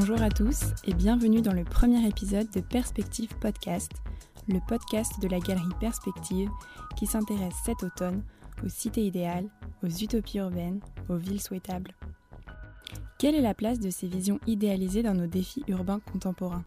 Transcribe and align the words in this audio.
Bonjour 0.00 0.22
à 0.22 0.30
tous 0.30 0.60
et 0.84 0.94
bienvenue 0.94 1.42
dans 1.42 1.52
le 1.52 1.64
premier 1.64 2.06
épisode 2.06 2.48
de 2.52 2.60
Perspective 2.60 3.34
Podcast, 3.40 3.90
le 4.46 4.60
podcast 4.68 5.10
de 5.20 5.26
la 5.26 5.40
galerie 5.40 5.74
Perspective 5.80 6.48
qui 6.96 7.04
s'intéresse 7.04 7.56
cet 7.64 7.82
automne 7.82 8.22
aux 8.64 8.68
cités 8.68 9.04
idéales, 9.04 9.48
aux 9.82 9.88
utopies 9.88 10.38
urbaines, 10.38 10.78
aux 11.08 11.16
villes 11.16 11.40
souhaitables. 11.40 11.96
Quelle 13.18 13.34
est 13.34 13.40
la 13.40 13.54
place 13.54 13.80
de 13.80 13.90
ces 13.90 14.06
visions 14.06 14.38
idéalisées 14.46 15.02
dans 15.02 15.14
nos 15.14 15.26
défis 15.26 15.64
urbains 15.66 15.98
contemporains? 16.12 16.64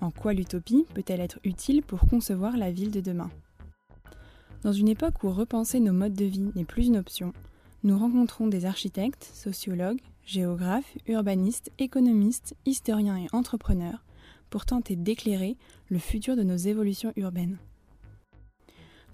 En 0.00 0.10
quoi 0.10 0.34
l'utopie 0.34 0.84
peut-elle 0.92 1.20
être 1.20 1.40
utile 1.44 1.82
pour 1.82 2.00
concevoir 2.00 2.58
la 2.58 2.70
ville 2.70 2.90
de 2.90 3.00
demain? 3.00 3.30
Dans 4.62 4.72
une 4.72 4.88
époque 4.88 5.24
où 5.24 5.30
repenser 5.30 5.80
nos 5.80 5.94
modes 5.94 6.12
de 6.12 6.26
vie 6.26 6.52
n'est 6.54 6.66
plus 6.66 6.88
une 6.88 6.98
option, 6.98 7.32
nous 7.82 7.98
rencontrons 7.98 8.46
des 8.46 8.66
architectes, 8.66 9.30
sociologues, 9.32 10.02
géographes, 10.24 10.96
urbanistes, 11.06 11.70
économistes, 11.78 12.54
historiens 12.64 13.16
et 13.16 13.26
entrepreneurs 13.32 14.04
pour 14.50 14.66
tenter 14.66 14.96
d'éclairer 14.96 15.56
le 15.88 15.98
futur 15.98 16.36
de 16.36 16.42
nos 16.42 16.56
évolutions 16.56 17.12
urbaines. 17.16 17.58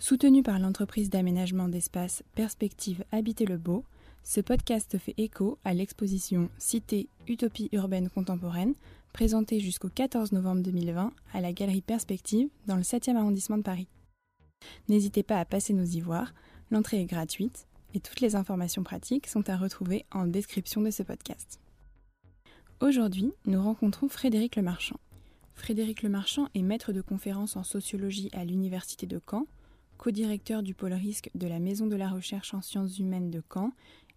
Soutenu 0.01 0.43
par 0.43 0.59
l'entreprise 0.59 1.11
d'aménagement 1.11 1.69
d'espace 1.69 2.23
Perspective 2.35 3.05
Habiter 3.13 3.47
le 3.47 3.57
Beau, 3.57 3.85
ce 4.23 4.41
podcast 4.41 4.99
fait 4.99 5.15
écho 5.17 5.59
à 5.65 5.75
l'exposition 5.75 6.51
Cité 6.59 7.09
Utopie 7.29 7.69
urbaine 7.73 8.11
contemporaine, 8.11 8.75
présentée 9.13 9.61
jusqu'au 9.61 9.89
14 9.89 10.33
novembre 10.33 10.63
2020 10.63 11.13
à 11.33 11.41
la 11.41 11.53
Galerie 11.53 11.83
Perspective 11.83 12.49
dans 12.67 12.77
le 12.77 12.83
7e 12.83 13.17
arrondissement 13.17 13.59
de 13.59 13.63
Paris. 13.63 13.89
N'hésitez 14.89 15.23
pas 15.23 15.39
à 15.39 15.45
passer 15.45 15.73
nous 15.73 15.97
y 15.97 16.03
l'entrée 16.71 17.01
est 17.01 17.07
gratuite 17.07 17.68
et 17.95 18.01
toutes 18.01 18.21
les 18.21 18.37
informations 18.37 18.83
pratiques 18.83 19.27
sont 19.27 19.49
à 19.49 19.57
retrouver 19.57 20.05
en 20.13 20.27
description 20.27 20.81
de 20.81 20.91
ce 20.91 21.03
podcast. 21.03 21.61
Aujourd'hui, 22.81 23.33
nous 23.47 23.63
rencontrons 23.63 24.09
Frédéric 24.09 24.57
Lemarchand. 24.57 25.01
Frédéric 25.55 26.03
Lemarchand 26.03 26.49
est 26.55 26.63
maître 26.63 26.93
de 26.93 27.01
conférences 27.01 27.57
en 27.57 27.65
sociologie 27.65 28.31
à 28.33 28.45
l'Université 28.45 29.07
de 29.07 29.21
Caen, 29.29 29.47
co-directeur 29.97 30.63
du 30.63 30.75
pôle 30.75 30.93
risque 30.93 31.31
de 31.35 31.49
la 31.49 31.59
Maison 31.59 31.87
de 31.87 31.97
la 31.97 32.09
recherche 32.09 32.55
en 32.55 32.63
sciences 32.63 32.99
humaines 32.99 33.31
de 33.31 33.43
Caen 33.53 33.73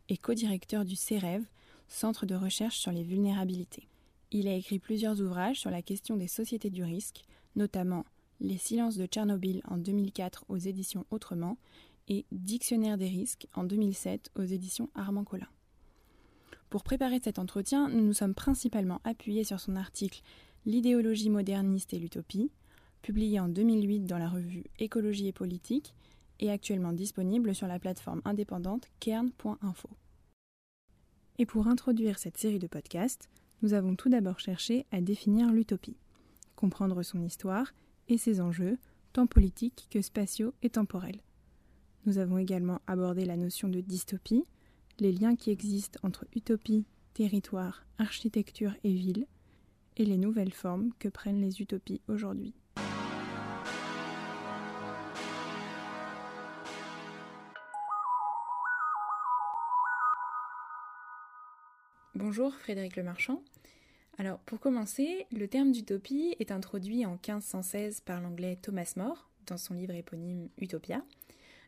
et 0.09 0.17
co-directeur 0.17 0.85
du 0.85 0.95
CEREV, 0.95 1.44
Centre 1.88 2.25
de 2.25 2.35
recherche 2.35 2.78
sur 2.78 2.91
les 2.91 3.03
vulnérabilités. 3.03 3.89
Il 4.31 4.47
a 4.47 4.53
écrit 4.53 4.80
plusieurs 4.80 5.19
ouvrages 5.19 5.59
sur 5.59 5.72
la 5.72 5.81
question 5.81 6.16
des 6.16 6.30
sociétés 6.30 6.69
du 6.69 6.83
risque, 6.83 7.23
notamment 7.56 8.06
Les 8.39 8.58
silences 8.58 8.95
de 8.95 9.06
Tchernobyl 9.08 9.61
en 9.67 9.78
2004 9.78 10.45
aux 10.47 10.58
éditions 10.58 11.06
Autrement 11.11 11.58
et 12.07 12.25
Dictionnaire 12.31 12.97
des 12.97 13.07
risques 13.07 13.47
en 13.53 13.63
2007 13.63 14.31
aux 14.35 14.44
éditions 14.44 14.89
Armand 14.95 15.23
Collin. 15.23 15.47
Pour 16.69 16.83
préparer 16.83 17.19
cet 17.21 17.38
entretien, 17.38 17.89
nous 17.89 18.02
nous 18.02 18.13
sommes 18.13 18.33
principalement 18.33 19.02
appuyés 19.03 19.44
sur 19.44 19.59
son 19.59 19.75
article 19.75 20.22
L'idéologie 20.66 21.29
moderniste 21.29 21.94
et 21.94 21.99
l'utopie, 21.99 22.52
publié 23.02 23.39
en 23.39 23.47
2008 23.47 24.02
dans 24.02 24.19
la 24.19 24.29
revue 24.29 24.63
Écologie 24.77 25.27
et 25.27 25.33
politique 25.33 25.94
et 26.39 26.52
actuellement 26.52 26.94
disponible 26.94 27.55
sur 27.55 27.67
la 27.67 27.79
plateforme 27.79 28.22
indépendante 28.25 28.88
kern.info. 28.99 29.89
Et 31.39 31.45
pour 31.45 31.67
introduire 31.67 32.19
cette 32.19 32.38
série 32.38 32.59
de 32.59 32.67
podcasts, 32.67 33.29
nous 33.61 33.73
avons 33.73 33.95
tout 33.95 34.09
d'abord 34.09 34.39
cherché 34.39 34.85
à 34.91 35.02
définir 35.02 35.52
l'utopie, 35.52 35.97
comprendre 36.55 37.03
son 37.03 37.22
histoire 37.23 37.73
et 38.07 38.17
ses 38.17 38.41
enjeux, 38.41 38.77
tant 39.13 39.27
politiques 39.27 39.88
que 39.89 40.02
spatiaux 40.02 40.53
et 40.61 40.69
temporels. 40.69 41.22
Nous 42.07 42.17
avons 42.17 42.39
également 42.39 42.81
abordé 42.88 43.25
la 43.25 43.38
notion 43.38 43.69
de 43.69 43.80
dystopie, 43.80 44.44
les 44.99 45.11
liens 45.11 45.35
qui 45.35 45.52
existent 45.52 45.99
entre 46.02 46.25
utopie, 46.35 46.85
territoire, 47.13 47.85
architecture 47.99 48.73
et 48.83 48.91
ville, 48.91 49.27
et 49.97 50.05
les 50.05 50.17
nouvelles 50.17 50.53
formes 50.53 50.94
que 50.97 51.09
prennent 51.09 51.41
les 51.41 51.61
utopies 51.61 52.01
aujourd'hui. 52.07 52.56
Bonjour 62.16 62.56
Frédéric 62.56 62.95
Lemarchand. 62.95 63.44
Alors 64.17 64.40
pour 64.40 64.59
commencer, 64.59 65.28
le 65.31 65.47
terme 65.47 65.72
d'utopie 65.72 66.35
est 66.40 66.51
introduit 66.51 67.06
en 67.06 67.11
1516 67.11 68.01
par 68.01 68.22
l'anglais 68.22 68.57
Thomas 68.59 68.94
More 68.95 69.29
dans 69.45 69.57
son 69.57 69.75
livre 69.75 69.94
éponyme 69.94 70.50
Utopia. 70.57 71.03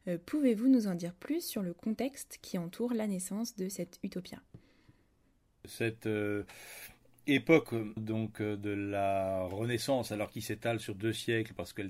Euh, 0.08 0.18
pouvez-vous 0.26 0.68
nous 0.68 0.88
en 0.88 0.96
dire 0.96 1.14
plus 1.14 1.46
sur 1.46 1.62
le 1.62 1.74
contexte 1.74 2.40
qui 2.42 2.58
entoure 2.58 2.94
la 2.94 3.08
naissance 3.08 3.56
de 3.56 3.70
cette 3.70 4.00
utopia? 4.04 4.40
Cette 5.66 6.08
euh, 6.08 6.44
époque 7.26 7.74
donc 7.96 8.42
euh, 8.42 8.58
de 8.58 8.72
la 8.72 9.44
Renaissance, 9.44 10.12
alors 10.12 10.30
qui 10.30 10.42
s'étale 10.42 10.80
sur 10.80 10.96
deux 10.96 11.14
siècles, 11.14 11.54
parce 11.54 11.72
que 11.72 11.84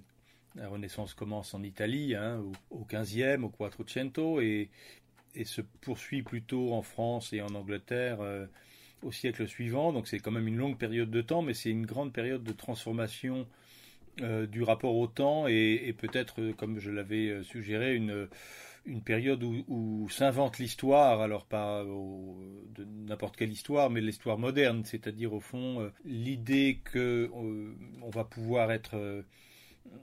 la 0.56 0.68
Renaissance 0.68 1.16
commence 1.16 1.56
en 1.56 1.63
Italie, 1.63 2.13
hein, 2.13 2.44
au, 2.69 2.85
XVe, 2.85 3.44
au 3.44 3.50
Quattrocento, 3.50 4.40
et, 4.41 4.69
et 5.34 5.45
se 5.45 5.62
poursuit 5.62 6.22
plutôt 6.22 6.74
en 6.74 6.84
France 6.84 7.34
et 7.34 7.41
en 7.41 7.56
Angleterre 7.56 8.19
au 9.01 9.12
siècle 9.12 9.47
suivant. 9.47 9.91
Donc 9.91 10.07
c'est 10.07 10.19
quand 10.19 10.30
même 10.30 10.47
une 10.47 10.57
longue 10.57 10.78
période 10.78 11.09
de 11.09 11.22
temps, 11.22 11.41
mais 11.41 11.56
c'est 11.56 11.72
une 11.72 11.88
grande 11.88 12.13
période 12.13 12.44
de 12.44 12.51
transformation 12.51 13.47
euh, 14.22 14.46
du 14.46 14.62
rapport 14.62 14.96
au 14.96 15.07
temps 15.07 15.47
et, 15.47 15.91
peut-être, 15.97 16.40
euh, 16.40 16.53
comme 16.53 16.78
je 16.78 16.91
l'avais 16.91 17.29
euh, 17.29 17.41
suggéré, 17.41 17.96
une, 17.96 18.28
une 18.85 19.01
période 19.01 19.41
où, 19.44 20.07
s'invente 20.12 20.59
l'histoire, 20.59 21.19
alors 21.19 21.47
pas 21.47 21.84
de 21.84 22.85
n'importe 22.85 23.35
quelle 23.35 23.51
histoire, 23.51 23.90
mais 23.90 24.01
l'histoire 24.01 24.38
moderne, 24.38 24.84
c'est-à-dire 24.85 25.34
au 25.34 25.40
fond 25.40 25.91
l'idée 26.06 26.79
que 26.84 27.31
on 27.34 28.09
va 28.12 28.24
pouvoir 28.24 28.72
être 28.72 29.24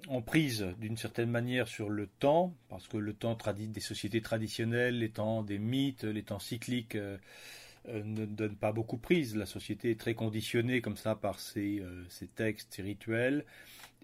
en 0.09 0.22
prise 0.22 0.66
d'une 0.81 0.97
certaine 0.97 1.31
manière 1.31 1.69
sur 1.69 1.88
le 1.88 2.09
temps, 2.09 2.56
parce 2.69 2.88
que 2.88 2.97
le 2.97 3.12
temps 3.12 3.38
des 3.56 3.81
sociétés 3.81 4.22
traditionnelles, 4.22 4.98
les 4.98 5.10
temps 5.10 5.44
des 5.44 5.59
mythes, 5.59 6.04
les 6.04 6.22
temps 6.22 6.38
cycliques 6.38 6.97
ne 7.87 8.25
donnent 8.25 8.56
pas 8.56 8.72
beaucoup 8.72 8.97
prise. 8.97 9.37
La 9.37 9.47
société 9.47 9.91
est 9.91 10.00
très 10.00 10.15
conditionnée 10.15 10.81
comme 10.81 10.97
ça 10.97 11.15
par 11.15 11.38
ces, 11.38 11.82
ces 12.09 12.28
textes, 12.28 12.72
ces 12.72 12.82
rituels 12.82 13.44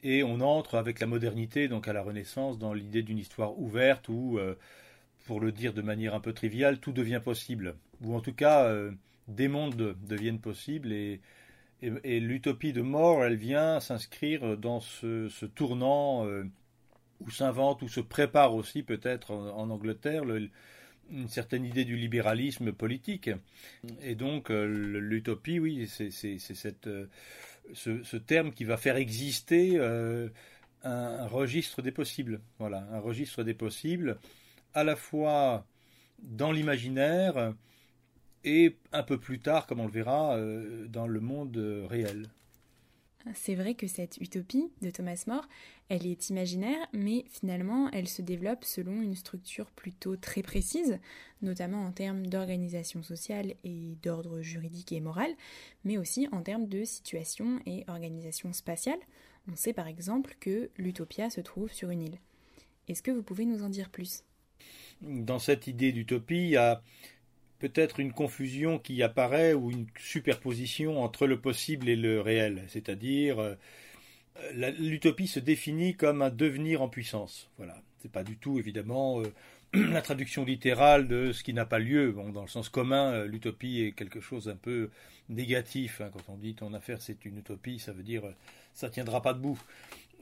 et 0.02 0.22
on 0.22 0.40
entre 0.40 0.76
avec 0.76 1.00
la 1.00 1.06
modernité, 1.06 1.68
donc 1.68 1.88
à 1.88 1.92
la 1.92 2.02
Renaissance, 2.02 2.58
dans 2.58 2.72
l'idée 2.72 3.02
d'une 3.02 3.18
histoire 3.18 3.58
ouverte 3.58 4.08
où, 4.08 4.38
euh, 4.38 4.54
pour 5.26 5.40
le 5.40 5.52
dire 5.52 5.72
de 5.72 5.82
manière 5.82 6.14
un 6.14 6.20
peu 6.20 6.32
triviale, 6.32 6.78
tout 6.78 6.92
devient 6.92 7.20
possible, 7.22 7.76
ou 8.02 8.14
en 8.14 8.20
tout 8.20 8.34
cas 8.34 8.64
euh, 8.66 8.92
des 9.28 9.48
mondes 9.48 9.96
deviennent 10.06 10.40
possibles 10.40 10.92
et, 10.92 11.20
l'utopie 11.82 12.72
de 12.72 12.80
mort, 12.80 13.22
elle 13.22 13.36
vient 13.36 13.80
s'inscrire 13.80 14.56
dans 14.56 14.80
ce, 14.80 15.44
tournant 15.44 16.24
euh, 16.24 16.44
où 17.20 17.30
s'invente, 17.30 17.82
où 17.82 17.88
se 17.88 18.00
prépare 18.00 18.54
aussi 18.54 18.82
peut-être 18.82 19.32
en, 19.32 19.68
Angleterre 19.68 20.24
une 21.10 21.28
certaine 21.28 21.66
idée 21.66 21.84
du 21.84 21.96
libéralisme 21.96 22.72
politique. 22.72 23.28
Et 24.00 24.14
donc 24.14 24.48
l'utopie, 24.48 25.60
oui, 25.60 25.86
c'est 25.86 26.10
cette 26.38 26.88
ce, 27.74 28.16
terme 28.16 28.52
qui 28.52 28.64
va 28.64 28.76
faire 28.76 28.96
exister 28.96 29.72
euh, 29.76 30.28
un, 30.82 31.26
registre 31.26 31.82
des 31.82 31.92
possibles. 31.92 32.40
Voilà, 32.58 32.86
un 32.92 33.00
registre 33.00 33.42
des 33.42 33.54
possibles, 33.54 34.18
à 34.74 34.84
la 34.84 34.96
fois 34.96 35.66
dans 36.18 36.52
l'imaginaire 36.52 37.54
et 38.44 38.76
un 38.92 39.02
peu 39.02 39.18
plus 39.18 39.40
tard, 39.40 39.66
comme 39.66 39.80
on 39.80 39.86
le 39.86 39.92
verra, 39.92 40.36
euh, 40.36 40.86
dans 40.88 41.06
le 41.06 41.20
monde 41.20 41.56
réel. 41.88 42.28
C'est 43.34 43.56
vrai 43.56 43.74
que 43.74 43.88
cette 43.88 44.18
utopie 44.18 44.70
de 44.82 44.90
Thomas 44.90 45.24
More, 45.26 45.46
elle 45.88 46.06
est 46.06 46.30
imaginaire, 46.30 46.78
mais 46.92 47.24
finalement, 47.28 47.90
elle 47.90 48.06
se 48.06 48.22
développe 48.22 48.64
selon 48.64 49.02
une 49.02 49.16
structure 49.16 49.70
plutôt 49.72 50.16
très 50.16 50.42
précise, 50.42 51.00
notamment 51.42 51.84
en 51.84 51.90
termes 51.90 52.26
d'organisation 52.26 53.02
sociale 53.02 53.54
et 53.64 53.96
d'ordre 54.02 54.42
juridique 54.42 54.92
et 54.92 55.00
moral, 55.00 55.30
mais 55.84 55.98
aussi 55.98 56.28
en 56.30 56.42
termes 56.42 56.68
de 56.68 56.84
situation 56.84 57.60
et 57.66 57.84
organisation 57.88 58.52
spatiale. 58.52 59.00
On 59.50 59.56
sait 59.56 59.72
par 59.72 59.88
exemple 59.88 60.36
que 60.38 60.70
l'utopia 60.76 61.28
se 61.28 61.40
trouve 61.40 61.72
sur 61.72 61.90
une 61.90 62.02
île. 62.02 62.18
Est-ce 62.88 63.02
que 63.02 63.10
vous 63.10 63.22
pouvez 63.22 63.44
nous 63.44 63.64
en 63.64 63.68
dire 63.68 63.90
plus? 63.90 64.22
Dans 65.00 65.38
cette 65.38 65.66
idée 65.66 65.92
d'utopie, 65.92 66.36
il 66.36 66.50
y 66.50 66.56
a 66.56 66.82
peut-être 67.58 68.00
une 68.00 68.12
confusion 68.12 68.78
qui 68.78 69.02
apparaît 69.02 69.54
ou 69.54 69.70
une 69.70 69.86
superposition 69.98 71.02
entre 71.02 71.26
le 71.26 71.40
possible 71.40 71.88
et 71.88 71.96
le 71.96 72.20
réel. 72.20 72.64
C'est-à-dire, 72.68 73.38
euh, 73.38 73.54
l'utopie 74.78 75.26
se 75.26 75.40
définit 75.40 75.94
comme 75.94 76.22
un 76.22 76.30
devenir 76.30 76.82
en 76.82 76.88
puissance. 76.88 77.50
Voilà. 77.56 77.80
C'est 78.00 78.12
pas 78.12 78.24
du 78.24 78.36
tout, 78.36 78.58
évidemment, 78.58 79.20
euh, 79.20 79.32
la 79.90 80.02
traduction 80.02 80.44
littérale 80.44 81.08
de 81.08 81.32
ce 81.32 81.42
qui 81.42 81.54
n'a 81.54 81.64
pas 81.64 81.78
lieu. 81.78 82.12
Bon, 82.12 82.30
dans 82.30 82.42
le 82.42 82.48
sens 82.48 82.68
commun, 82.68 83.12
euh, 83.12 83.26
l'utopie 83.26 83.80
est 83.82 83.92
quelque 83.92 84.20
chose 84.20 84.48
un 84.48 84.56
peu 84.56 84.90
négatif. 85.28 86.00
Hein. 86.00 86.10
Quand 86.12 86.32
on 86.32 86.36
dit 86.36 86.54
ton 86.54 86.74
affaire 86.74 87.00
c'est 87.00 87.24
une 87.24 87.38
utopie, 87.38 87.78
ça 87.78 87.92
veut 87.92 88.04
dire 88.04 88.22
ça 88.74 88.90
tiendra 88.90 89.22
pas 89.22 89.32
debout. 89.32 89.58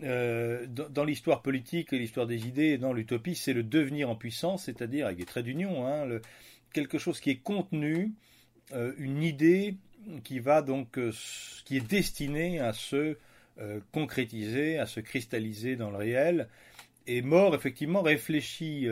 dans, 0.00 1.04
l'histoire 1.04 1.42
politique 1.42 1.92
et 1.92 1.98
l'histoire 1.98 2.26
des 2.26 2.46
idées, 2.46 2.78
dans 2.78 2.92
l'utopie, 2.92 3.34
c'est 3.34 3.52
le 3.52 3.62
devenir 3.62 4.08
en 4.08 4.16
puissance, 4.16 4.64
c'est-à-dire 4.64 5.06
avec 5.06 5.18
des 5.18 5.24
traits 5.24 5.44
d'union, 5.44 5.86
hein, 5.86 6.06
quelque 6.74 6.98
chose 6.98 7.20
qui 7.20 7.30
est 7.30 7.38
contenu, 7.38 8.12
euh, 8.72 8.92
une 8.98 9.22
idée 9.22 9.76
qui 10.22 10.38
va 10.38 10.60
donc, 10.60 10.98
qui 11.64 11.78
est 11.78 11.88
destiné 11.88 12.60
à 12.60 12.74
se 12.74 13.16
concrétiser, 13.92 14.78
à 14.78 14.84
se 14.84 15.00
cristalliser 15.00 15.76
dans 15.76 15.90
le 15.90 15.96
réel. 15.96 16.48
Et 17.06 17.22
Mort, 17.22 17.54
effectivement, 17.54 18.02
réfléchit 18.02 18.86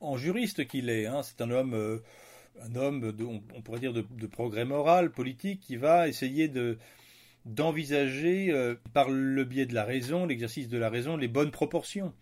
en 0.00 0.16
juriste 0.16 0.66
qu'il 0.66 0.88
est. 0.88 1.04
Hein. 1.04 1.22
C'est 1.22 1.42
un 1.42 1.50
homme, 1.50 2.00
un 2.62 2.74
homme, 2.74 3.14
on, 3.54 3.60
pourrait 3.60 3.80
dire, 3.80 3.92
de, 3.92 4.26
progrès 4.26 4.64
moral, 4.64 5.10
politique, 5.10 5.60
qui 5.60 5.76
va 5.76 6.08
essayer 6.08 6.48
de 6.48 6.78
d'envisager 7.44 8.50
euh, 8.50 8.74
par 8.92 9.08
le 9.08 9.44
biais 9.44 9.66
de 9.66 9.74
la 9.74 9.84
raison, 9.84 10.26
l'exercice 10.26 10.68
de 10.68 10.78
la 10.78 10.90
raison, 10.90 11.16
les 11.16 11.28
bonnes 11.28 11.50
proportions. 11.50 12.12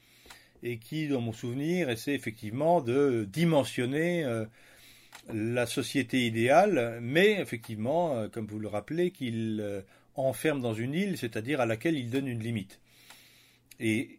Et 0.66 0.78
qui, 0.78 1.06
dans 1.06 1.20
mon 1.20 1.32
souvenir, 1.32 1.90
essaie 1.90 2.14
effectivement 2.14 2.80
de 2.80 3.24
dimensionner 3.30 4.24
euh, 4.24 4.44
la 5.32 5.64
société 5.66 6.26
idéale, 6.26 6.98
mais 7.00 7.40
effectivement, 7.40 8.16
euh, 8.16 8.28
comme 8.28 8.46
vous 8.46 8.58
le 8.58 8.66
rappelez, 8.66 9.12
qu'il 9.12 9.84
enferme 10.16 10.60
dans 10.60 10.74
une 10.74 10.94
île, 10.94 11.18
c'est-à-dire 11.18 11.60
à 11.60 11.66
laquelle 11.66 11.96
il 11.96 12.10
donne 12.10 12.26
une 12.26 12.40
limite. 12.40 12.80
Et 13.78 14.18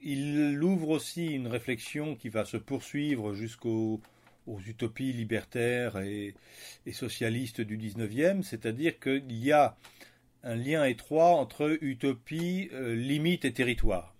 il 0.00 0.62
ouvre 0.62 0.88
aussi 0.88 1.26
une 1.26 1.46
réflexion 1.46 2.16
qui 2.16 2.28
va 2.28 2.44
se 2.44 2.56
poursuivre 2.56 3.34
jusqu'aux 3.34 4.00
utopies 4.66 5.12
libertaires 5.12 5.98
et, 5.98 6.34
et, 6.86 6.92
socialistes 6.92 7.60
du 7.60 7.76
XIXe, 7.76 8.46
c'est-à-dire 8.46 8.98
qu'il 8.98 9.32
y 9.32 9.52
a 9.52 9.76
un 10.42 10.56
lien 10.56 10.84
étroit 10.84 11.30
entre 11.30 11.78
utopie, 11.80 12.68
euh, 12.72 12.94
limite 12.94 13.44
et 13.44 13.52
territoire. 13.52 14.13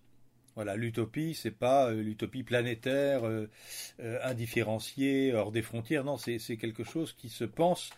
Voilà, 0.54 0.76
l'utopie, 0.76 1.34
c'est 1.34 1.50
pas 1.50 1.90
euh, 1.90 2.02
l'utopie 2.02 2.44
planétaire, 2.44 3.26
euh, 3.26 3.48
indifférenciée, 4.22 5.32
hors 5.34 5.50
des 5.50 5.62
frontières. 5.62 6.04
Non, 6.04 6.16
c'est 6.16 6.56
quelque 6.56 6.84
chose 6.84 7.12
qui 7.12 7.28
se 7.28 7.44
pense 7.44 7.90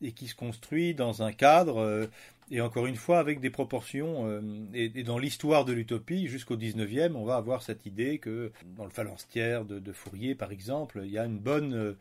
et 0.00 0.12
qui 0.12 0.28
se 0.28 0.34
construit 0.34 0.94
dans 0.94 1.22
un 1.22 1.32
cadre, 1.32 2.08
et 2.52 2.60
encore 2.60 2.86
une 2.86 2.94
fois 2.94 3.18
avec 3.18 3.40
des 3.40 3.50
proportions. 3.50 4.40
Et, 4.72 4.88
dans 5.02 5.18
l'histoire 5.18 5.64
de 5.64 5.72
l'utopie, 5.72 6.28
jusqu'au 6.28 6.56
19e, 6.56 7.14
on 7.16 7.24
va 7.24 7.34
avoir 7.34 7.62
cette 7.62 7.84
idée 7.84 8.18
que 8.18 8.52
dans 8.76 8.84
le 8.84 8.90
phalanstière 8.90 9.64
de, 9.64 9.92
Fourier, 9.92 10.36
par 10.36 10.52
exemple, 10.52 11.00
il 11.04 11.10
y 11.10 11.18
a 11.18 11.24
une 11.24 11.40
bonne, 11.40 11.96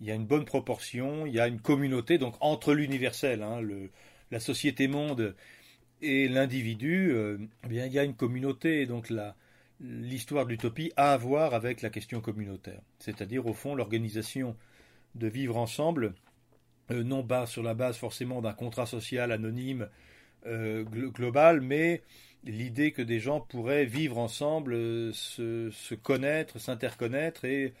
il 0.00 0.06
y 0.06 0.10
a 0.10 0.14
une 0.14 0.24
bonne 0.24 0.46
proportion, 0.46 1.26
il 1.26 1.34
y 1.34 1.40
a 1.40 1.48
une 1.48 1.60
communauté, 1.60 2.16
donc 2.16 2.34
entre 2.40 2.72
l'universel, 2.72 3.42
hein, 3.42 3.60
la 4.30 4.40
société 4.40 4.88
monde 4.88 5.34
et 6.02 6.28
l'individu, 6.28 7.10
euh, 7.12 7.38
eh 7.64 7.68
bien, 7.68 7.86
il 7.86 7.92
y 7.92 7.98
a 7.98 8.04
une 8.04 8.14
communauté. 8.14 8.86
Donc 8.86 9.12
l'histoire 9.80 10.44
de 10.44 10.50
l'utopie 10.50 10.92
a 10.96 11.12
à 11.12 11.16
voir 11.16 11.54
avec 11.54 11.82
la 11.82 11.90
question 11.90 12.20
communautaire. 12.20 12.80
C'est-à-dire, 12.98 13.46
au 13.46 13.52
fond, 13.52 13.74
l'organisation 13.74 14.56
de 15.14 15.26
vivre 15.26 15.56
ensemble, 15.56 16.14
euh, 16.90 17.02
non 17.02 17.22
pas 17.22 17.46
sur 17.46 17.62
la 17.62 17.74
base 17.74 17.96
forcément 17.96 18.40
d'un 18.40 18.52
contrat 18.52 18.86
social 18.86 19.32
anonyme 19.32 19.88
euh, 20.46 20.84
global, 20.84 21.60
mais 21.60 22.02
l'idée 22.44 22.92
que 22.92 23.02
des 23.02 23.18
gens 23.18 23.40
pourraient 23.40 23.84
vivre 23.84 24.18
ensemble, 24.18 24.74
se, 25.12 25.94
connaître, 25.94 26.58
s'interconnaître 26.60 27.44
et, 27.44 27.74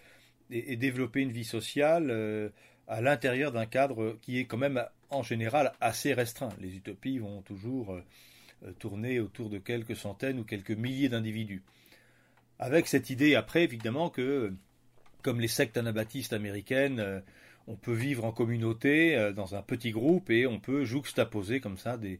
et, 0.50 0.76
développer 0.76 1.20
une 1.20 1.30
vie 1.30 1.44
sociale 1.44 2.50
à 2.88 3.00
l'intérieur 3.00 3.52
d'un 3.52 3.66
cadre 3.66 4.18
qui 4.20 4.38
est 4.38 4.46
quand 4.46 4.56
même 4.56 4.84
en 5.10 5.22
général 5.22 5.72
assez 5.80 6.12
restreint. 6.12 6.50
Les 6.60 6.76
utopies 6.76 7.18
vont 7.18 7.42
toujours 7.42 7.92
euh, 7.92 8.04
euh, 8.64 8.72
tourner 8.72 9.20
autour 9.20 9.50
de 9.50 9.58
quelques 9.58 9.96
centaines 9.96 10.38
ou 10.38 10.44
quelques 10.44 10.70
milliers 10.70 11.08
d'individus. 11.08 11.62
Avec 12.58 12.88
cette 12.88 13.10
idée 13.10 13.34
après, 13.34 13.64
évidemment, 13.64 14.10
que, 14.10 14.52
comme 15.22 15.40
les 15.40 15.48
sectes 15.48 15.76
anabaptistes 15.76 16.32
américaines, 16.32 17.00
euh, 17.00 17.20
on 17.66 17.76
peut 17.76 17.92
vivre 17.92 18.24
en 18.24 18.32
communauté, 18.32 19.32
dans 19.36 19.54
un 19.54 19.60
petit 19.60 19.90
groupe, 19.90 20.30
et 20.30 20.46
on 20.46 20.58
peut 20.58 20.84
juxtaposer 20.84 21.60
comme 21.60 21.76
ça 21.76 21.98
des, 21.98 22.18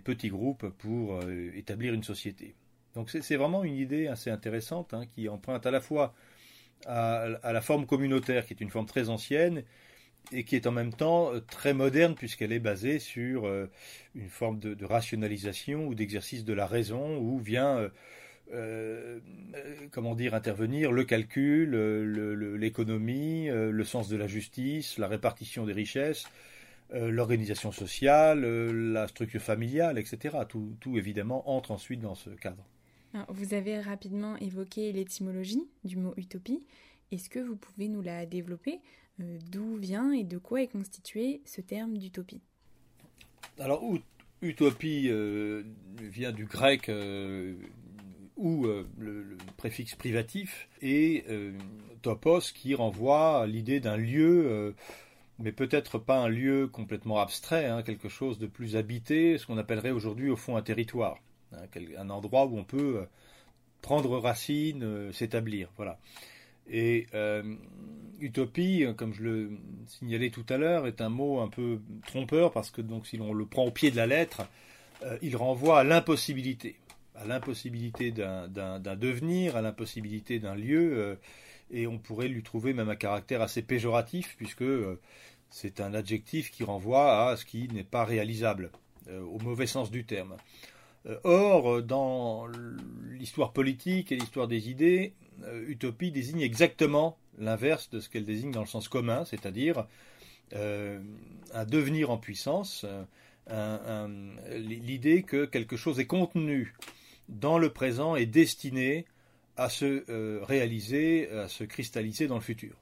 petits 0.00 0.28
groupes 0.28 0.68
pour 0.70 1.20
établir 1.54 1.94
une 1.94 2.02
société. 2.02 2.56
Donc 2.96 3.08
c'est 3.08 3.36
vraiment 3.36 3.62
une 3.62 3.76
idée 3.76 4.08
assez 4.08 4.28
intéressante 4.28 4.92
hein, 4.92 5.04
qui 5.14 5.28
emprunte 5.28 5.66
à 5.66 5.70
la 5.70 5.80
fois 5.80 6.14
à, 6.86 7.52
la 7.52 7.60
forme 7.60 7.86
communautaire, 7.86 8.44
qui 8.44 8.54
est 8.54 8.60
une 8.60 8.70
forme 8.70 8.86
très 8.86 9.08
ancienne, 9.08 9.62
et 10.30 10.44
qui 10.44 10.56
est 10.56 10.66
en 10.66 10.72
même 10.72 10.92
temps 10.92 11.32
euh, 11.32 11.40
très 11.40 11.74
moderne 11.74 12.14
puisqu'elle 12.14 12.52
est 12.52 12.60
basée 12.60 12.98
sur 12.98 13.46
euh, 13.46 13.66
une 14.14 14.28
forme 14.28 14.58
de, 14.58 14.84
rationalisation 14.84 15.86
ou 15.86 15.94
d'exercice 15.94 16.44
de 16.44 16.52
la 16.52 16.66
raison 16.66 17.18
où 17.18 17.38
vient 17.38 17.90
euh, 18.52 19.20
comment 19.90 20.14
dire 20.14 20.34
intervenir 20.34 20.92
le 20.92 21.04
calcul, 21.04 21.74
l'économie, 22.56 23.48
le, 23.48 23.84
sens 23.84 24.08
de 24.08 24.16
la 24.16 24.26
justice, 24.26 24.98
la 24.98 25.08
répartition 25.08 25.64
des 25.64 25.72
richesses, 25.72 26.26
l'organisation 26.92 27.72
sociale, 27.72 28.44
la 28.44 29.08
structure 29.08 29.40
familiale, 29.40 29.98
etc. 29.98 30.36
Tout, 30.46 30.98
évidemment 30.98 31.48
entre 31.48 31.70
ensuite 31.70 32.00
dans 32.00 32.14
ce 32.14 32.28
cadre. 32.28 32.62
vous 33.28 33.54
avez 33.54 33.80
rapidement 33.80 34.36
évoqué 34.36 34.92
l'étymologie 34.92 35.66
du 35.84 35.96
mot 35.96 36.12
utopie. 36.18 36.62
Est-ce 37.10 37.30
que 37.30 37.38
vous 37.38 37.56
pouvez 37.56 37.88
nous 37.88 38.02
la 38.02 38.26
développer? 38.26 38.80
D'où 39.50 39.76
vient 39.76 40.12
et 40.12 40.24
de 40.24 40.38
quoi 40.38 40.62
est 40.62 40.68
constitué 40.68 41.42
ce 41.44 41.60
terme 41.60 41.98
d'utopie 41.98 42.40
Alors, 43.58 43.82
utopie 44.40 45.08
euh, 45.08 45.62
vient 45.98 46.32
du 46.32 46.46
grec 46.46 46.88
euh, 46.88 47.54
ou 48.36 48.66
le, 48.98 49.36
préfixe 49.56 49.94
privatif 49.94 50.68
et 50.80 51.24
topos 52.00 52.52
qui 52.52 52.74
renvoie 52.74 53.42
à 53.42 53.46
l'idée 53.46 53.78
d'un 53.78 53.96
lieu, 53.96 54.74
mais 55.38 55.52
peut-être 55.52 55.98
pas 55.98 56.18
un 56.18 56.28
lieu 56.28 56.66
complètement 56.66 57.20
abstrait, 57.20 57.66
hein, 57.66 57.82
quelque 57.82 58.08
chose 58.08 58.38
de 58.38 58.46
plus 58.46 58.74
habité, 58.74 59.38
ce 59.38 59.46
qu'on 59.46 59.58
appellerait 59.58 59.92
aujourd'hui 59.92 60.28
au 60.28 60.36
fond 60.36 60.56
un 60.56 60.62
territoire, 60.62 61.18
hein, 61.52 61.66
un 61.98 62.10
endroit 62.10 62.46
où 62.46 62.58
on 62.58 62.64
peut 62.64 63.06
prendre 63.80 64.18
racine, 64.18 65.12
s'établir. 65.12 65.68
Voilà. 65.76 65.98
Et 66.70 67.06
euh, 67.14 67.42
utopie, 68.20 68.86
comme 68.96 69.12
je 69.12 69.22
le 69.22 69.50
signalais 69.86 70.30
tout 70.30 70.46
à 70.48 70.56
l'heure, 70.56 70.86
est 70.86 71.00
un 71.00 71.08
mot 71.08 71.40
un 71.40 71.48
peu 71.48 71.80
trompeur 72.06 72.52
parce 72.52 72.70
que 72.70 72.80
donc 72.80 73.06
si 73.06 73.16
l'on 73.16 73.32
le 73.32 73.46
prend 73.46 73.64
au 73.64 73.70
pied 73.70 73.90
de 73.90 73.96
la 73.96 74.06
lettre, 74.06 74.42
euh, 75.02 75.18
il 75.22 75.36
renvoie 75.36 75.80
à 75.80 75.84
l'impossibilité, 75.84 76.76
à 77.14 77.26
l'impossibilité 77.26 78.12
d'un 78.12 78.48
devenir, 78.96 79.56
à 79.56 79.62
l'impossibilité 79.62 80.38
d'un 80.38 80.54
lieu, 80.54 80.98
euh, 80.98 81.14
et 81.70 81.86
on 81.86 81.98
pourrait 81.98 82.28
lui 82.28 82.42
trouver 82.42 82.74
même 82.74 82.88
un 82.88 82.96
caractère 82.96 83.42
assez 83.42 83.62
péjoratif 83.62 84.34
puisque 84.36 84.64
c'est 85.50 85.80
un 85.80 85.94
adjectif 85.94 86.50
qui 86.50 86.64
renvoie 86.64 87.28
à 87.28 87.36
ce 87.36 87.44
qui 87.44 87.68
n'est 87.68 87.82
pas 87.82 88.04
réalisable, 88.04 88.70
au 89.10 89.38
mauvais 89.38 89.66
sens 89.66 89.90
du 89.90 90.04
terme. 90.04 90.36
Or, 91.24 91.82
dans 91.82 92.46
l'histoire 93.10 93.52
politique 93.52 94.12
et 94.12 94.16
l'histoire 94.16 94.48
des 94.48 94.68
idées, 94.68 95.14
euh, 95.44 95.64
utopie 95.68 96.10
désigne 96.10 96.40
exactement 96.40 97.18
l'inverse 97.38 97.90
de 97.90 98.00
ce 98.00 98.08
qu'elle 98.08 98.24
désigne 98.24 98.52
dans 98.52 98.60
le 98.60 98.66
sens 98.66 98.88
commun, 98.88 99.24
c'est-à-dire 99.24 99.86
euh, 100.54 101.00
un 101.52 101.64
devenir 101.64 102.10
en 102.10 102.18
puissance, 102.18 102.84
l'idée 103.48 105.22
que 105.22 105.46
quelque 105.46 105.76
chose 105.76 105.98
est 105.98 106.06
contenu 106.06 106.74
dans 107.28 107.58
le 107.58 107.70
présent 107.70 108.14
et 108.16 108.26
destiné 108.26 109.06
à 109.56 109.68
se 109.68 110.04
euh, 110.10 110.40
réaliser, 110.44 111.30
à 111.30 111.48
se 111.48 111.64
cristalliser 111.64 112.26
dans 112.26 112.36
le 112.36 112.42
futur. 112.42 112.76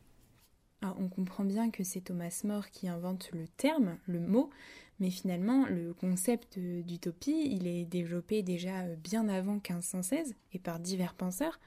on 0.83 1.09
comprend 1.09 1.45
bien 1.45 1.71
que 1.71 1.85
c'est 1.85 2.00
Thomas 2.00 2.40
More 2.45 2.71
qui 2.71 2.88
invente 2.88 3.30
le 3.33 3.47
terme, 3.57 3.97
le 4.07 4.21
mot, 4.21 4.50
mais 4.99 5.11
finalement 5.11 5.66
le 5.66 5.95
concept 5.95 6.59
d'utopie, 6.59 7.49
il 7.50 7.66
est 7.66 7.85
développé 7.85 8.42
déjà 8.42 8.85
bien 9.02 9.28
avant 9.28 9.54
1516 9.54 10.35
et 10.52 10.59
par 10.59 10.78
divers 10.78 11.14
penseurs. 11.14 11.59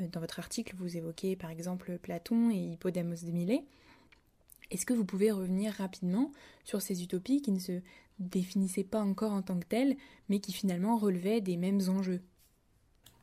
Euh, 0.00 0.06
dans 0.12 0.20
votre 0.20 0.38
article, 0.38 0.74
vous 0.76 0.96
évoquez 0.96 1.36
par 1.36 1.50
exemple 1.50 1.98
Platon 1.98 2.50
et 2.50 2.72
Hippodamos 2.72 3.24
de 3.24 3.30
Milet. 3.30 3.64
Est-ce 4.70 4.86
que 4.86 4.94
vous 4.94 5.04
pouvez 5.04 5.30
revenir 5.30 5.72
rapidement 5.74 6.32
sur 6.64 6.82
ces 6.82 7.02
utopies 7.02 7.40
qui 7.40 7.52
ne 7.52 7.60
se 7.60 7.80
définissaient 8.18 8.84
pas 8.84 9.00
encore 9.00 9.32
en 9.32 9.42
tant 9.42 9.58
que 9.58 9.66
telles, 9.66 9.96
mais 10.28 10.40
qui 10.40 10.52
finalement 10.52 10.96
relevaient 10.96 11.40
des 11.40 11.56
mêmes 11.56 11.80
enjeux? 11.88 12.20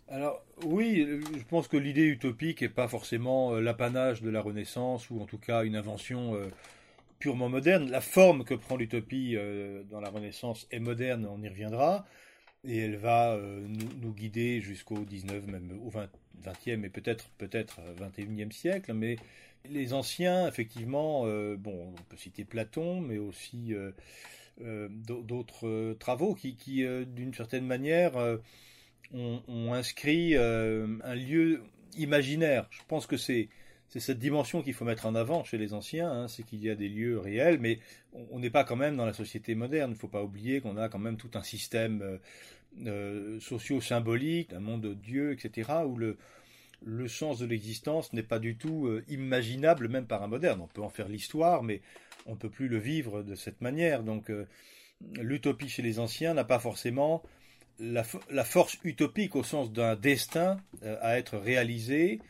Alors 0.08 0.44
oui, 0.64 1.06
je 1.36 1.44
pense 1.44 1.68
que 1.68 1.78
l'idée 1.78 2.06
utopique 2.06 2.62
n'est 2.62 2.70
pas 2.70 2.88
forcément 2.88 3.54
euh, 3.54 3.62
l'apanage 3.62 4.22
de 4.22 4.30
la 4.30 4.42
Renaissance 4.42 5.10
ou 5.10 5.20
en 5.20 5.26
tout 5.26 5.38
cas 5.38 5.64
une 5.64 5.76
invention 5.76 6.36
euh, 6.36 6.48
purement 7.20 7.50
moderne. 7.50 7.90
La 7.90 8.02
forme 8.02 8.44
que 8.44 8.54
prend 8.54 8.76
l'utopie 8.76 9.38
dans 9.90 10.02
la 10.02 10.10
Renaissance 10.10 10.68
est 10.72 10.80
moderne, 10.80 11.26
on 11.26 11.42
y 11.42 11.48
reviendra, 11.48 12.06
et 12.66 12.80
elle 12.80 12.96
va 12.96 13.38
nous, 14.02 14.14
guider 14.14 14.62
jusqu'au 14.62 15.00
19, 15.00 15.48
même 15.48 15.80
au 15.86 15.90
20, 15.90 16.10
20e 16.44 16.86
et 16.86 16.90
peut-être 16.90 17.30
peut-être 17.38 17.80
21e 18.00 18.52
siècle, 18.52 18.94
mais 18.94 19.18
les 19.70 19.94
anciens, 19.94 20.48
effectivement, 20.48 21.24
euh, 21.26 21.56
bon, 21.58 21.94
on 21.98 22.02
peut 22.10 22.18
citer 22.18 22.44
Platon, 22.44 23.02
mais 23.02 23.18
aussi 23.18 23.74
euh, 23.74 23.92
euh, 24.62 24.90
d'autres 24.90 25.94
travaux 26.00 26.36
qui, 26.36 26.86
d'une 27.08 27.34
certaine 27.34 27.66
manière, 27.66 28.14
ont, 29.14 29.74
inscrit 29.74 30.36
un 30.36 31.16
lieu 31.16 31.64
imaginaire. 31.98 32.68
Je 32.72 32.82
pense 32.88 33.08
que 33.08 33.18
c'est 33.18 33.50
c'est 33.94 34.00
cette 34.00 34.18
dimension 34.18 34.64
qu'il 34.64 34.74
faut 34.74 34.86
mettre 34.86 35.06
en 35.06 35.14
avant 35.14 35.44
chez 35.44 35.60
les 35.60 35.76
anciens, 35.76 36.12
hein, 36.12 36.28
c'est 36.28 36.42
qu'il 36.42 36.64
y 36.64 36.72
a 36.72 36.74
des 36.74 36.90
lieux 36.90 37.20
réels, 37.20 37.60
mais 37.60 37.78
on 38.32 38.40
n'est 38.40 38.50
pas 38.50 38.64
quand 38.64 38.76
même 38.76 38.98
dans 38.98 39.06
la 39.06 39.14
société 39.14 39.54
moderne. 39.54 39.92
Il 39.92 39.94
ne 39.94 40.00
faut 40.00 40.08
pas 40.08 40.24
oublier 40.24 40.62
qu'on 40.62 40.78
a 40.78 40.90
quand 40.90 40.98
même 40.98 41.16
tout 41.16 41.30
un 41.36 41.44
système 41.44 42.02
euh, 42.02 42.18
euh, 42.88 43.40
socio-symbolique, 43.40 44.52
un 44.52 44.62
monde 44.62 44.82
de 44.82 44.96
Dieu, 44.96 45.32
etc., 45.32 45.70
où 45.86 45.96
le, 45.96 46.18
sens 47.08 47.38
de 47.38 47.46
l'existence 47.46 48.14
n'est 48.14 48.24
pas 48.24 48.40
du 48.40 48.56
tout 48.56 48.88
euh, 48.88 49.06
imaginable 49.10 49.88
même 49.90 50.08
par 50.08 50.24
un 50.24 50.28
moderne. 50.28 50.62
On 50.62 50.68
peut 50.68 50.82
en 50.82 50.90
faire 50.90 51.08
l'histoire, 51.08 51.62
mais 51.62 51.84
on 52.26 52.32
ne 52.32 52.38
peut 52.38 52.50
plus 52.50 52.70
le 52.70 52.80
vivre 52.80 53.22
de 53.22 53.36
cette 53.36 53.62
manière. 53.62 54.02
Donc 54.02 54.32
l'utopie 55.20 55.70
chez 55.70 55.84
les 55.84 56.00
anciens 56.00 56.34
n'a 56.34 56.46
pas 56.46 56.58
forcément 56.58 57.22
la, 57.78 58.04
force 58.44 58.80
utopique 58.84 59.36
au 59.36 59.44
sens 59.44 59.72
d'un 59.72 59.96
destin 59.96 60.58
à 60.82 61.20
être 61.20 61.38
réalisé, 61.38 62.22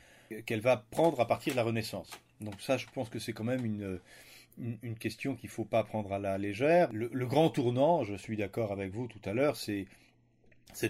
qu'elle 0.45 0.61
va 0.61 0.77
prendre 0.77 1.19
à 1.19 1.27
partir 1.27 1.53
de 1.53 1.57
la 1.57 1.63
Renaissance. 1.63 2.09
Donc 2.41 2.59
ça, 2.59 2.77
je 2.77 2.85
pense 2.93 3.09
que 3.09 3.19
c'est 3.19 3.33
quand 3.33 3.43
même 3.43 3.65
une, 3.65 3.99
une, 4.57 4.95
question 4.95 5.35
qu'il 5.35 5.47
ne 5.47 5.53
faut 5.53 5.65
pas 5.65 5.83
prendre 5.83 6.13
à 6.13 6.19
la 6.19 6.37
légère. 6.37 6.89
Le, 6.91 7.25
grand 7.25 7.49
tournant, 7.49 8.03
je 8.03 8.15
suis 8.15 8.37
d'accord 8.37 8.71
avec 8.71 8.91
vous 8.91 9.07
tout 9.07 9.21
à 9.25 9.33
l'heure, 9.33 9.55
c'est, 9.55 9.87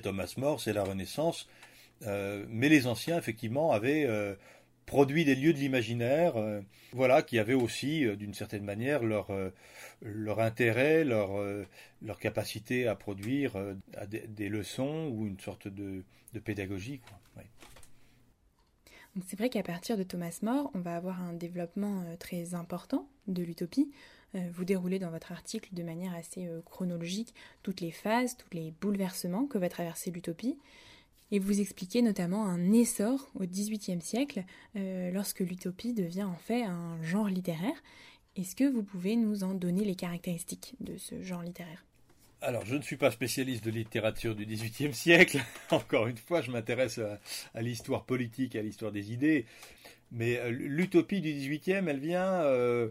Thomas 0.02 0.34
More, 0.38 0.60
c'est 0.60 0.74
la 0.74 0.84
Renaissance. 0.84 1.48
Euh, 2.04 2.46
mais 2.50 2.70
les 2.70 2.88
anciens, 2.88 3.18
effectivement, 3.18 3.72
avaient 3.72 4.06
euh, 4.06 4.36
produit 4.86 5.24
des 5.26 5.36
lieux 5.36 5.54
de 5.54 5.60
l'imaginaire, 5.60 6.36
euh, 6.38 6.62
voilà, 6.92 7.22
qui 7.22 7.40
avaient 7.40 7.54
aussi, 7.54 8.06
d'une 8.18 8.34
certaine 8.34 8.64
manière, 8.64 9.04
leur, 9.04 9.30
leur 10.02 10.40
intérêt, 10.40 11.04
leur, 11.04 11.30
leur 12.02 12.20
capacité 12.20 12.88
à 12.88 12.96
produire 12.96 13.54
des, 14.08 14.50
leçons 14.50 15.10
ou 15.12 15.26
une 15.26 15.40
sorte 15.40 15.68
de, 15.68 16.04
de 16.34 16.40
pédagogie. 16.40 17.02
C'est 19.28 19.38
vrai 19.38 19.50
qu'à 19.50 19.62
partir 19.62 19.98
de 19.98 20.04
Thomas 20.04 20.40
More, 20.42 20.72
on 20.74 20.80
va 20.80 20.96
avoir 20.96 21.22
un 21.22 21.34
développement 21.34 22.02
euh, 22.02 22.16
très 22.18 22.56
important 22.56 23.08
de 23.28 23.44
l'utopie. 23.44 23.92
Euh, 24.36 24.50
vous 24.54 24.66
déroulez 24.66 24.98
dans 24.98 25.12
votre 25.12 25.32
article 25.32 25.70
de 25.74 25.84
manière 25.84 26.16
assez 26.16 26.48
euh, 26.48 26.62
chronologique 26.62 27.34
toutes 27.62 27.82
les 27.82 27.92
phases, 27.92 28.36
tous 28.38 28.50
les 28.54 28.74
bouleversements 28.82 29.46
que 29.46 29.60
va 29.60 29.70
traverser 29.70 30.10
l'utopie. 30.10 30.58
Et 31.32 31.40
vous 31.40 31.62
expliquez 31.62 32.02
notamment 32.02 32.46
un 32.46 32.72
essor 32.72 33.30
au 33.36 33.46
XVIIIe 33.46 34.02
siècle, 34.02 34.44
lorsque 34.76 35.40
l'utopie 35.40 35.94
devient 35.94 36.26
en 36.26 36.36
fait 36.36 36.62
un 36.62 37.02
genre 37.02 37.28
littéraire. 37.28 37.82
Est-ce 38.36 38.56
que 38.56 38.66
vous 38.66 38.84
pouvez 38.84 39.16
nous 39.16 39.44
en 39.44 39.56
donner 39.56 39.84
les 39.84 39.96
caractéristiques 39.96 40.76
de 40.80 40.96
ce 40.98 41.24
genre 41.24 41.42
littéraire? 41.42 41.84
Alors, 42.44 42.66
je 42.66 42.76
ne 42.76 42.82
suis 42.82 42.98
pas 42.98 43.10
spécialiste 43.10 43.64
de 43.64 43.72
littérature 43.72 44.36
du 44.36 44.46
XVIIIe 44.46 44.94
siècle. 44.94 45.40
Encore 45.72 46.08
une 46.08 46.18
fois, 46.18 46.42
je 46.42 46.52
m'intéresse 46.52 47.00
à, 47.54 47.62
l'histoire 47.62 48.04
politique, 48.04 48.56
à 48.56 48.62
l'histoire 48.62 48.92
des 48.92 49.14
idées. 49.14 49.46
Mais 50.12 50.38
euh, 50.38 50.50
l'utopie 50.50 51.22
du 51.22 51.32
XVIIIe, 51.34 51.88
elle 51.88 52.00
vient, 52.00 52.44
euh, 52.44 52.90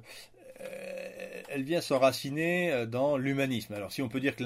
elle 1.48 1.64
vient 1.64 1.82
s'enraciner 1.82 2.72
euh, 2.72 2.86
dans 2.86 3.18
l'humanisme. 3.18 3.74
Alors, 3.74 3.92
si 3.92 4.00
on 4.00 4.08
peut 4.08 4.20
dire 4.20 4.36
que 4.36 4.42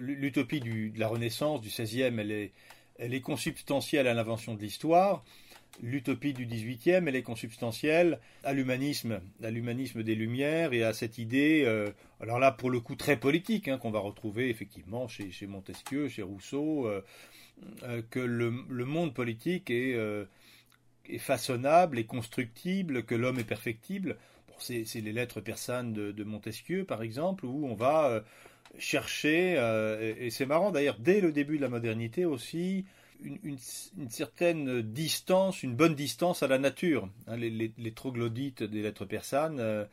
l'utopie 0.00 0.60
de 0.60 0.98
la 0.98 1.08
Renaissance, 1.08 1.60
du 1.60 1.68
XVIe, 1.68 2.18
elle 2.18 2.32
est, 2.32 2.52
elle 2.98 3.12
est 3.12 3.20
consubstantielle 3.20 4.06
à 4.06 4.14
l'invention 4.14 4.54
de 4.54 4.60
l'histoire 4.62 5.24
l'utopie 5.82 6.32
du 6.32 6.46
XVIIIe, 6.46 7.04
elle 7.06 7.16
est 7.16 7.22
consubstantielle 7.22 8.18
à 8.44 8.52
l'humanisme, 8.52 9.20
à 9.42 9.50
l'humanisme 9.50 10.02
des 10.02 10.14
Lumières 10.14 10.72
et 10.72 10.82
à 10.82 10.92
cette 10.92 11.18
idée, 11.18 11.62
euh, 11.64 11.90
alors 12.20 12.38
là 12.38 12.52
pour 12.52 12.70
le 12.70 12.80
coup 12.80 12.96
très 12.96 13.16
politique, 13.16 13.68
hein, 13.68 13.78
qu'on 13.78 13.90
va 13.90 14.00
retrouver 14.00 14.48
effectivement 14.50 15.08
chez, 15.08 15.46
Montesquieu, 15.46 16.08
chez 16.08 16.22
Rousseau, 16.22 16.86
euh, 16.86 17.04
euh, 17.84 18.02
que 18.10 18.20
le, 18.20 18.50
monde 18.50 19.14
politique 19.14 19.70
est, 19.70 19.96
est, 21.08 21.18
façonnable, 21.18 21.98
est 21.98 22.04
constructible, 22.04 23.04
que 23.04 23.14
l'homme 23.14 23.38
est 23.38 23.44
perfectible. 23.44 24.16
c'est, 24.58 24.84
les 24.94 25.12
lettres 25.12 25.40
persanes 25.40 25.92
de, 25.92 26.24
Montesquieu 26.24 26.84
par 26.84 27.02
exemple, 27.02 27.46
où 27.46 27.66
on 27.66 27.74
va 27.74 28.24
chercher, 28.78 29.54
et 30.18 30.30
c'est 30.30 30.46
marrant 30.46 30.70
d'ailleurs, 30.70 30.98
dès 30.98 31.20
le 31.20 31.32
début 31.32 31.56
de 31.56 31.62
la 31.62 31.68
modernité 31.68 32.24
aussi, 32.24 32.84
une, 33.22 33.58
certaine 34.08 34.82
distance, 34.82 35.62
une 35.62 35.74
bonne 35.74 35.94
distance 35.94 36.42
à 36.42 36.46
la 36.46 36.58
nature. 36.58 37.08
Hein, 37.26 37.36
les, 37.36 37.92
troglodytes 37.92 38.62
des 38.62 38.82
lettres 38.82 39.04
persanes, 39.04 39.60
euh, 39.60 39.84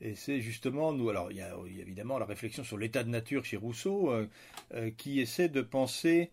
et 0.00 0.14
c'est 0.14 0.40
justement 0.40 0.92
nous. 0.92 1.08
Alors 1.10 1.30
il 1.30 1.38
y, 1.38 1.42
a, 1.42 1.54
évidemment 1.80 2.18
la 2.18 2.26
réflexion 2.26 2.64
sur 2.64 2.78
l'état 2.78 3.04
de 3.04 3.10
nature 3.10 3.44
chez 3.44 3.56
Rousseau, 3.56 4.10
euh, 4.10 4.28
euh, 4.74 4.90
qui 4.96 5.20
essaie 5.20 5.48
de 5.48 5.62
penser 5.62 6.30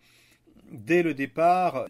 dès 0.72 1.04
le 1.04 1.14
départ. 1.14 1.88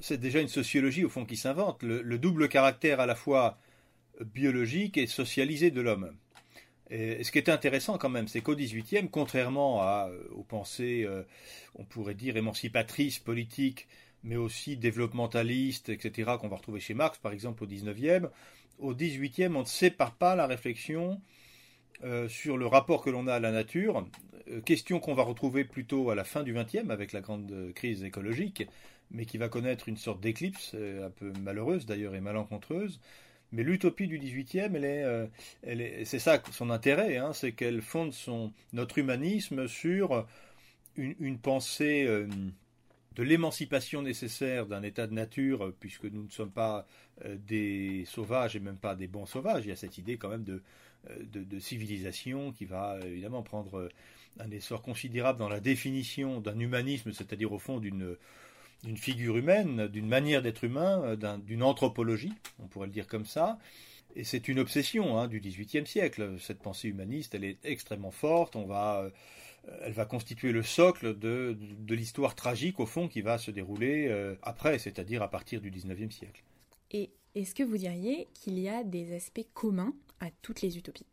c'est 0.00 0.18
déjà 0.18 0.40
une 0.40 0.48
sociologie 0.48 1.04
au 1.04 1.08
fond 1.08 1.24
qui 1.24 1.36
s'invente, 1.36 1.82
le 1.82 2.18
double 2.18 2.48
caractère 2.48 3.00
à 3.00 3.06
la 3.06 3.14
fois 3.14 3.58
biologique 4.20 4.96
et 4.96 5.06
socialisé 5.06 5.70
de 5.70 5.80
l'homme. 5.80 6.14
Et 6.94 7.24
ce 7.24 7.32
qui 7.32 7.38
est 7.38 7.48
intéressant 7.48 7.98
quand 7.98 8.08
même, 8.08 8.28
c'est 8.28 8.40
qu'au 8.40 8.54
XVIIIe, 8.54 9.08
contrairement 9.10 9.82
à, 9.82 10.08
euh, 10.10 10.28
aux 10.36 10.44
pensées, 10.44 11.02
euh, 11.04 11.24
on 11.74 11.84
pourrait 11.84 12.14
dire 12.14 12.36
émancipatrices, 12.36 13.18
politiques, 13.18 13.88
mais 14.22 14.36
aussi 14.36 14.76
développementalistes, 14.76 15.88
etc., 15.88 16.34
qu'on 16.40 16.46
va 16.46 16.54
retrouver 16.54 16.78
chez 16.78 16.94
Marx, 16.94 17.18
par 17.18 17.32
exemple, 17.32 17.64
au 17.64 17.66
XIXe, 17.66 18.28
au 18.78 18.94
XVIIIe, 18.94 19.48
on 19.56 19.60
ne 19.60 19.64
sépare 19.64 20.14
pas 20.14 20.36
la 20.36 20.46
réflexion 20.46 21.20
euh, 22.04 22.28
sur 22.28 22.56
le 22.56 22.66
rapport 22.68 23.02
que 23.02 23.10
l'on 23.10 23.26
a 23.26 23.34
à 23.34 23.40
la 23.40 23.50
nature, 23.50 24.06
question 24.64 25.00
qu'on 25.00 25.14
va 25.14 25.24
retrouver 25.24 25.64
plutôt 25.64 26.10
à 26.10 26.14
la 26.14 26.22
fin 26.22 26.44
du 26.44 26.54
XXe, 26.54 26.90
avec 26.90 27.12
la 27.12 27.22
grande 27.22 27.72
crise 27.74 28.04
écologique, 28.04 28.68
mais 29.10 29.26
qui 29.26 29.36
va 29.36 29.48
connaître 29.48 29.88
une 29.88 29.96
sorte 29.96 30.20
d'éclipse, 30.20 30.74
un 30.74 31.10
peu 31.10 31.32
malheureuse 31.40 31.86
d'ailleurs 31.86 32.14
et 32.14 32.20
malencontreuse, 32.20 33.00
mais 33.52 33.62
l'utopie 33.62 34.08
du 34.08 34.18
XVIIIe, 34.18 34.70
elle 34.74 34.84
est, 34.84 35.04
euh, 35.04 35.26
elle 35.62 35.80
est, 35.80 36.04
c'est 36.04 36.18
ça 36.18 36.42
son 36.50 36.70
intérêt, 36.70 37.16
hein, 37.16 37.32
c'est 37.32 37.52
qu'elle 37.52 37.82
fonde 37.82 38.12
son, 38.12 38.52
notre 38.72 38.98
humanisme 38.98 39.68
sur 39.68 40.26
une, 40.96 41.38
pensée 41.38 42.04
euh, 42.06 42.26
de 43.14 43.22
l'émancipation 43.22 44.02
nécessaire 44.02 44.66
d'un 44.66 44.82
état 44.82 45.06
de 45.06 45.14
nature, 45.14 45.72
puisque 45.78 46.04
nous 46.04 46.24
ne 46.24 46.30
sommes 46.30 46.50
pas 46.50 46.86
euh, 47.24 47.36
des 47.46 48.04
sauvages 48.06 48.56
et 48.56 48.60
même 48.60 48.76
pas 48.76 48.96
des 48.96 49.06
bons 49.06 49.26
sauvages. 49.26 49.64
Il 49.64 49.68
y 49.68 49.72
a 49.72 49.76
cette 49.76 49.98
idée 49.98 50.16
quand 50.16 50.30
même 50.30 50.44
de, 50.44 50.62
de 51.32 51.58
civilisation 51.58 52.52
qui 52.52 52.64
va 52.64 52.98
évidemment 53.04 53.42
prendre 53.42 53.88
un 54.40 54.50
essor 54.50 54.82
considérable 54.82 55.38
dans 55.38 55.48
la 55.48 55.60
définition 55.60 56.40
d'un 56.40 56.58
humanisme, 56.58 57.12
c'est-à-dire 57.12 57.52
au 57.52 57.58
fond 57.58 57.78
d'une 57.78 58.16
d'une 58.84 58.96
figure 58.96 59.36
humaine, 59.36 59.88
d'une 59.88 60.06
manière 60.06 60.42
d'être 60.42 60.64
humain, 60.64 61.02
euh, 61.02 61.36
d'une 61.38 61.62
anthropologie, 61.62 62.32
on 62.62 62.66
pourrait 62.66 62.86
le 62.86 62.92
dire 62.92 63.06
comme 63.06 63.24
ça. 63.24 63.58
Et 64.14 64.24
c'est 64.24 64.46
une 64.46 64.60
obsession 64.60 65.18
hein, 65.18 65.26
du 65.26 65.40
XVIIIe 65.40 65.86
siècle. 65.86 66.36
Cette 66.38 66.60
pensée 66.60 66.88
humaniste, 66.88 67.34
elle 67.34 67.44
est 67.44 67.58
extrêmement 67.64 68.12
forte. 68.12 68.54
On 68.54 68.64
va, 68.64 69.02
euh, 69.02 69.10
elle 69.82 69.92
va 69.92 70.04
constituer 70.04 70.52
le 70.52 70.62
socle 70.62 71.18
de, 71.18 71.56
de, 71.58 71.94
l'histoire 71.94 72.34
tragique, 72.34 72.78
au 72.78 72.86
fond, 72.86 73.08
qui 73.08 73.22
va 73.22 73.38
se 73.38 73.50
dérouler 73.50 74.06
euh, 74.08 74.36
après, 74.42 74.78
c'est-à-dire 74.78 75.22
à 75.22 75.28
partir 75.28 75.60
du 75.60 75.70
XIXe 75.70 76.14
siècle. 76.14 76.44
Et 76.92 77.10
est-ce 77.34 77.54
que 77.54 77.64
vous 77.64 77.78
diriez 77.78 78.28
qu'il 78.34 78.58
y 78.58 78.68
a 78.68 78.84
des 78.84 79.16
aspects 79.16 79.46
communs 79.52 79.94
à 80.20 80.30
toutes 80.42 80.62
les 80.62 80.78
utopies? 80.78 81.06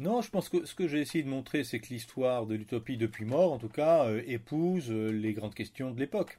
Non, 0.00 0.22
je 0.22 0.30
pense 0.30 0.48
que 0.48 0.64
ce 0.64 0.74
que 0.74 0.88
j'ai 0.88 1.00
essayé 1.00 1.22
de 1.22 1.28
montrer, 1.28 1.62
c'est 1.62 1.78
que 1.78 1.88
l'histoire 1.88 2.46
de 2.46 2.54
l'utopie 2.54 2.96
depuis 2.96 3.24
mort, 3.24 3.52
en 3.52 3.58
tout 3.58 3.68
cas, 3.68 4.12
épouse 4.26 4.90
les 4.90 5.32
grandes 5.32 5.54
questions 5.54 5.90
de 5.90 5.98
l'époque. 5.98 6.38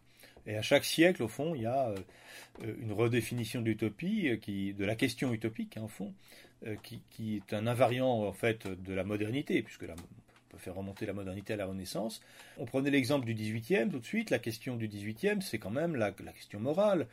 Et 0.50 0.58
à 0.58 0.64
chaque 0.64 0.84
siècle, 0.84 1.22
au 1.22 1.28
fond, 1.28 1.54
il 1.54 1.62
y 1.62 1.66
a 1.68 1.90
euh, 1.90 2.74
une 2.82 2.92
redéfinition 2.92 3.62
de 3.62 3.68
l'utopie, 3.68 4.30
euh, 4.30 4.74
de 4.74 4.84
la 4.84 4.96
question 4.96 5.32
utopique, 5.32 5.78
hein, 5.78 5.88
fond, 5.88 6.12
euh, 6.66 6.76
qui, 6.82 7.36
est 7.36 7.54
un 7.54 7.68
invariant 7.68 8.10
en 8.10 8.34
fait 8.34 8.68
de 8.68 8.94
la 8.94 9.04
modernité, 9.04 9.62
puisque 9.62 9.84
on 9.84 10.50
peut 10.50 10.58
faire 10.58 10.74
remonter 10.74 11.06
la 11.06 11.14
modernité 11.14 11.54
à 11.54 11.56
la 11.56 11.68
Renaissance. 11.68 12.20
On 12.58 12.66
prenait 12.66 12.90
l'exemple 12.90 13.28
du 13.28 13.36
XVIIIe 13.36 13.90
tout 13.92 14.00
de 14.00 14.06
suite. 14.06 14.32
La 14.32 14.40
question 14.40 14.76
du 14.76 14.88
XVIIIe, 14.88 15.42
c'est 15.42 15.60
quand 15.60 15.70
même 15.70 15.96
la, 15.96 16.12
question 16.12 16.60
morale. 16.60 17.06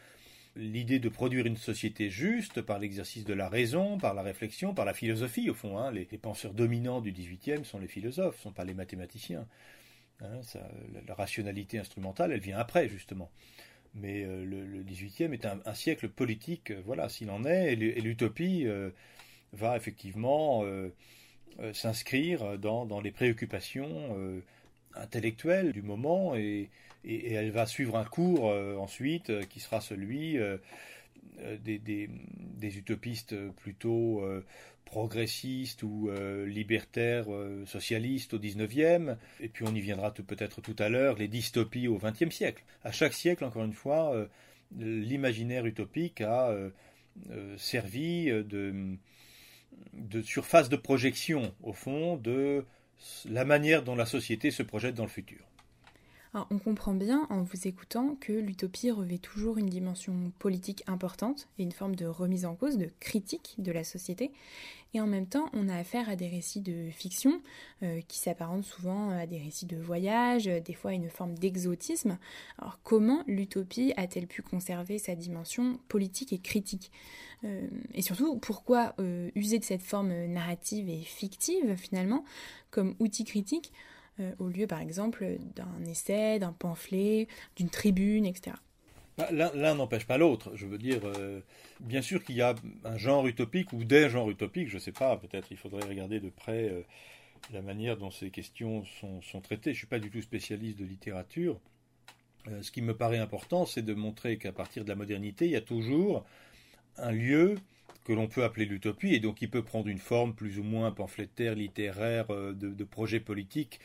L'idée 0.56 0.98
de 0.98 1.10
produire 1.10 1.44
une 1.44 1.58
société 1.58 2.08
juste 2.08 2.62
par 2.62 2.78
l'exercice 2.78 3.26
de 3.26 3.34
la 3.34 3.50
raison, 3.50 3.98
par 3.98 4.14
la 4.14 4.22
réflexion, 4.22 4.72
par 4.72 4.86
la 4.86 4.94
philosophie, 4.94 5.50
au 5.50 5.54
fond. 5.54 5.76
Hein. 5.76 5.92
Les, 5.92 6.06
penseurs 6.06 6.54
dominants 6.54 7.02
du 7.02 7.12
XVIIIe 7.12 7.66
sont 7.66 7.78
les 7.78 7.88
philosophes, 7.88 8.38
ne 8.38 8.42
sont 8.44 8.52
pas 8.52 8.64
les 8.64 8.72
mathématiciens. 8.72 9.46
Hein, 10.22 10.40
la, 11.06 11.14
rationalité 11.14 11.78
instrumentale, 11.78 12.32
elle 12.32 12.40
vient 12.40 12.58
après, 12.58 12.88
justement. 12.88 13.30
Mais 13.94 14.24
euh, 14.24 14.44
le, 14.44 14.82
XVIIIe 14.82 15.32
est 15.32 15.46
un, 15.46 15.74
siècle 15.74 16.08
politique, 16.08 16.70
euh, 16.70 16.80
voilà, 16.84 17.08
s'il 17.08 17.30
en 17.30 17.44
est, 17.44 17.72
et 17.72 18.00
l'utopie 18.00 18.66
euh, 18.66 18.90
va 19.52 19.76
effectivement 19.76 20.64
s'inscrire 21.72 22.58
dans, 22.58 23.00
les 23.00 23.10
préoccupations 23.10 24.42
intellectuelles 24.94 25.72
du 25.72 25.82
moment, 25.82 26.34
et, 26.36 26.68
elle 27.04 27.52
va 27.52 27.66
suivre 27.66 27.96
un 27.96 28.04
cours 28.04 28.44
ensuite 28.80 29.48
qui 29.48 29.60
sera 29.60 29.80
celui 29.80 30.38
des, 31.62 31.78
des, 31.78 32.78
utopistes 32.78 33.34
plutôt 33.56 34.22
progressistes 34.86 35.82
ou 35.82 36.08
euh, 36.08 36.46
libertaires 36.46 37.30
euh, 37.30 37.66
socialistes 37.66 38.32
au 38.32 38.38
19e, 38.38 39.16
et 39.40 39.48
puis 39.48 39.64
on 39.68 39.74
y 39.74 39.80
viendra 39.80 40.14
peut-être 40.14 40.62
tout 40.62 40.76
à 40.78 40.88
l'heure, 40.88 41.16
les 41.16 41.28
dystopies 41.28 41.88
au 41.88 41.98
20e 41.98 42.30
siècle. 42.30 42.64
À 42.82 42.92
chaque 42.92 43.12
siècle, 43.12 43.44
encore 43.44 43.64
une 43.64 43.74
fois, 43.74 44.14
euh, 44.14 44.26
l'imaginaire 44.78 45.66
utopique 45.66 46.22
a 46.22 46.56
servi 47.56 48.26
de 48.42 50.22
surface 50.22 50.68
de 50.68 50.76
projection, 50.76 51.54
au 51.62 51.72
fond, 51.72 52.16
de 52.16 52.64
la 53.28 53.44
manière 53.44 53.84
dont 53.84 53.94
la 53.94 54.06
société 54.06 54.50
se 54.50 54.62
projette 54.62 54.94
dans 54.94 55.04
le 55.04 55.08
futur 55.08 55.45
on 56.50 56.58
comprend 56.58 56.92
bien 56.92 57.26
en 57.30 57.42
vous 57.42 57.66
écoutant 57.66 58.16
que 58.20 58.32
l'utopie 58.32 58.90
revêt 58.90 59.18
toujours 59.18 59.56
une 59.56 59.70
dimension 59.70 60.32
politique 60.38 60.82
importante 60.86 61.48
et 61.58 61.62
une 61.62 61.72
forme 61.72 61.96
de 61.96 62.04
remise 62.06 62.44
en 62.44 62.54
cause, 62.54 62.76
de 62.76 62.90
critique 63.00 63.54
de 63.58 63.72
la 63.72 63.84
société. 63.84 64.32
Et 64.92 65.00
en 65.00 65.06
même 65.06 65.26
temps, 65.26 65.48
on 65.52 65.68
a 65.68 65.76
affaire 65.76 66.08
à 66.08 66.16
des 66.16 66.28
récits 66.28 66.60
de 66.60 66.90
fiction 66.90 67.40
euh, 67.82 68.00
qui 68.08 68.18
s'apparentent 68.18 68.64
souvent 68.64 69.10
à 69.10 69.26
des 69.26 69.38
récits 69.38 69.66
de 69.66 69.76
voyage, 69.76 70.44
des 70.44 70.74
fois 70.74 70.90
à 70.90 70.94
une 70.94 71.10
forme 71.10 71.34
d'exotisme. 71.34 72.18
Alors 72.58 72.80
comment 72.82 73.22
l'utopie 73.26 73.92
a-t-elle 73.96 74.26
pu 74.26 74.42
conserver 74.42 74.98
sa 74.98 75.14
dimension 75.14 75.78
politique 75.88 76.32
et 76.32 76.38
critique? 76.38 76.92
Euh, 77.44 77.66
Et 77.94 78.02
surtout, 78.02 78.36
pourquoi 78.36 78.94
euh, 78.98 79.30
user 79.34 79.58
de 79.58 79.64
cette 79.64 79.82
forme 79.82 80.12
narrative 80.26 80.88
et 80.88 81.02
fictive 81.02 81.76
finalement 81.76 82.24
comme 82.70 82.94
outil 82.98 83.24
critique? 83.24 83.72
Euh, 84.18 84.32
au 84.38 84.48
lieu 84.48 84.66
par 84.66 84.80
exemple 84.80 85.26
d'un 85.54 85.84
essai, 85.84 86.38
d'un 86.38 86.52
pamphlet, 86.52 87.28
d'une 87.54 87.68
tribune, 87.68 88.24
etc. 88.24 88.56
Bah, 89.18 89.28
l'un 89.30 89.74
n'empêche 89.74 90.06
pas 90.06 90.16
l'autre. 90.16 90.52
Je 90.54 90.66
veux 90.66 90.78
dire, 90.78 91.00
euh, 91.04 91.40
bien 91.80 92.00
sûr 92.00 92.24
qu'il 92.24 92.36
y 92.36 92.42
a 92.42 92.54
un 92.84 92.96
genre 92.96 93.26
utopique 93.26 93.72
ou 93.74 93.84
des 93.84 94.08
genres 94.08 94.30
utopiques, 94.30 94.68
je 94.68 94.76
ne 94.76 94.80
sais 94.80 94.92
pas, 94.92 95.16
peut-être 95.18 95.48
il 95.50 95.58
faudrait 95.58 95.86
regarder 95.86 96.20
de 96.20 96.30
près 96.30 96.70
euh, 96.70 96.82
la 97.52 97.60
manière 97.60 97.98
dont 97.98 98.10
ces 98.10 98.30
questions 98.30 98.84
sont, 99.00 99.20
sont 99.20 99.40
traitées. 99.42 99.70
Je 99.72 99.76
ne 99.76 99.80
suis 99.80 99.86
pas 99.86 99.98
du 99.98 100.10
tout 100.10 100.22
spécialiste 100.22 100.78
de 100.78 100.84
littérature. 100.86 101.60
ce 102.62 102.70
qui 102.70 102.80
me 102.80 102.96
paraît 102.96 103.18
important, 103.18 103.66
c'est 103.66 103.82
de 103.82 103.94
montrer 103.94 104.38
qu'à 104.38 104.52
partir 104.52 104.84
de 104.84 104.88
la 104.88 104.96
modernité, 104.96 105.44
il 105.44 105.50
y 105.52 105.56
a 105.56 105.60
toujours 105.60 106.24
un 106.96 107.12
lieu 107.12 107.56
que 108.04 108.14
l'on 108.14 108.28
peut 108.28 108.44
appeler 108.44 108.64
l'utopie, 108.64 109.14
et 109.14 109.20
donc 109.20 109.36
qui 109.36 109.48
peut 109.48 109.62
prendre 109.64 109.88
une 109.88 109.98
forme 109.98 110.34
plus 110.34 110.58
ou 110.58 110.62
moins 110.62 110.90
pamphlétaire, 110.90 111.54
littéraire, 111.54 112.28
de, 112.28 112.52
de 112.52 112.84
projet 112.84 113.20
politique, 113.20 113.80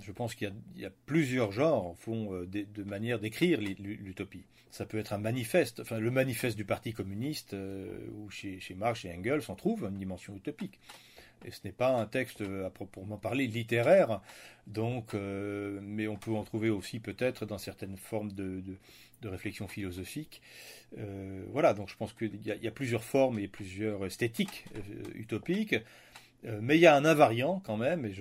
je 0.00 0.12
pense 0.12 0.34
qu'il 0.34 0.52
y, 0.76 0.84
a 0.84 0.90
plusieurs 1.06 1.52
genres, 1.52 1.94
fond, 1.98 2.32
euh, 2.32 2.46
de, 2.46 2.82
manière 2.82 3.18
d'écrire 3.18 3.60
l'utopie. 3.60 4.44
Ça 4.70 4.86
peut 4.86 4.98
être 4.98 5.12
un 5.12 5.18
manifeste, 5.18 5.80
enfin 5.80 5.98
le 5.98 6.10
manifeste 6.10 6.56
du 6.56 6.64
Parti 6.64 6.92
communiste, 6.92 7.54
euh, 7.54 8.08
ou 8.14 8.30
chez, 8.30 8.60
Marx 8.76 9.04
et 9.04 9.12
Engels, 9.12 9.42
on 9.48 9.54
trouve 9.54 9.84
une 9.84 9.98
dimension 9.98 10.34
utopique. 10.34 10.78
Et 11.44 11.52
ce 11.52 11.60
n'est 11.64 11.72
pas 11.72 11.94
un 11.94 12.06
texte 12.06 12.40
à 12.40 12.70
proprement 12.70 13.16
parler 13.16 13.46
littéraire, 13.46 14.20
donc, 14.66 15.14
euh, 15.14 15.78
mais 15.82 16.08
on 16.08 16.16
peut 16.16 16.32
en 16.32 16.42
trouver 16.42 16.68
aussi 16.68 16.98
peut-être 16.98 17.46
dans 17.46 17.58
certaines 17.58 17.96
formes 17.96 18.32
de, 18.32 18.62
réflexion 19.22 19.68
philosophique. 19.68 20.40
voilà, 21.52 21.74
donc 21.74 21.88
je 21.88 21.96
pense 21.96 22.12
qu'il 22.12 22.40
y, 22.44 22.66
a 22.66 22.70
plusieurs 22.70 23.04
formes 23.04 23.38
et 23.38 23.46
plusieurs 23.46 24.04
esthétiques 24.06 24.64
utopiques. 25.14 25.76
Euh, 26.46 26.58
mais 26.62 26.76
il 26.76 26.80
y 26.80 26.86
a 26.86 26.94
un 26.94 27.04
invariant 27.04 27.60
quand 27.64 27.76
même, 27.76 28.04
et 28.04 28.14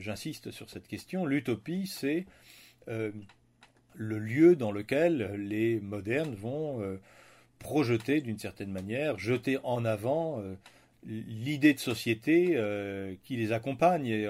j'insiste 0.00 0.50
sur 0.50 0.70
cette 0.70 0.86
question. 0.86 1.26
L'utopie, 1.26 1.86
c'est 1.86 2.26
euh, 2.88 3.10
le 3.94 4.18
lieu 4.18 4.56
dans 4.56 4.72
lequel 4.72 5.34
les 5.36 5.80
modernes 5.80 6.34
vont 6.34 6.80
euh, 6.80 7.00
projeter 7.58 8.20
d'une 8.20 8.38
certaine 8.38 8.70
manière, 8.70 9.18
jeter 9.18 9.58
en 9.64 9.84
avant 9.84 10.42
l'idée 11.06 11.72
de 11.72 11.78
société 11.78 12.58
qui 13.22 13.36
les 13.36 13.52
accompagne. 13.52 14.06
Et, 14.06 14.28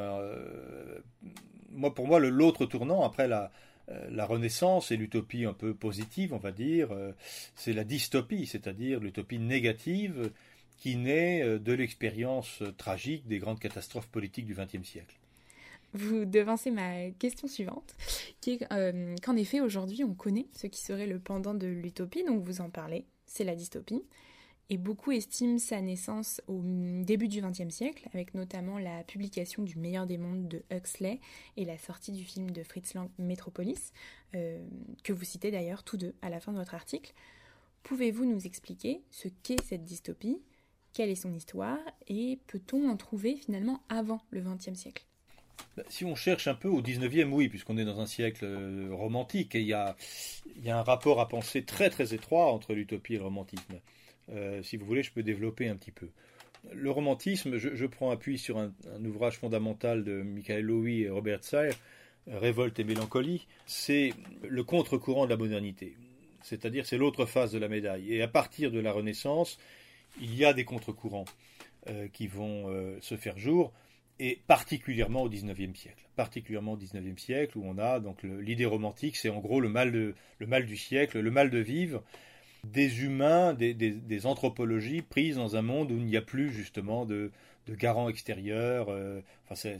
moi, 1.73 1.93
pour 1.93 2.07
moi, 2.07 2.21
l'autre 2.21 2.65
tournant 2.65 3.03
après 3.03 3.27
la, 3.27 3.51
la 4.09 4.25
Renaissance 4.25 4.93
et 4.93 4.97
l'utopie 4.97 5.47
un 5.47 5.53
peu 5.53 5.75
positive, 5.75 6.33
on 6.33 6.39
va 6.39 6.53
dire, 6.53 6.91
c'est 7.57 7.73
la 7.73 7.83
dystopie, 7.83 8.47
c'est-à-dire 8.47 9.01
l'utopie 9.01 9.41
négative 9.41 10.31
qui 10.85 10.97
naît 10.97 11.43
euh, 11.43 11.59
de 11.59 11.73
l'expérience 11.73 12.61
euh, 12.61 12.71
tragique 12.71 13.26
des 13.26 13.38
grandes 13.38 13.59
catastrophes 13.59 14.07
politiques 14.07 14.44
du 14.44 14.55
XXe 14.55 14.87
siècle. 14.87 15.16
Vous 15.94 16.27
devancez 16.27 16.70
ma 16.70 17.09
question 17.12 17.49
suivante, 17.49 17.97
qui 18.42 18.51
est 18.51 18.70
euh, 18.70 19.16
qu'en 19.23 19.35
effet 19.35 19.62
aujourd'hui 19.62 20.05
on 20.05 20.12
connaît 20.12 20.47
ce 20.53 20.66
qui 20.66 20.83
serait 20.83 21.07
le 21.07 21.18
pendant 21.18 21.55
de 21.55 21.66
l'utopie, 21.66 22.23
donc 22.23 22.42
vous 22.42 22.61
en 22.61 22.68
parlez, 22.68 23.07
c'est 23.25 23.44
la 23.44 23.55
dystopie, 23.55 24.03
et 24.68 24.77
beaucoup 24.77 25.11
estiment 25.11 25.57
sa 25.57 25.81
naissance 25.81 26.42
au 26.49 26.61
début 26.62 27.29
du 27.29 27.40
XXe 27.40 27.75
siècle, 27.75 28.07
avec 28.12 28.35
notamment 28.35 28.79
la 28.79 29.05
publication 29.05 29.62
du 29.62 29.79
Meilleur 29.79 30.05
des 30.05 30.18
mondes 30.18 30.49
de 30.49 30.64
Huxley 30.70 31.18
et 31.57 31.64
la 31.64 31.79
sortie 31.79 32.12
du 32.12 32.25
film 32.25 32.51
de 32.51 32.62
Fritz 32.62 32.92
Lang 32.92 33.09
Metropolis, 33.16 33.92
que 34.33 35.12
vous 35.12 35.25
citez 35.25 35.51
d'ailleurs 35.51 35.83
tous 35.83 35.97
deux 35.97 36.14
à 36.20 36.29
la 36.29 36.40
fin 36.40 36.53
de 36.53 36.59
votre 36.59 36.75
article. 36.75 37.14
Pouvez-vous 37.85 38.27
nous 38.27 38.47
expliquer 38.47 39.03
ce 39.11 39.29
qu'est 39.42 39.62
cette 39.62 39.85
dystopie? 39.85 40.40
Quelle 40.94 41.11
est 41.11 41.16
son 41.16 41.35
histoire 41.35 41.78
et 42.09 42.38
peut-on 42.46 42.88
en 42.88 42.96
trouver 42.96 43.37
finalement 43.37 43.83
avant 43.88 44.22
le 44.30 44.40
XXe 44.40 44.74
siècle? 44.74 45.04
Bah, 45.76 45.83
si 45.88 46.04
on 46.04 46.14
cherche 46.14 46.46
un 46.46 46.54
peu 46.54 46.68
au 46.68 46.80
19e, 46.80 47.30
oui, 47.30 47.48
puisqu'on 47.48 47.76
est 47.76 47.85
dans 47.85 48.00
un 48.00 48.07
siècle 48.07 48.44
euh, 48.44 48.88
romantique, 48.92 49.54
et 49.54 49.61
il 49.61 49.66
y 49.66 49.72
a, 49.72 49.96
un 50.66 50.83
rapport 50.83 51.20
à 51.20 51.28
penser 51.28 51.64
très 51.64 51.90
très 51.90 52.14
étroit 52.14 52.52
entre 52.52 52.74
l'utopie 52.74 53.14
et 53.14 53.18
le 53.18 53.24
romantisme. 53.24 53.80
Euh, 54.30 54.62
si 54.62 54.76
vous 54.76 54.87
voulez, 54.87 55.02
je 55.02 55.12
peux 55.12 55.22
développer 55.22 55.68
un 55.68 55.76
petit 55.76 55.90
peu. 55.90 56.09
Le 56.72 56.90
romantisme, 56.90 57.59
je, 57.59 57.87
prends 57.87 58.11
appui 58.11 58.38
sur 58.38 58.59
un, 58.59 58.72
ouvrage 59.04 59.37
fondamental 59.37 60.02
de 60.02 60.22
Michael 60.22 60.64
Louis 60.64 61.02
et 61.02 61.11
Robert 61.11 61.44
Sayre, 61.44 61.74
Révolte 62.26 62.78
et 62.78 62.85
mélancolie, 62.85 63.46
c'est 63.66 64.14
le 64.48 64.64
contre-courant 64.64 65.26
de 65.26 65.30
la 65.30 65.37
modernité. 65.37 65.94
C'est-à-dire, 66.40 66.87
c'est 66.87 66.96
l'autre 66.96 67.26
face 67.26 67.52
de 67.52 67.59
la 67.59 67.68
médaille. 67.68 68.14
Et 68.14 68.22
à 68.22 68.28
partir 68.28 68.70
de 68.70 68.80
la 68.80 68.92
Renaissance, 68.92 69.59
il 70.20 70.35
y 70.35 70.44
a 70.44 70.53
des 70.53 70.64
contre-courants 70.64 71.24
euh, 71.88 72.09
qui 72.09 72.27
vont 72.27 72.70
euh, 72.70 72.98
se 73.00 73.16
faire 73.16 73.38
jour, 73.38 73.72
et 74.18 74.40
particulièrement 74.46 75.22
au 75.22 75.29
XIXe 75.29 75.79
siècle. 75.79 76.09
Particulièrement 76.16 76.72
au 76.72 76.77
XIXe 76.77 77.20
siècle, 77.20 77.59
où 77.59 77.64
on 77.66 77.79
a 77.79 78.00
donc 78.00 78.22
l'idée 78.22 78.64
romantique, 78.64 79.16
c'est 79.16 79.29
en 79.29 79.40
gros 79.40 79.61
le 79.61 79.68
mal, 79.68 79.92
du 80.66 80.77
siècle, 80.77 81.18
le 81.18 81.31
mal 81.31 81.50
de 81.50 81.59
vivre 81.59 82.03
des 82.62 83.03
humains, 83.03 83.53
des, 83.53 84.27
anthropologies 84.27 85.03
prises 85.03 85.37
dans 85.37 85.57
un 85.57 85.62
monde 85.62 85.92
où 85.92 85.98
il 85.98 86.07
n'y 86.07 86.16
a 86.16 86.22
plus 86.22 86.50
justement 86.50 87.05
de, 87.05 87.31
de 87.66 87.74
garant 87.74 88.09
extérieur. 88.09 88.88
Euh, 88.88 89.20
enfin, 89.44 89.55
c'est, 89.55 89.79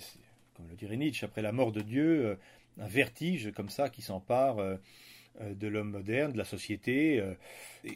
comme 0.55 0.68
le 0.68 0.77
dirait 0.77 0.99
Nietzsche, 0.99 1.25
après 1.25 1.40
la 1.40 1.53
mort 1.53 1.73
de 1.73 1.81
Dieu, 1.81 2.37
un 2.79 2.88
vertige 2.88 3.53
comme 3.53 3.70
ça 3.70 3.88
qui 3.88 4.03
s'empare 4.03 4.59
de 5.40 5.68
l'homme 5.68 5.90
moderne, 5.90 6.33
de 6.33 6.38
la 6.38 6.44
société, 6.44 7.20
euh, 7.20 7.35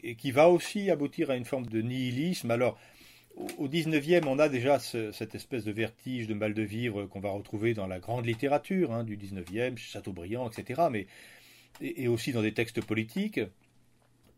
et, 0.03 0.14
qui 0.16 0.31
va 0.31 0.48
aussi 0.48 0.90
aboutir 0.90 1.31
à 1.31 1.37
une 1.37 1.44
forme 1.44 1.66
de 1.66 1.81
nihilisme. 1.81 2.51
Alors, 2.51 2.79
au 3.59 3.68
XIXe, 3.68 4.27
on 4.27 4.38
a 4.38 4.48
déjà 4.48 4.81
cette 4.81 5.35
espèce 5.35 5.64
de 5.64 5.70
vertige, 5.70 6.27
de 6.27 6.35
mal 6.35 6.55
de 6.55 6.62
vivre 6.62 7.07
qu'on 7.07 7.20
va 7.20 7.31
retrouver 7.31 7.72
dans 7.72 7.87
la 7.87 8.01
grande 8.01 8.27
littérature 8.27 8.92
hein, 8.92 9.05
du 9.05 9.16
XIXe, 9.16 9.81
Chateaubriand, 9.81 10.51
etc., 10.51 10.83
mais, 10.90 11.07
et, 11.81 12.09
aussi 12.09 12.33
dans 12.33 12.42
des 12.42 12.53
textes 12.53 12.85
politiques. 12.85 13.40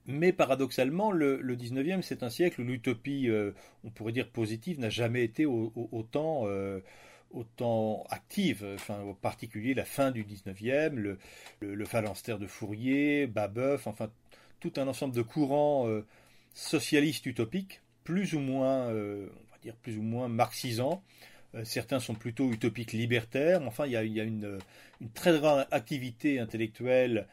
Mais 0.06 0.32
paradoxalement, 0.32 1.12
le, 1.12 1.40
XIXe, 1.54 2.04
c'est 2.04 2.22
un 2.22 2.30
siècle 2.30 2.60
où 2.60 2.64
l'utopie, 2.64 3.30
euh, 3.30 3.52
on 3.84 3.90
pourrait 3.90 4.12
dire 4.12 4.28
positive, 4.28 4.78
n'a 4.78 4.90
jamais 4.90 5.24
été 5.24 5.46
autant 5.46 6.46
autant 7.30 8.04
active, 8.10 8.66
enfin, 8.74 9.00
en 9.00 9.14
particulier 9.14 9.74
la 9.74 9.84
fin 9.84 10.10
du 10.10 10.24
19e, 10.24 10.94
le, 10.94 11.18
le, 11.60 11.84
phalanstère 11.84 12.38
de 12.38 12.46
Fourier, 12.46 13.26
Babeuf, 13.26 13.86
enfin 13.86 14.10
tout 14.60 14.72
un 14.76 14.86
ensemble 14.86 15.14
de 15.14 15.22
courants 15.22 15.88
euh, 15.88 16.06
socialistes 16.54 17.26
utopiques, 17.26 17.80
plus 18.04 18.34
ou 18.34 18.38
moins, 18.38 18.88
euh, 18.90 19.28
on 19.30 19.52
va 19.52 19.58
dire 19.62 19.74
plus 19.76 19.96
ou 19.96 20.02
moins 20.02 20.28
marxisants. 20.28 21.02
Euh, 21.54 21.64
certains 21.64 21.98
sont 21.98 22.14
plutôt 22.14 22.52
utopiques 22.52 22.92
libertaires, 22.92 23.62
enfin 23.66 23.86
il 23.86 23.92
y 23.92 23.96
a, 23.96 24.02
une, 24.02 24.58
très 25.14 25.38
grande 25.38 25.66
activité 25.70 26.38
intellectuelle 26.38 27.26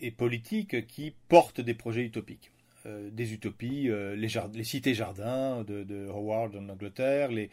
et 0.00 0.10
politique 0.10 0.86
qui 0.86 1.12
porte 1.28 1.60
des 1.60 1.74
projets 1.74 2.04
utopiques. 2.04 2.52
des 2.86 3.32
utopies, 3.32 3.88
les, 4.16 4.64
cités-jardins 4.64 5.64
de, 5.64 6.08
Howard 6.08 6.54
en 6.54 6.68
Angleterre, 6.68 7.32
les, 7.32 7.50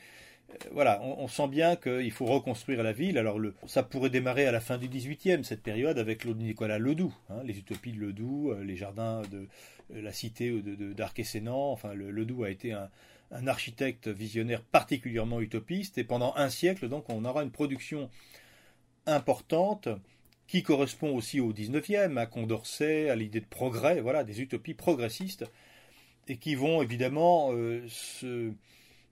voilà, 0.72 1.02
on, 1.02 1.28
sent 1.28 1.48
bien 1.48 1.76
qu'il 1.76 2.12
faut 2.12 2.26
reconstruire 2.26 2.84
la 2.84 2.94
ville. 2.94 3.18
Alors, 3.18 3.40
ça 3.68 3.84
pourrait 3.84 4.10
démarrer 4.10 4.46
à 4.46 4.52
la 4.52 4.60
fin 4.60 4.78
du 4.78 4.88
XVIIIe, 4.88 5.44
cette 5.44 5.64
période, 5.64 5.98
avec 5.98 6.26
Nicolas 6.26 6.80
Ledoux, 6.80 7.14
hein, 7.30 7.42
les 7.44 7.58
utopies 7.58 7.92
de 7.92 8.00
Ledoux, 8.00 8.52
euh, 8.52 8.64
les 8.64 8.76
jardins 8.76 9.22
de 9.32 9.48
euh, 9.94 10.02
la 10.02 10.12
cité 10.12 10.62
d'Arc-et-Sénan. 10.62 11.72
Enfin, 11.72 11.94
le, 11.94 12.12
Ledoux 12.12 12.44
a 12.44 12.50
été 12.50 12.74
un, 12.74 12.90
architecte 13.48 14.10
visionnaire 14.10 14.62
particulièrement 14.62 15.40
utopiste. 15.40 15.98
Et 15.98 16.04
pendant 16.04 16.34
un 16.36 16.50
siècle, 16.50 16.90
donc, 16.90 17.10
on 17.10 17.24
aura 17.24 17.44
une 17.44 17.52
production 17.52 18.10
importante 19.06 19.88
qui 20.48 20.64
correspond 20.64 21.16
aussi 21.16 21.40
au 21.40 21.54
XIXe, 21.54 22.18
à 22.18 22.26
Condorcet, 22.26 23.10
à 23.10 23.16
l'idée 23.16 23.40
de 23.40 23.46
progrès, 23.46 24.02
voilà, 24.02 24.26
des 24.26 24.42
utopies 24.42 24.74
progressistes, 24.74 25.46
et 26.28 26.36
qui 26.38 26.56
vont 26.56 26.82
évidemment 26.82 27.52
se 27.88 28.52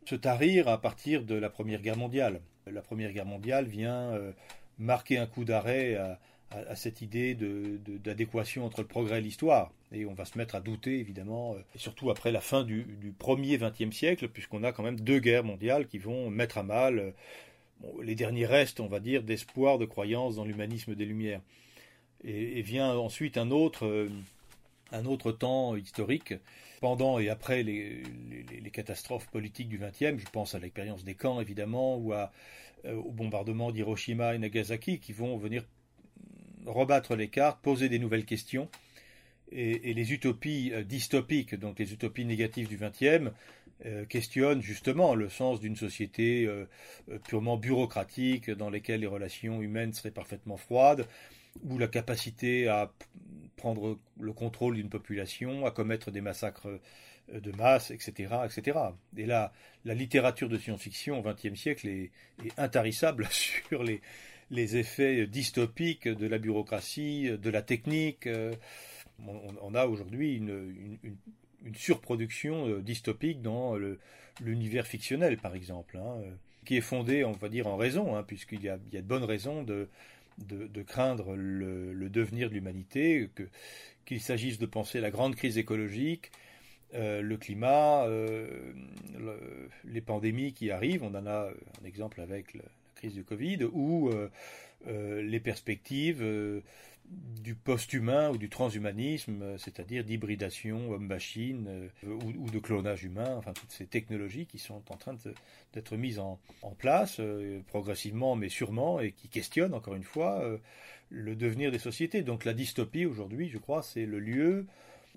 se 0.09 0.15
tarir 0.15 0.67
à 0.67 0.81
partir 0.81 1.23
de 1.23 1.35
la 1.35 1.51
Première 1.51 1.81
Guerre 1.81 1.97
mondiale. 1.97 2.41
La 2.65 2.81
Première 2.81 3.11
Guerre 3.11 3.27
mondiale 3.27 3.65
vient 3.65 4.11
euh, 4.13 4.31
marquer 4.79 5.19
un 5.19 5.27
coup 5.27 5.45
d'arrêt 5.45 5.95
à, 5.95 6.17
cette 6.75 7.03
idée 7.03 7.37
d'adéquation 8.03 8.65
entre 8.65 8.81
le 8.81 8.87
progrès 8.87 9.19
et 9.19 9.21
l'histoire. 9.21 9.71
Et 9.91 10.07
on 10.07 10.15
va 10.15 10.25
se 10.25 10.35
mettre 10.35 10.55
à 10.55 10.61
douter, 10.61 10.97
évidemment, 10.99 11.55
et 11.75 11.77
surtout 11.77 12.09
après 12.09 12.31
la 12.31 12.41
fin 12.41 12.63
du, 12.63 12.85
du 12.99 13.11
premier 13.11 13.59
XXe 13.59 13.95
siècle, 13.95 14.27
puisqu'on 14.29 14.63
a 14.63 14.71
quand 14.71 14.81
même 14.81 14.99
deux 14.99 15.19
guerres 15.19 15.43
mondiales 15.43 15.85
qui 15.85 15.99
vont 15.99 16.31
mettre 16.31 16.57
à 16.57 16.63
mal 16.63 17.13
les 18.01 18.15
derniers 18.15 18.47
restes, 18.47 18.79
on 18.79 18.87
va 18.87 18.99
dire, 18.99 19.21
d'espoir, 19.21 19.77
de 19.77 19.85
croyance 19.85 20.37
dans 20.37 20.43
l'humanisme 20.43 20.95
des 20.95 21.05
Lumières. 21.05 21.41
Et, 22.23 22.63
vient 22.63 22.97
ensuite 22.97 23.37
un 23.37 23.51
autre, 23.51 24.09
un 24.91 25.05
autre 25.05 25.31
temps 25.31 25.75
historique, 25.75 26.33
pendant 26.79 27.19
et 27.19 27.29
après 27.29 27.63
les, 27.63 28.03
catastrophes 28.71 29.27
politiques 29.27 29.69
du 29.69 29.77
XXe, 29.77 30.17
je 30.17 30.29
pense 30.31 30.55
à 30.55 30.59
l'expérience 30.59 31.03
des 31.03 31.15
camps 31.15 31.41
évidemment, 31.41 31.97
ou 31.97 32.13
euh, 32.13 32.27
au 32.85 33.11
bombardement 33.11 33.71
d'Hiroshima 33.71 34.35
et 34.35 34.37
Nagasaki, 34.37 34.99
qui 34.99 35.11
vont 35.11 35.37
venir 35.37 35.65
rebattre 36.65 37.15
les 37.15 37.27
cartes, 37.27 37.61
poser 37.61 37.89
des 37.89 37.99
nouvelles 37.99 38.25
questions. 38.25 38.69
Et, 39.51 39.93
les 39.93 40.13
utopies 40.13 40.71
euh, 40.73 40.83
dystopiques, 40.83 41.55
donc 41.55 41.79
les 41.79 41.91
utopies 41.91 42.25
négatives 42.25 42.67
du 42.67 42.77
XXe, 42.77 43.31
euh, 43.85 44.05
questionnent 44.05 44.61
justement 44.61 45.15
le 45.15 45.29
sens 45.29 45.59
d'une 45.59 45.75
société 45.75 46.47
purement 47.27 47.57
bureaucratique, 47.57 48.51
dans 48.51 48.69
laquelle 48.69 49.01
les 49.01 49.07
relations 49.07 49.61
humaines 49.61 49.93
seraient 49.93 50.11
parfaitement 50.11 50.57
froides, 50.57 51.07
ou 51.63 51.77
la 51.77 51.87
capacité 51.87 52.67
à 52.67 52.91
prendre 53.59 53.99
le 54.19 54.33
contrôle 54.33 54.75
d'une 54.75 54.89
population, 54.89 55.65
à 55.65 55.71
commettre 55.71 56.11
des 56.11 56.21
massacres 56.21 56.67
euh, 57.33 57.39
de 57.39 57.51
masse, 57.51 57.91
etc. 57.91 58.35
etc. 58.45 58.79
Et 59.17 59.25
là, 59.25 59.53
la 59.85 59.93
littérature 59.93 60.49
de 60.49 60.57
science-fiction 60.57 61.19
au 61.19 61.21
XXe 61.21 61.59
siècle 61.59 61.87
est, 61.87 62.11
intarissable 62.57 63.27
sur 63.31 63.83
les, 63.83 64.01
effets 64.51 65.27
dystopiques 65.27 66.07
de 66.07 66.25
la 66.25 66.39
bureaucratie, 66.39 67.29
de 67.37 67.49
la 67.49 67.61
technique. 67.61 68.25
Euh, 68.25 68.53
on, 69.61 69.75
a 69.75 69.85
aujourd'hui 69.85 70.37
une, 70.37 70.97
surproduction 71.75 72.67
euh, 72.67 72.81
dystopique 72.81 73.41
dans 73.41 73.75
l'univers 74.41 74.87
fictionnel, 74.87 75.37
par 75.37 75.53
exemple, 75.53 75.97
hein, 75.97 76.15
qui 76.65 76.77
est 76.77 76.81
fondée, 76.81 77.23
on 77.25 77.33
va 77.33 77.49
dire, 77.49 77.67
en 77.67 77.75
raison, 77.75 78.15
hein, 78.15 78.23
puisqu'il 78.23 78.63
y 78.63 78.69
a, 78.69 78.77
de 78.77 79.01
bonnes 79.01 79.25
raisons 79.25 79.61
de, 79.63 79.89
de, 80.47 80.81
craindre 80.83 81.35
le, 81.35 82.09
devenir 82.09 82.49
de 82.49 82.55
l'humanité, 82.55 83.29
qu'il 84.05 84.21
s'agisse 84.21 84.57
de 84.57 84.65
penser 84.65 84.99
la 84.99 85.11
grande 85.11 85.35
crise 85.35 85.57
écologique, 85.57 86.31
euh, 86.95 87.21
le 87.21 87.37
climat, 87.37 88.05
euh, 88.05 88.73
les 89.85 90.01
pandémies 90.01 90.53
qui 90.53 90.71
arrivent, 90.71 91.03
on 91.03 91.13
en 91.13 91.27
a 91.27 91.49
un 91.81 91.85
exemple 91.85 92.19
avec 92.21 92.55
la 92.55 92.63
crise 92.95 93.13
du 93.13 93.23
Covid, 93.23 93.65
ou 93.71 94.09
euh, 94.09 95.21
les 95.21 95.39
perspectives 95.39 96.23
du 97.09 97.55
post-humain 97.55 98.29
ou 98.29 98.37
du 98.37 98.49
transhumanisme, 98.49 99.41
euh, 99.41 99.57
c'est-à-dire 99.57 100.03
d'hybridation 100.03 100.91
homme-machine 100.91 101.67
euh, 101.67 102.19
ou, 102.37 102.49
de 102.49 102.59
clonage 102.59 103.03
humain, 103.03 103.35
enfin 103.37 103.53
toutes 103.53 103.71
ces 103.71 103.87
technologies 103.87 104.45
qui 104.45 104.59
sont 104.59 104.83
en 104.89 104.97
train 104.97 105.15
d'être 105.73 105.97
mises 105.97 106.19
en, 106.19 106.39
place 106.77 107.19
euh, 107.19 107.61
progressivement 107.67 108.35
mais 108.35 108.49
sûrement 108.49 108.99
et 108.99 109.11
qui 109.11 109.27
questionnent 109.27 109.73
encore 109.73 109.95
une 109.95 110.03
fois 110.03 110.43
le 111.09 111.35
devenir 111.35 111.71
des 111.71 111.79
sociétés. 111.79 112.21
Donc 112.21 112.45
la 112.45 112.53
dystopie 112.53 113.05
aujourd'hui, 113.05 113.49
je 113.49 113.57
crois, 113.57 113.81
c'est 113.81 114.05
le 114.05 114.19
lieu 114.19 114.67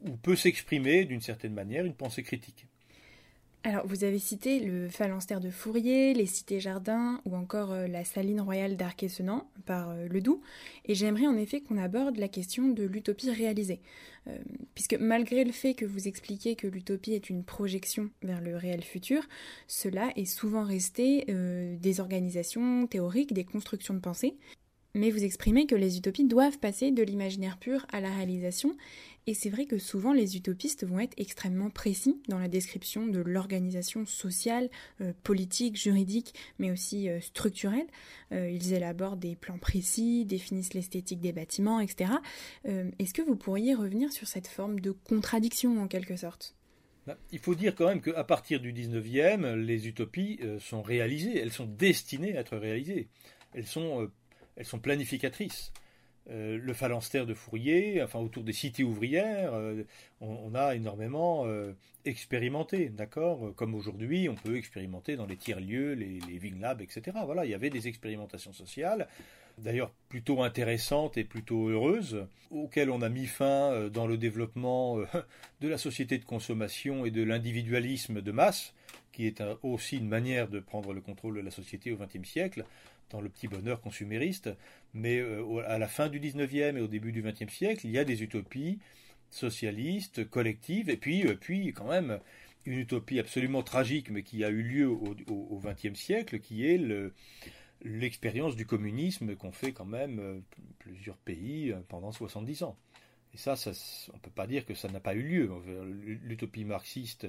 où 0.05 0.17
peut 0.17 0.37
s'exprimer 0.37 1.05
d'une 1.05 1.21
certaine 1.21 1.53
manière 1.53 1.85
une 1.85 1.95
pensée 1.95 2.23
critique. 2.23 2.67
Alors, 3.65 3.87
vous 3.87 4.03
avez 4.03 4.19
cité 4.19 4.59
le 4.59 4.89
phalanstère 4.89 5.39
de 5.39 5.49
Fourier, 5.49 6.15
les 6.15 6.27
cités-jardins 6.27 7.21
ou 7.25 7.37
encore 7.37 7.71
euh, 7.71 7.87
la 7.87 8.05
saline 8.05 8.41
royale 8.41 8.77
d'Arc-et-Senans 8.77 9.49
par 9.67 9.91
euh, 9.91 10.09
Ledoux, 10.09 10.43
et 10.85 10.97
j'aimerais 10.97 11.29
en 11.29 11.37
effet 11.37 11.61
qu'on 11.61 11.79
aborde 11.79 12.17
la 12.17 12.27
question 12.27 12.71
de 12.71 12.83
l'utopie 12.83 13.31
réalisée. 13.31 13.81
Euh, 14.27 14.37
puisque 14.75 14.95
malgré 14.99 15.45
le 15.45 15.53
fait 15.53 15.75
que 15.75 15.85
vous 15.85 16.09
expliquiez 16.09 16.57
que 16.57 16.67
l'utopie 16.67 17.13
est 17.13 17.31
une 17.31 17.45
projection 17.45 18.11
vers 18.25 18.41
le 18.41 18.57
réel 18.57 18.83
futur, 18.83 19.23
cela 19.69 20.11
est 20.17 20.25
souvent 20.25 20.65
resté 20.65 21.25
des 21.29 22.01
organisations 22.01 22.87
théoriques, 22.87 23.33
des 23.33 23.45
constructions 23.45 23.95
de 23.95 24.01
pensée, 24.01 24.37
mais 24.95 25.11
vous 25.11 25.25
exprimez 25.25 25.67
que 25.67 25.75
les 25.75 25.97
utopies 25.97 26.27
doivent 26.27 26.59
passer 26.59 26.91
de 26.91 27.03
l'imaginaire 27.03 27.59
pur 27.59 27.87
à 27.93 28.01
la 28.01 28.11
réalisation, 28.11 28.77
et 29.29 29.35
c'est 29.35 29.51
vrai 29.51 29.67
que 29.67 29.79
souvent 29.79 30.13
les 30.13 30.37
utopistes 30.37 30.85
vont 30.85 30.99
être 30.99 31.15
extrêmement 31.17 31.71
précis 31.71 32.21
dans 32.29 32.39
la 32.39 32.49
description 32.49 33.07
de 33.07 33.21
l'organisation 33.21 34.05
sociale, 34.05 34.69
euh, 35.01 35.13
politique, 35.23 35.77
juridique, 35.77 36.35
mais 36.59 36.73
aussi 36.73 37.09
euh, 37.09 37.21
structurelle. 37.21 37.87
Euh, 38.33 38.51
ils 38.51 38.73
élaborent 38.73 39.17
des 39.17 39.37
plans 39.37 39.59
précis, 39.59 40.25
définissent 40.25 40.75
l'esthétique 40.75 41.21
des 41.21 41.33
bâtiments, 41.33 41.79
etc. 41.79 42.11
Est-ce 42.65 43.15
que 43.15 43.23
vous 43.23 43.37
pourriez 43.37 43.75
revenir 43.75 44.13
sur 44.13 44.27
cette 44.27 44.49
forme 44.49 44.81
de 44.81 44.91
contradiction 44.91 45.81
en 45.81 45.87
quelque 45.87 46.17
sorte? 46.17 46.57
Bah, 47.07 47.17
il 47.31 47.39
faut 47.39 47.55
dire 47.55 47.75
quand 47.75 47.87
même 47.87 48.01
qu'à 48.01 48.25
partir 48.25 48.61
du 48.61 48.73
19e, 48.73 49.55
les 49.55 49.89
utopies 49.89 50.41
sont 50.61 50.83
réalisées, 50.83 51.39
elles 51.39 51.53
sont 51.53 51.67
destinées 51.67 52.37
à 52.37 52.41
être 52.41 52.57
réalisées. 52.57 53.09
Elles 53.55 53.67
sont 53.67 54.11
elles 54.57 54.67
sont 54.67 54.79
planificatrices. 54.79 55.73
Euh, 56.31 56.57
le 56.57 56.73
phalanstère 56.73 57.27
de 57.27 57.35
Fourier, 57.35 58.01
enfin 58.01 58.21
autour 58.21 58.45
des 58.45 58.53
cités 58.53 58.85
ouvrières, 58.85 59.55
euh, 59.55 59.83
on, 60.21 60.55
a 60.55 60.77
énormément 60.77 61.47
euh, 61.47 61.73
expérimenté, 62.05 62.91
d'accord? 62.91 63.53
Comme 63.57 63.75
aujourd'hui, 63.75 64.29
on 64.29 64.37
peut 64.37 64.57
expérimenter 64.57 65.17
dans 65.17 65.27
les 65.27 65.37
tiers-lieux, 65.37 65.95
les, 65.95 66.21
les 66.21 66.51
Labs, 66.61 66.81
etc. 66.81 67.17
Voilà, 67.25 67.45
il 67.45 67.51
y 67.51 67.55
avait 67.55 67.71
des 67.71 67.89
expérimentations 67.89 68.53
sociales, 68.53 69.09
d'ailleurs 69.59 69.91
plutôt 70.09 70.45
intéressantes 70.45 71.17
et 71.17 71.25
plutôt 71.25 71.69
heureuses, 71.69 72.25
auxquelles 72.53 72.91
on 72.91 73.03
a 73.03 73.09
mis 73.09 73.27
fin 73.27 73.89
dans 73.89 74.07
le 74.07 74.17
développement 74.17 74.99
de 75.61 75.69
la 75.69 75.79
société 75.79 76.19
de 76.19 76.25
consommation 76.25 77.05
et 77.05 77.11
de 77.11 77.25
l'individualisme 77.25 78.23
de 78.23 78.31
masse, 78.31 78.75
qui 79.11 79.27
est 79.27 79.43
aussi 79.65 79.99
une 79.99 80.09
manière 80.09 80.49
de 80.49 80.61
prendre 80.61 80.93
le 80.93 81.01
contrôle 81.01 81.35
de 81.35 81.41
la 81.41 81.51
société 81.51 81.91
au 81.91 81.97
XXe 81.97 82.29
siècle 82.29 82.65
dans 83.13 83.21
le 83.21 83.29
petit 83.29 83.47
bonheur 83.47 83.81
consumériste, 83.81 84.51
mais 84.95 85.19
euh, 85.19 85.63
à 85.67 85.79
la 85.79 85.87
fin 85.87 86.09
du 86.09 86.19
XIXe 86.19 86.77
et 86.77 86.81
au 86.81 86.89
début 86.89 87.13
du 87.13 87.23
XXe 87.23 87.53
siècle, 87.53 87.87
il 87.87 87.93
y 87.93 87.99
a 87.99 88.05
des 88.05 88.23
utopies 88.23 88.81
socialistes, 89.31 90.29
collectives, 90.29 90.91
et 90.91 90.97
puis, 90.97 91.27
euh, 91.27 91.35
puis 91.35 91.73
quand 91.73 91.89
même 91.89 92.19
une 92.65 92.79
utopie 92.79 93.19
absolument 93.19 93.63
tragique, 93.63 94.11
mais 94.11 94.23
qui 94.23 94.45
a 94.45 94.49
eu 94.49 94.63
lieu 94.63 94.89
au 94.89 95.61
XXe 95.65 95.99
siècle, 95.99 96.39
qui 96.39 96.67
est 96.67 96.81
l'expérience 97.83 98.55
du 98.55 98.67
communisme 98.67 99.35
qu'ont 99.35 99.51
fait 99.53 99.73
quand 99.73 99.85
même 99.85 100.21
euh, 100.21 100.41
plusieurs 100.79 101.17
pays 101.17 101.75
pendant 101.89 102.13
70 102.13 102.63
ans. 102.63 102.77
Et 103.35 103.39
ça, 103.39 103.57
ça 103.57 103.73
on 104.13 104.17
ne 104.17 104.21
peut 104.21 104.31
pas 104.31 104.47
dire 104.47 104.65
que 104.65 104.75
ça 104.75 104.89
n'a 104.89 105.01
pas 105.01 105.15
eu 105.15 105.23
lieu. 105.23 105.51
L'utopie 106.23 106.65
marxiste 106.65 107.27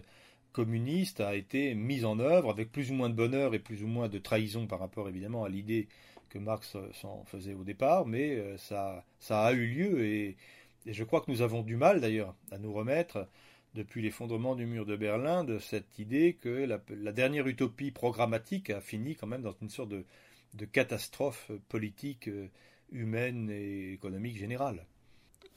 communiste 0.53 1.19
a 1.19 1.35
été 1.35 1.75
mise 1.75 2.05
en 2.05 2.19
œuvre 2.19 2.49
avec 2.49 2.71
plus 2.71 2.91
ou 2.91 2.93
moins 2.93 3.09
de 3.09 3.15
bonheur 3.15 3.53
et 3.53 3.59
plus 3.59 3.83
ou 3.83 3.87
moins 3.87 4.07
de 4.07 4.19
trahison 4.19 4.67
par 4.67 4.79
rapport 4.79 5.09
évidemment 5.09 5.43
à 5.43 5.49
l'idée 5.49 5.89
que 6.29 6.39
Marx 6.39 6.77
s'en 6.93 7.23
faisait 7.25 7.53
au 7.53 7.63
départ, 7.63 8.05
mais 8.05 8.37
euh, 8.37 8.57
ça, 8.57 9.05
ça 9.19 9.43
a 9.43 9.53
eu 9.53 9.67
lieu 9.67 10.05
et, 10.05 10.37
je 10.85 11.03
crois 11.05 11.21
que 11.21 11.31
nous 11.31 11.41
avons 11.41 11.61
du 11.61 11.77
mal 11.77 12.01
d'ailleurs 12.01 12.35
à 12.51 12.57
nous 12.57 12.73
remettre 12.73 13.29
depuis 13.73 14.01
l'effondrement 14.01 14.53
du 14.55 14.65
mur 14.65 14.85
de 14.85 14.97
Berlin 14.97 15.45
de 15.45 15.57
cette 15.57 15.97
idée 15.97 16.37
que 16.39 16.49
la, 16.49 17.11
dernière 17.13 17.47
utopie 17.47 17.91
programmatique 17.91 18.69
a 18.69 18.81
fini 18.81 19.15
quand 19.15 19.27
même 19.27 19.43
dans 19.43 19.55
une 19.61 19.69
sorte 19.69 19.89
de, 19.89 20.65
catastrophe 20.65 21.51
politique, 21.69 22.27
euh, 22.27 22.49
humaine 22.91 23.49
et 23.49 23.93
économique 23.93 24.37
générale. 24.37 24.85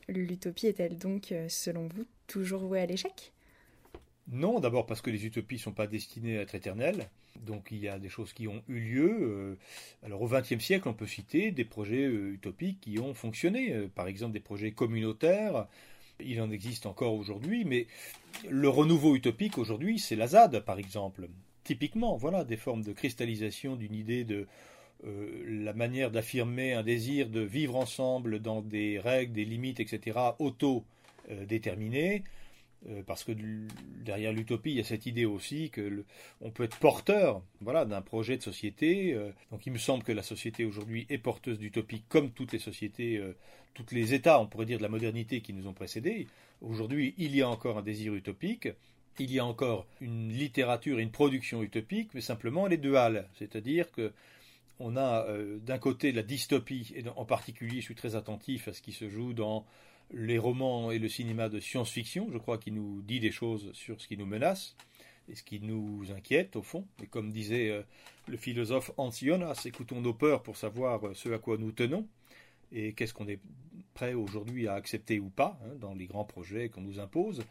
L'utopie 0.09 0.69
est-elle 0.69 0.97
donc, 0.97 1.33
euh, 1.33 1.49
selon 1.49 1.89
vous, 1.89 2.07
toujours 2.29 2.61
vouée 2.61 2.81
à 2.81 2.87
l'échec? 2.87 3.33
Non, 4.29 4.59
d'abord 4.59 4.87
parce 4.87 5.01
que 5.03 5.11
les 5.11 5.25
utopies 5.25 5.55
ne 5.55 5.61
sont 5.61 5.73
pas 5.73 5.87
destinées 5.87 6.39
à 6.39 6.43
être 6.43 6.57
éternelles. 6.57 7.09
Donc 7.45 7.69
il 7.71 7.79
y 7.79 7.89
a 7.89 7.99
des 7.99 8.09
choses 8.09 8.33
qui 8.33 8.49
ont 8.49 8.63
eu 8.69 8.81
lieu. 8.81 9.19
Euh, 9.21 9.55
alors 10.05 10.23
au 10.23 10.29
XXe 10.29 10.59
siècle, 10.59 10.89
on 10.89 10.95
peut 10.95 11.07
citer 11.07 11.53
des 11.53 11.65
projets 11.65 12.07
euh, 12.07 12.33
utopiques 12.33 12.81
qui 12.81 12.99
ont 12.99 13.15
fonctionné. 13.15 13.73
Euh, 13.73 13.89
par 13.95 14.09
exemple 14.09 14.33
des 14.33 14.41
projets 14.41 14.73
communautaires. 14.73 15.67
Il 16.19 16.41
en 16.41 16.51
existe 16.51 16.87
encore 16.87 17.15
aujourd'hui, 17.15 17.65
mais 17.65 17.87
le 18.49 18.69
renouveau 18.69 19.15
utopique 19.15 19.59
aujourd'hui, 19.59 19.99
c'est 19.99 20.17
la 20.17 20.29
ZAD, 20.29 20.61
par 20.61 20.79
exemple. 20.79 21.29
Typiquement, 21.63 22.17
voilà, 22.17 22.43
des 22.43 22.57
formes 22.57 22.83
de 22.83 22.93
cristallisation 22.93 23.77
d'une 23.77 23.95
idée 23.95 24.25
de 24.25 24.47
la 25.05 25.75
manière 25.75 26.11
d'affirmer 26.11 26.73
un 26.73 26.83
désir 26.83 27.29
de 27.29 27.41
vivre 27.41 27.77
ensemble 27.77 28.41
dans 28.41 28.63
des 28.63 28.99
règles, 28.99 29.35
des 29.35 29.45
limites, 29.45 29.79
etc., 29.79 30.19
auto-déterminées. 30.39 32.25
Euh, 32.89 33.03
parce 33.05 33.25
que 33.25 33.33
derrière 34.05 34.33
l'utopie, 34.33 34.71
il 34.71 34.77
y 34.77 34.81
a 34.81 34.85
cette 34.85 35.07
idée 35.07 35.25
aussi 35.25 35.71
que 35.71 36.05
on 36.41 36.51
peut 36.51 36.65
être 36.65 36.79
porteur, 36.79 37.43
voilà, 37.61 37.85
d'un 37.85 38.03
projet 38.03 38.37
de 38.37 38.43
société. 38.43 39.13
Euh. 39.15 39.33
donc, 39.51 39.67
il 39.67 39.73
me 39.73 39.79
semble 39.79 40.05
que 40.05 40.13
la 40.13 40.23
société 40.23 40.65
aujourd'hui 40.65 41.07
est 41.09 41.19
porteuse 41.19 41.59
d'utopie, 41.59 42.03
comme 42.09 42.31
toutes 42.31 42.53
les 42.53 42.59
sociétés, 42.59 43.17
euh, 43.17 43.37
tous 43.75 43.87
les 43.93 44.15
États, 44.15 44.41
on 44.41 44.47
pourrait 44.47 44.67
dire, 44.67 44.79
de 44.79 44.83
la 44.83 44.89
modernité 44.89 45.41
qui 45.41 45.53
nous 45.53 45.67
ont 45.67 45.73
précédés. 45.73 46.27
Aujourd'hui, 46.61 47.15
il 47.19 47.35
y 47.35 47.43
a 47.43 47.49
encore 47.49 47.79
un 47.79 47.83
désir 47.83 48.15
utopique. 48.15 48.69
Il 49.19 49.33
y 49.33 49.39
a 49.39 49.47
encore 49.47 49.87
une 50.01 50.29
littérature 50.29 50.99
et 50.99 51.03
une 51.03 51.11
production 51.11 51.63
utopique, 51.63 52.11
mais 52.15 52.21
simplement 52.21 52.67
elle 52.67 52.75
est 52.75 52.79
duale, 52.79 53.31
c'est-à-dire 53.39 53.91
que 53.91 54.13
on 54.79 54.95
a 54.95 55.27
d'un 55.63 55.79
côté 55.79 56.13
la 56.13 56.23
dystopie, 56.23 56.93
et 56.95 57.03
en 57.17 57.25
particulier, 57.25 57.77
je 57.77 57.87
suis 57.87 57.95
très 57.95 58.15
attentif 58.15 58.69
à 58.69 58.75
ce 58.75 58.83
qui 58.83 58.93
se 58.93 59.09
joue 59.09 59.33
dans 59.33 59.65
les 60.13 60.39
romans 60.39 60.91
et 60.91 60.99
le 60.99 61.09
cinéma 61.09 61.49
de 61.49 61.61
science-fiction, 61.61 62.29
je 62.33 62.39
crois, 62.39 62.59
qui 62.59 62.71
nous 62.71 63.03
dit 63.03 63.21
des 63.21 63.31
choses 63.31 63.71
sur 63.73 64.01
ce 64.01 64.07
qui 64.07 64.17
nous 64.17 64.27
menace 64.27 64.77
et 65.29 65.35
ce 65.35 65.43
qui 65.43 65.61
nous 65.61 66.05
inquiète 66.15 66.57
au 66.57 66.63
fond. 66.63 66.87
Et 67.03 67.07
comme 67.07 67.33
disait 67.33 67.71
euh, 67.71 67.83
le 68.29 68.37
philosophe 68.37 68.93
Hans 68.97 69.11
Jonas, 69.11 69.63
écoutons 69.65 70.01
nos 70.01 70.15
peurs 70.15 70.43
pour 70.43 70.57
savoir 70.57 71.07
euh, 71.07 71.15
ce 71.15 71.29
à 71.31 71.39
quoi 71.39 71.57
nous 71.59 71.73
tenons 71.73 72.07
et 72.73 72.93
qu'est-ce 72.93 73.15
qu'on 73.15 73.29
est 73.29 73.41
prêt 73.95 74.15
aujourd'hui 74.15 74.69
à 74.69 74.75
accepter 74.75 75.19
ou 75.19 75.31
pas 75.31 75.59
hein, 75.65 75.75
dans 75.81 75.95
les 75.95 76.07
grands 76.07 76.25
projets 76.25 76.69
qu'on 76.69 76.83
nous 76.83 77.01
impose. 77.01 77.43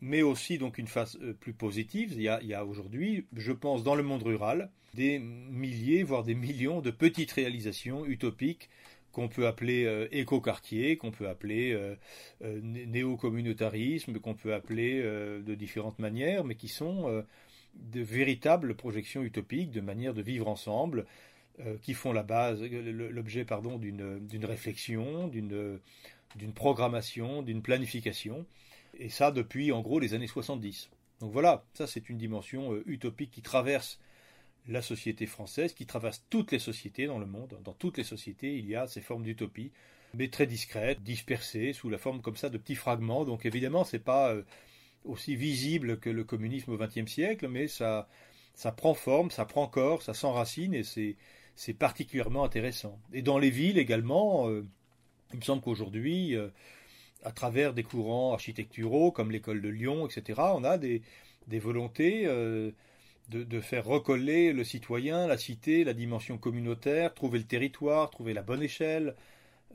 Mais 0.00 0.22
aussi 0.22 0.58
donc 0.58 0.78
une 0.78 0.86
phase 0.86 1.18
euh, 1.22 1.32
plus 1.32 1.54
positive. 1.54 2.12
Il 2.12 2.22
y 2.22 2.54
a 2.54 2.64
aujourd'hui, 2.64 3.26
je 3.34 3.52
pense, 3.52 3.82
dans 3.82 3.94
le 3.94 4.02
monde 4.02 4.22
rural, 4.22 4.70
des 4.94 5.18
milliers, 5.18 6.02
voire 6.02 6.24
des 6.24 6.34
millions 6.34 6.80
de 6.80 6.90
petites 6.90 7.32
réalisations 7.32 8.06
utopiques 8.06 8.68
qu'on 9.18 9.28
peut 9.28 9.48
appeler 9.48 9.84
euh, 9.84 10.06
éco-quartier, 10.12 10.96
qu'on 10.96 11.10
peut 11.10 11.28
appeler 11.28 11.72
euh, 11.72 11.96
euh, 12.44 12.60
néo-communautarisme, 12.62 14.16
qu'on 14.20 14.34
peut 14.34 14.54
appeler 14.54 15.02
de 15.02 15.54
différentes 15.56 15.98
manières, 15.98 16.44
mais 16.44 16.54
qui 16.54 16.68
sont 16.68 17.24
de 17.74 18.00
véritables 18.00 18.76
projections 18.76 19.24
utopiques, 19.24 19.72
de 19.72 19.80
manière 19.80 20.14
de 20.14 20.22
vivre 20.22 20.46
ensemble, 20.46 21.04
qui 21.82 21.94
font 21.94 22.12
la 22.12 22.22
base, 22.22 22.62
l'objet 22.62 23.44
pardon 23.44 23.78
d'une 23.78 24.44
réflexion, 24.44 25.26
d'une 25.26 25.80
programmation, 26.54 27.42
d'une 27.42 27.62
planification, 27.62 28.46
et 29.00 29.08
ça 29.08 29.32
depuis 29.32 29.72
en 29.72 29.80
gros 29.80 29.98
les 29.98 30.14
années 30.14 30.28
70. 30.28 30.90
Donc 31.20 31.32
voilà, 31.32 31.64
ça 31.74 31.88
c'est 31.88 32.08
une 32.08 32.18
dimension 32.18 32.76
utopique 32.86 33.32
qui 33.32 33.42
traverse 33.42 33.98
la 34.68 34.82
société 34.82 35.26
française 35.26 35.72
qui 35.72 35.86
traverse 35.86 36.22
toutes 36.28 36.52
les 36.52 36.58
sociétés 36.58 37.06
dans 37.06 37.18
le 37.18 37.26
monde. 37.26 37.58
Dans 37.64 37.72
toutes 37.72 37.96
les 37.96 38.04
sociétés, 38.04 38.56
il 38.56 38.66
y 38.66 38.76
a 38.76 38.86
ces 38.86 39.00
formes 39.00 39.22
d'utopie, 39.22 39.72
mais 40.14 40.28
très 40.28 40.46
discrètes, 40.46 41.02
dispersées, 41.02 41.72
sous 41.72 41.88
la 41.88 41.98
forme 41.98 42.20
comme 42.20 42.36
ça 42.36 42.50
de 42.50 42.58
petits 42.58 42.74
fragments. 42.74 43.24
Donc 43.24 43.46
évidemment, 43.46 43.84
ce 43.84 43.96
n'est 43.96 44.02
pas 44.02 44.32
euh, 44.32 44.42
aussi 45.04 45.36
visible 45.36 45.98
que 45.98 46.10
le 46.10 46.22
communisme 46.22 46.72
au 46.72 46.76
XXe 46.76 47.10
siècle, 47.10 47.48
mais 47.48 47.66
ça, 47.66 48.08
ça 48.54 48.70
prend 48.70 48.94
forme, 48.94 49.30
ça 49.30 49.46
prend 49.46 49.66
corps, 49.66 50.02
ça 50.02 50.12
s'enracine 50.12 50.74
et 50.74 50.84
c'est, 50.84 51.16
c'est 51.56 51.74
particulièrement 51.74 52.44
intéressant. 52.44 53.00
Et 53.14 53.22
dans 53.22 53.38
les 53.38 53.50
villes 53.50 53.78
également, 53.78 54.48
euh, 54.48 54.66
il 55.32 55.38
me 55.38 55.44
semble 55.44 55.62
qu'aujourd'hui, 55.62 56.36
euh, 56.36 56.48
à 57.22 57.32
travers 57.32 57.72
des 57.72 57.84
courants 57.84 58.34
architecturaux 58.34 59.12
comme 59.12 59.30
l'école 59.30 59.62
de 59.62 59.68
Lyon, 59.70 60.06
etc., 60.06 60.40
on 60.54 60.62
a 60.62 60.76
des, 60.76 61.00
des 61.46 61.58
volontés 61.58 62.26
de, 63.28 63.60
faire 63.60 63.84
recoller 63.84 64.52
le 64.52 64.64
citoyen, 64.64 65.26
la 65.26 65.36
cité, 65.36 65.84
la 65.84 65.92
dimension 65.92 66.38
communautaire, 66.38 67.12
trouver 67.12 67.38
le 67.38 67.44
territoire, 67.44 68.10
trouver 68.10 68.32
la 68.32 68.42
bonne 68.42 68.62
échelle, 68.62 69.14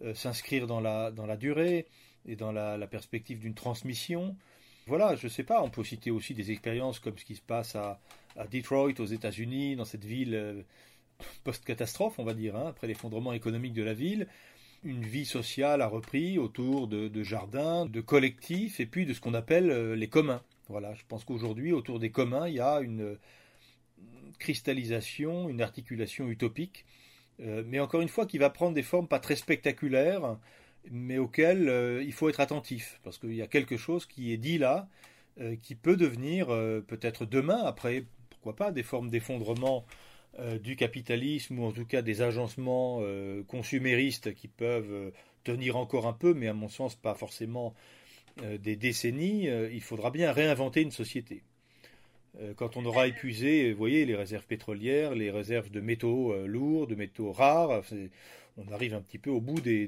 euh, 0.04 0.16
s'inscrire 0.16 0.66
dans 0.66 0.82
la, 0.82 1.12
dans 1.12 1.28
la 1.28 1.38
durée 1.38 1.86
et 2.26 2.36
dans 2.36 2.52
la, 2.52 2.88
perspective 2.88 3.40
d'une 3.40 3.54
transmission. 3.54 4.36
Voilà, 4.88 5.16
je 5.16 5.28
ne 5.28 5.32
sais 5.32 5.44
pas, 5.44 5.62
on 5.62 5.70
peut 5.70 5.84
citer 5.84 6.10
aussi 6.10 6.34
des 6.34 6.52
expériences 6.52 7.00
comme 7.00 7.18
ce 7.18 7.26
qui 7.26 7.36
se 7.36 7.42
passe 7.42 7.76
à, 7.76 8.00
Detroit, 8.52 9.00
aux 9.00 9.06
États-Unis, 9.06 9.76
dans 9.76 9.86
cette 9.86 10.04
ville 10.04 10.34
euh, 10.34 10.62
post-catastrophe, 11.44 12.18
on 12.18 12.24
va 12.24 12.34
dire, 12.34 12.56
hein, 12.56 12.66
après 12.70 12.88
l'effondrement 12.88 13.34
économique 13.34 13.74
de 13.74 13.84
la 13.84 13.94
ville. 13.94 14.28
Une 14.84 15.06
vie 15.06 15.26
sociale 15.26 15.82
a 15.82 15.88
repris 15.88 16.40
autour 16.40 16.88
de, 16.88 17.24
jardins, 17.24 17.86
de 17.86 18.02
collectifs 18.02 18.80
et 18.80 18.86
puis 18.86 19.06
de 19.06 19.14
ce 19.14 19.22
qu'on 19.22 19.36
appelle 19.36 19.70
euh, 19.70 19.96
les 19.96 20.10
communs. 20.10 20.42
Voilà, 20.70 20.94
je 20.96 21.04
pense 21.08 21.24
qu'aujourd'hui, 21.24 21.72
autour 21.72 22.00
des 22.00 22.10
communs, 22.10 22.48
il 22.48 22.56
y 22.56 22.60
a 22.60 22.82
une, 22.82 23.18
cristallisation, 24.38 25.50
une 25.50 25.62
articulation 25.62 26.30
utopique, 26.30 26.86
euh, 27.40 27.64
mais 27.66 27.80
encore 27.80 28.02
une 28.02 28.10
fois 28.10 28.26
qui 28.26 28.38
va 28.38 28.50
prendre 28.50 28.74
des 28.74 28.84
formes 28.84 29.08
pas 29.08 29.20
très 29.20 29.36
spectaculaires, 29.36 30.38
mais 30.92 31.18
auxquelles 31.18 31.70
euh, 31.70 32.04
il 32.04 32.14
faut 32.14 32.30
être 32.30 32.40
attentif, 32.40 33.00
parce 33.04 33.18
qu'il 33.18 33.34
y 33.34 33.42
a 33.42 33.48
quelque 33.48 33.78
chose 33.78 34.06
qui 34.06 34.34
est 34.34 34.38
dit 34.38 34.58
là, 34.58 34.88
euh, 35.40 35.56
qui 35.62 35.76
peut 35.76 35.98
devenir 35.98 36.48
peut-être 36.88 37.26
demain, 37.26 37.64
après, 37.64 38.06
pourquoi 38.30 38.56
pas, 38.56 38.72
des 38.72 38.84
formes 38.84 39.10
d'effondrement 39.10 39.86
du 40.64 40.76
capitalisme, 40.76 41.60
ou 41.60 41.66
en 41.66 41.72
tout 41.72 41.86
cas 41.86 42.02
des 42.02 42.24
agencements 42.24 43.04
consuméristes 43.48 44.34
qui 44.34 44.48
peuvent 44.48 45.12
tenir 45.44 45.78
encore 45.78 46.08
un 46.08 46.14
peu, 46.14 46.34
mais 46.34 46.48
à 46.48 46.56
mon 46.56 46.70
sens 46.70 46.96
pas 46.96 47.14
forcément 47.14 47.76
des 48.42 48.76
décennies, 48.76 49.48
il 49.72 49.82
faudra 49.82 50.10
bien 50.10 50.32
réinventer 50.32 50.82
une 50.82 50.90
société. 50.90 51.44
Euh, 52.42 52.54
quand 52.56 52.78
on 52.78 52.86
aura 52.86 53.08
épuisé, 53.08 53.74
voyez, 53.74 54.06
les 54.06 54.16
réserves 54.16 54.46
pétrolières, 54.46 55.14
les 55.14 55.30
réserves 55.30 55.70
de 55.70 55.80
métaux 55.80 56.34
euh, 56.34 56.48
lourds, 56.48 56.88
de 56.88 56.96
métaux 56.96 57.32
rares, 57.32 57.84
on 58.58 58.72
arrive 58.72 58.94
un 58.94 59.02
petit 59.02 59.20
peu 59.20 59.30
au 59.30 59.42
bout 59.42 59.62
des, 59.62 59.88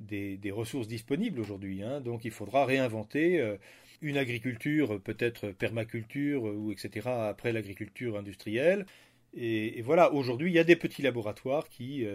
des, 0.00 0.50
ressources 0.50 0.86
disponibles 0.86 1.40
aujourd'hui. 1.40 1.82
Hein. 1.82 2.00
donc 2.00 2.24
il 2.24 2.30
faudra 2.30 2.64
réinventer 2.64 3.40
euh, 3.40 3.56
une 4.00 4.16
agriculture, 4.16 5.00
peut-être 5.02 5.48
permaculture, 5.48 6.44
ou 6.44 6.72
etc., 6.72 7.08
après 7.08 7.52
l'agriculture 7.52 8.16
industrielle. 8.16 8.86
Et, 9.34 9.82
voilà, 9.82 10.12
aujourd'hui, 10.12 10.50
il 10.50 10.54
y 10.54 10.58
a 10.58 10.64
des 10.64 10.74
petits 10.74 11.02
laboratoires 11.02 11.68
qui 11.68 12.06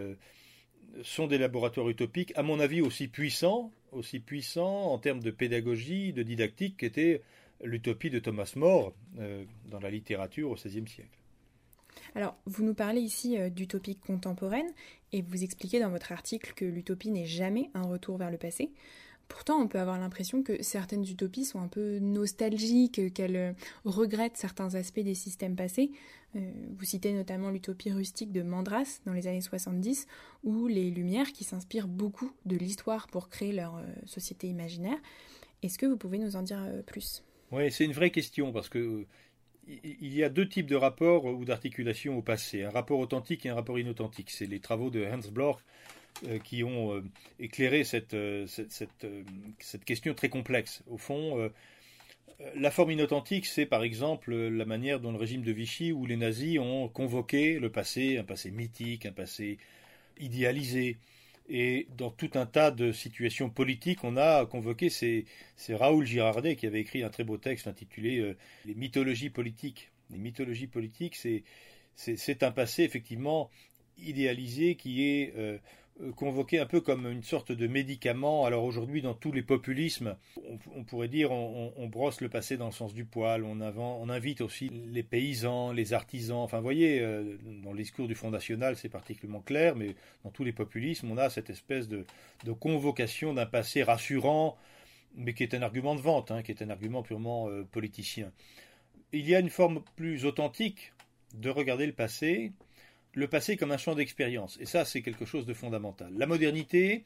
sont 1.03 1.27
des 1.27 1.37
laboratoires 1.37 1.87
utopiques, 1.87 2.33
à 2.35 2.41
mon 2.41 2.59
avis 2.59 2.81
aussi 2.81 3.07
puissants, 3.07 3.71
aussi 3.91 4.19
puissants 4.19 4.91
en 4.91 4.97
termes 4.97 5.21
de 5.21 5.29
pédagogie, 5.29 6.11
de 6.11 6.23
didactique, 6.23 6.77
qu'étaient 6.77 7.21
l'utopie 7.63 8.09
de 8.09 8.19
Thomas 8.19 8.53
More 8.55 8.93
euh, 9.19 9.45
dans 9.69 9.79
la 9.79 9.89
littérature 9.89 10.51
au 10.51 10.55
XVIe 10.55 10.87
siècle. 10.87 11.17
Alors, 12.13 12.35
vous 12.45 12.63
nous 12.63 12.73
parlez 12.73 13.01
ici 13.01 13.37
euh, 13.37 13.49
d'utopie 13.49 13.95
contemporaine 13.95 14.69
et 15.11 15.21
vous 15.21 15.43
expliquez 15.43 15.79
dans 15.79 15.89
votre 15.89 16.11
article 16.11 16.53
que 16.55 16.65
l'utopie 16.65 17.11
n'est 17.11 17.25
jamais 17.25 17.69
un 17.73 17.83
retour 17.83 18.17
vers 18.17 18.31
le 18.31 18.37
passé. 18.37 18.71
Pourtant, 19.27 19.59
on 19.59 19.67
peut 19.67 19.79
avoir 19.79 19.97
l'impression 19.97 20.43
que 20.43 20.61
certaines 20.61 21.03
utopies 21.03 21.45
sont 21.45 21.59
un 21.59 21.67
peu 21.67 21.97
nostalgiques, 21.99 23.13
qu'elles 23.13 23.35
euh, 23.35 23.53
regrettent 23.85 24.37
certains 24.37 24.75
aspects 24.75 24.99
des 24.99 25.15
systèmes 25.15 25.55
passés. 25.55 25.91
vous 26.35 26.85
citez 26.85 27.13
notamment 27.13 27.49
l'utopie 27.49 27.91
rustique 27.91 28.31
de 28.31 28.43
Mandras 28.43 28.99
dans 29.05 29.13
les 29.13 29.25
années 29.25 29.41
70, 29.41 30.05
ou 30.43 30.67
les 30.67 30.91
Lumières 30.91 31.31
qui 31.31 31.43
s'inspirent 31.43 31.87
beaucoup 31.87 32.31
de 32.45 32.55
l'histoire 32.57 33.07
pour 33.07 33.29
créer 33.29 33.53
leur 33.53 33.81
société 34.05 34.47
imaginaire. 34.47 34.97
Est-ce 35.63 35.79
que 35.79 35.85
vous 35.85 35.97
pouvez 35.97 36.19
nous 36.19 36.35
en 36.35 36.43
dire 36.43 36.61
plus? 36.85 37.23
Oui, 37.51 37.71
c'est 37.71 37.85
une 37.85 37.93
vraie 37.93 38.11
question 38.11 38.51
parce 38.51 38.69
que 38.69 38.79
euh, 38.79 39.05
il 39.67 40.13
y 40.13 40.23
a 40.23 40.29
deux 40.29 40.47
types 40.47 40.67
de 40.67 40.75
rapports 40.75 41.25
ou 41.25 41.43
d'articulation 41.45 42.17
au 42.17 42.21
passé, 42.21 42.63
un 42.63 42.69
rapport 42.69 42.99
authentique 42.99 43.45
et 43.45 43.49
un 43.49 43.55
rapport 43.55 43.79
inauthentique. 43.79 44.29
C'est 44.29 44.45
les 44.45 44.59
travaux 44.59 44.89
de 44.89 45.05
Hans 45.05 45.31
Bloch 45.31 45.57
euh, 46.27 46.39
qui 46.39 46.63
ont 46.63 46.95
euh, 46.95 47.03
éclairé 47.39 47.83
cette, 47.83 48.15
cette, 48.47 49.85
question 49.85 50.13
très 50.13 50.29
complexe. 50.29 50.83
Au 50.87 50.97
fond, 50.97 51.49
la 52.55 52.69
forme 52.69 52.91
inauthentique, 52.91 53.45
c'est 53.45 53.65
par 53.65 53.83
exemple 53.83 54.35
la 54.35 54.65
manière 54.65 54.99
dont 54.99 55.11
le 55.11 55.17
régime 55.17 55.41
de 55.41 55.51
Vichy 55.51 55.91
ou 55.91 56.05
les 56.05 56.17
nazis 56.17 56.59
ont 56.59 56.87
convoqué 56.87 57.59
le 57.59 57.71
passé, 57.71 58.17
un 58.17 58.23
passé 58.23 58.51
mythique, 58.51 59.05
un 59.05 59.13
passé 59.13 59.57
idéalisé, 60.19 60.97
et 61.47 61.87
dans 61.95 62.09
tout 62.09 62.31
un 62.33 62.45
tas 62.45 62.71
de 62.71 62.91
situations 62.91 63.49
politiques, 63.49 64.03
on 64.03 64.17
a 64.17 64.45
convoqué, 64.45 64.89
c'est 64.89 65.25
Raoul 65.69 66.05
Girardet 66.05 66.55
qui 66.55 66.65
avait 66.65 66.81
écrit 66.81 67.03
un 67.03 67.09
très 67.09 67.23
beau 67.23 67.37
texte 67.37 67.67
intitulé 67.67 68.19
euh, 68.19 68.35
Les 68.65 68.73
mythologies 68.73 69.29
politiques. 69.29 69.91
Les 70.09 70.17
mythologies 70.17 70.67
politiques, 70.67 71.15
c'est 71.95 72.43
un 72.43 72.51
passé 72.51 72.83
effectivement 72.83 73.49
idéalisé 73.97 74.75
qui 74.75 75.03
est 75.03 75.33
euh, 75.37 75.57
convoqué 76.15 76.59
un 76.59 76.65
peu 76.65 76.81
comme 76.81 77.09
une 77.09 77.23
sorte 77.23 77.51
de 77.51 77.67
médicament. 77.67 78.45
Alors 78.45 78.63
aujourd'hui, 78.63 79.01
dans 79.01 79.13
tous 79.13 79.31
les 79.31 79.41
populismes, 79.41 80.17
on, 80.75 80.83
pourrait 80.83 81.07
dire 81.07 81.31
on, 81.31 81.87
brosse 81.87 82.21
le 82.21 82.29
passé 82.29 82.57
dans 82.57 82.65
le 82.65 82.71
sens 82.71 82.93
du 82.93 83.05
poil, 83.05 83.43
on, 83.43 83.61
on, 83.61 84.09
invite 84.09 84.41
aussi 84.41 84.69
les 84.69 85.03
paysans, 85.03 85.71
les 85.71 85.93
artisans. 85.93 86.37
Enfin, 86.37 86.57
vous 86.57 86.63
voyez, 86.63 86.99
euh, 86.99 87.37
dans 87.63 87.71
le 87.71 87.77
discours 87.77 88.07
du 88.07 88.15
Front 88.15 88.31
National, 88.31 88.75
c'est 88.75 88.89
particulièrement 88.89 89.41
clair, 89.41 89.75
mais 89.75 89.95
dans 90.23 90.31
tous 90.31 90.43
les 90.43 90.51
populismes, 90.51 91.11
on 91.11 91.17
a 91.17 91.29
cette 91.29 91.49
espèce 91.49 91.87
de, 91.87 92.05
convocation 92.59 93.33
d'un 93.33 93.45
passé 93.45 93.83
rassurant, 93.83 94.57
mais 95.15 95.33
qui 95.33 95.43
est 95.43 95.53
un 95.53 95.61
argument 95.61 95.95
de 95.95 96.01
vente, 96.01 96.31
hein, 96.31 96.43
qui 96.43 96.51
est 96.51 96.61
un 96.61 96.69
argument 96.69 97.03
purement 97.03 97.49
euh, 97.49 97.63
politicien. 97.63 98.31
Il 99.13 99.27
y 99.27 99.35
a 99.35 99.39
une 99.39 99.49
forme 99.49 99.81
plus 99.95 100.25
authentique 100.25 100.91
de 101.35 101.49
regarder 101.49 101.85
le 101.85 101.93
passé, 101.93 102.51
le 103.15 103.27
passé 103.27 103.57
comme 103.57 103.71
un 103.71 103.77
champ 103.77 103.95
d'expérience. 103.95 104.57
Et 104.59 104.65
ça, 104.65 104.85
c'est 104.85 105.01
quelque 105.01 105.25
chose 105.25 105.45
de 105.45 105.53
fondamental. 105.53 106.13
La 106.15 106.27
modernité, 106.27 107.03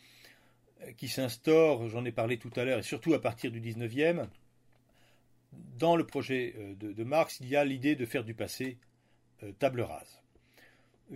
euh, 0.82 0.92
qui 0.94 1.08
s'instaure, 1.08 1.88
j'en 1.88 2.04
ai 2.04 2.12
parlé 2.12 2.38
tout 2.38 2.52
à 2.56 2.66
l'heure, 2.66 2.80
et 2.80 2.84
surtout 2.84 3.14
à 3.14 3.22
partir 3.22 3.52
du 3.52 3.62
19e, 3.62 4.28
dans 5.78 5.96
le 5.96 6.06
projet 6.06 6.56
euh, 6.58 6.74
de, 6.76 7.04
Marx, 7.04 7.40
il 7.42 7.48
y 7.48 7.56
a 7.56 7.64
l'idée 7.64 7.96
de 7.96 8.06
faire 8.06 8.24
du 8.24 8.34
passé 8.34 8.78
euh, 9.44 9.52
table 9.54 9.82
rase. 9.82 10.20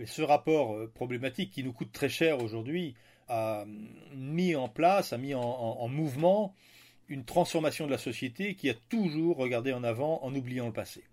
Ce 0.06 0.22
rapport 0.22 0.90
problématique 0.90 1.52
qui 1.52 1.62
nous 1.62 1.72
coûte 1.72 1.92
très 1.92 2.08
cher 2.08 2.42
aujourd'hui 2.42 2.96
a 3.28 3.64
mis 4.12 4.56
en 4.56 4.68
place, 4.68 5.12
a 5.12 5.18
mis 5.18 5.34
en, 5.34 5.86
mouvement 5.86 6.52
une 7.06 7.24
transformation 7.24 7.86
de 7.86 7.92
la 7.92 7.98
société 7.98 8.56
qui 8.56 8.68
a 8.68 8.74
toujours 8.74 9.36
regardé 9.36 9.72
en 9.72 9.84
avant 9.84 10.20
en 10.24 10.34
oubliant 10.34 10.66
le 10.66 10.72
passé. 10.72 11.04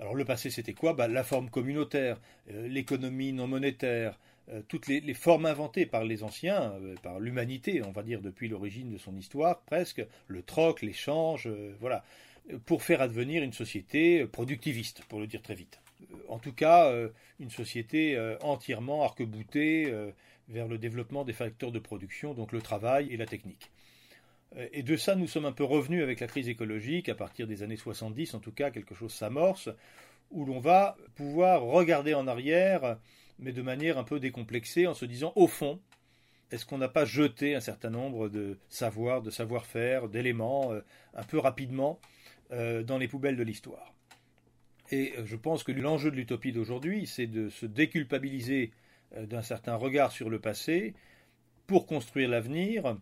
Alors 0.00 0.14
le 0.14 0.24
passé, 0.24 0.50
c'était 0.50 0.72
quoi? 0.72 0.94
Bah, 0.94 1.08
La 1.08 1.24
forme 1.24 1.50
communautaire, 1.50 2.20
euh, 2.50 2.66
l'économie 2.68 3.32
non 3.32 3.46
monétaire, 3.46 4.18
toutes 4.68 4.88
les, 4.88 5.14
formes 5.14 5.46
inventées 5.46 5.86
par 5.86 6.04
les 6.04 6.24
anciens, 6.24 6.74
par 7.02 7.20
l'humanité, 7.20 7.80
on 7.86 7.92
va 7.92 8.02
dire 8.02 8.20
depuis 8.20 8.48
l'origine 8.48 8.90
de 8.90 8.98
son 8.98 9.16
histoire 9.16 9.60
presque, 9.62 10.04
le 10.26 10.42
troc, 10.42 10.82
l'échange, 10.82 11.48
voilà, 11.78 12.04
pour 12.66 12.82
faire 12.82 13.00
advenir 13.00 13.44
une 13.44 13.52
société 13.52 14.26
productiviste, 14.26 15.04
pour 15.04 15.20
le 15.20 15.28
dire 15.28 15.42
très 15.42 15.54
vite. 15.54 15.80
En 16.28 16.40
tout 16.40 16.52
cas, 16.52 16.92
une 17.38 17.50
société 17.50 18.18
entièrement 18.42 19.04
arc-boutée 19.04 19.94
vers 20.48 20.66
le 20.68 20.76
développement 20.76 21.24
des 21.24 21.32
facteurs 21.32 21.72
de 21.72 21.78
production, 21.78 22.34
donc 22.34 22.52
le 22.52 22.60
travail 22.60 23.12
et 23.12 23.16
la 23.16 23.26
technique. 23.26 23.70
Euh, 24.56 24.68
et 24.72 24.82
de 24.82 24.96
ça, 24.96 25.14
nous 25.14 25.26
sommes 25.26 25.44
un 25.44 25.52
peu 25.52 25.64
revenus 25.64 26.02
avec 26.02 26.20
la 26.20 26.26
crise 26.26 26.48
écologique, 26.48 27.08
à 27.08 27.14
partir 27.14 27.46
des 27.46 27.62
années 27.62 27.76
70, 27.76 28.34
en 28.34 28.40
tout 28.40 28.52
cas, 28.52 28.70
quelque 28.70 28.94
chose 28.94 29.12
s'amorce, 29.12 29.68
où 30.30 30.44
l'on 30.44 30.60
va 30.60 30.96
pouvoir 31.14 31.62
regarder 31.62 32.14
en 32.14 32.26
arrière, 32.26 32.98
mais 33.38 33.52
de 33.52 33.62
manière 33.62 33.98
un 33.98 34.04
peu 34.04 34.20
décomplexée, 34.20 34.86
en 34.86 34.94
se 34.94 35.04
disant, 35.04 35.32
au 35.36 35.46
fond, 35.46 35.80
est-ce 36.50 36.66
qu'on 36.66 36.78
n'a 36.78 36.88
pas 36.88 37.04
jeté 37.04 37.54
un 37.54 37.60
certain 37.60 37.90
nombre 37.90 38.28
de 38.28 38.58
savoirs, 38.68 39.22
de 39.22 39.30
savoir-faire, 39.30 40.08
d'éléments, 40.08 40.72
euh, 40.72 40.80
un 41.14 41.24
peu 41.24 41.38
rapidement, 41.38 41.98
euh, 42.52 42.82
dans 42.82 42.98
les 42.98 43.08
poubelles 43.08 43.36
de 43.36 43.42
l'histoire? 43.42 43.94
Et 44.90 45.14
je 45.24 45.36
pense 45.36 45.62
que 45.62 45.72
l'enjeu 45.72 46.10
de 46.10 46.16
l'utopie 46.16 46.52
d'aujourd'hui, 46.52 47.06
c'est 47.06 47.26
de 47.26 47.48
se 47.48 47.64
déculpabiliser 47.64 48.72
d'un 49.16 49.40
certain 49.40 49.74
regard 49.76 50.12
sur 50.12 50.28
le 50.28 50.38
passé 50.38 50.92
pour 51.66 51.86
construire 51.86 52.28
l'avenir 52.28 52.96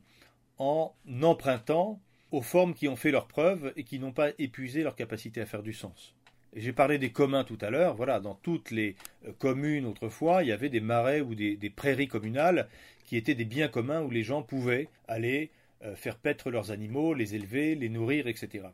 en 0.61 0.95
empruntant 1.23 1.99
aux 2.31 2.43
formes 2.43 2.75
qui 2.75 2.87
ont 2.87 2.95
fait 2.95 3.11
leurs 3.11 3.27
preuves 3.27 3.73
et 3.77 3.83
qui 3.83 3.99
n'ont 3.99 4.13
pas 4.13 4.31
épuisé 4.39 4.85
leur 4.85 4.95
capacité 4.95 5.41
à 5.41 5.47
faire 5.47 5.63
du 5.63 5.73
sens. 5.73 6.15
J'ai 6.55 6.73
parlé 6.73 6.99
des 6.99 7.11
communs 7.11 7.45
tout 7.45 7.59
à 7.61 7.71
l'heure. 7.71 7.95
Voilà, 7.95 8.21
dans 8.21 8.35
toutes 8.35 8.71
les 8.71 8.95
euh, 9.27 9.33
communes 9.39 9.87
autrefois, 9.87 10.43
il 10.43 10.49
y 10.49 10.53
avait 10.53 10.69
des 10.69 10.81
marais 10.81 11.23
ou 11.23 11.35
des, 11.35 11.73
prairies 11.75 12.09
communales 12.09 12.69
qui 13.07 13.17
étaient 13.17 13.35
des 13.35 13.45
biens 13.45 13.69
communs 13.69 14.03
où 14.03 14.11
les 14.11 14.23
gens 14.23 14.43
pouvaient 14.43 14.89
aller 15.09 15.51
euh, 15.83 15.97
faire 15.97 16.17
paître 16.17 16.51
leurs 16.51 16.71
animaux, 16.71 17.15
les 17.15 17.35
élever, 17.35 17.75
les 17.75 17.89
nourrir, 17.89 18.27
etc. 18.27 18.65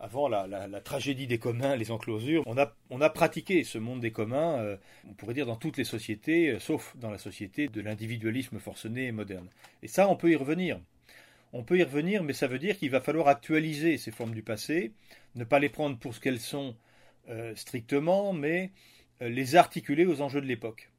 Avant 0.00 0.26
la, 0.26 0.80
tragédie 0.80 1.28
des 1.28 1.38
communs, 1.38 1.76
les 1.76 1.92
enclosures, 1.92 2.42
on 2.46 2.56
a, 3.00 3.10
pratiqué 3.10 3.62
ce 3.62 3.78
monde 3.78 4.00
des 4.00 4.10
communs, 4.10 4.58
euh, 4.58 4.76
on 5.08 5.12
pourrait 5.12 5.34
dire 5.34 5.46
dans 5.46 5.54
toutes 5.54 5.76
les 5.76 5.84
sociétés, 5.84 6.56
sauf 6.58 6.96
dans 6.96 7.10
la 7.10 7.18
société 7.18 7.68
de 7.68 7.80
l'individualisme 7.80 8.58
forcené 8.58 9.06
et 9.06 9.12
moderne. 9.12 9.48
Et 9.84 9.86
ça, 9.86 10.08
on 10.08 10.16
peut 10.16 10.32
y 10.32 10.36
revenir. 10.36 10.80
On 11.52 11.64
peut 11.64 11.78
y 11.78 11.82
revenir, 11.82 12.22
mais 12.22 12.32
ça 12.32 12.46
veut 12.46 12.58
dire 12.58 12.78
qu'il 12.78 12.90
va 12.90 13.00
falloir 13.00 13.28
actualiser 13.28 13.98
ces 13.98 14.10
formes 14.10 14.34
du 14.34 14.42
passé, 14.42 14.92
ne 15.34 15.44
pas 15.44 15.58
les 15.58 15.68
prendre 15.68 15.98
pour 15.98 16.14
ce 16.14 16.20
qu'elles 16.20 16.40
sont 16.40 16.74
euh, 17.28 17.54
strictement, 17.54 18.32
mais 18.32 18.70
euh, 19.20 19.28
les 19.28 19.56
articuler 19.56 20.06
aux 20.06 20.22
enjeux 20.22 20.40
de 20.40 20.46
l'époque. 20.46 20.90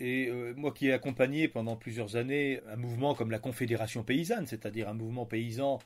Et 0.00 0.28
euh, 0.28 0.54
moi 0.56 0.72
qui 0.72 0.88
ai 0.88 0.92
accompagné 0.92 1.48
pendant 1.48 1.76
plusieurs 1.76 2.16
années 2.16 2.60
un 2.68 2.76
mouvement 2.76 3.14
comme 3.14 3.30
la 3.30 3.38
Confédération 3.38 4.02
paysanne, 4.02 4.46
c'est-à-dire 4.46 4.88
un 4.88 4.94
mouvement 4.94 5.26
paysan 5.26 5.78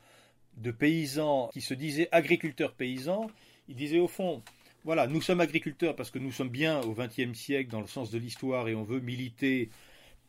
de 0.55 0.71
paysans 0.71 1.49
qui 1.53 1.61
se 1.61 1.73
disaient 1.73 2.09
agriculteurs 2.11 2.73
paysans, 2.73 3.29
ils 3.67 3.75
disaient 3.75 3.99
au 3.99 4.07
fond, 4.07 4.41
voilà, 4.85 5.05
nous 5.05 5.21
sommes 5.21 5.41
agriculteurs 5.41 5.95
parce 5.95 6.09
que 6.09 6.19
nous 6.19 6.31
sommes 6.31 6.49
bien 6.49 6.81
au 6.81 6.93
XXe 6.93 7.37
siècle 7.37 7.69
dans 7.69 7.81
le 7.81 7.87
sens 7.87 8.09
de 8.09 8.17
l'histoire 8.17 8.69
et 8.69 8.75
on 8.75 8.83
veut 8.83 9.01
militer 9.01 9.69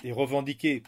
et 0.05 0.13
revendiquer 0.13 0.83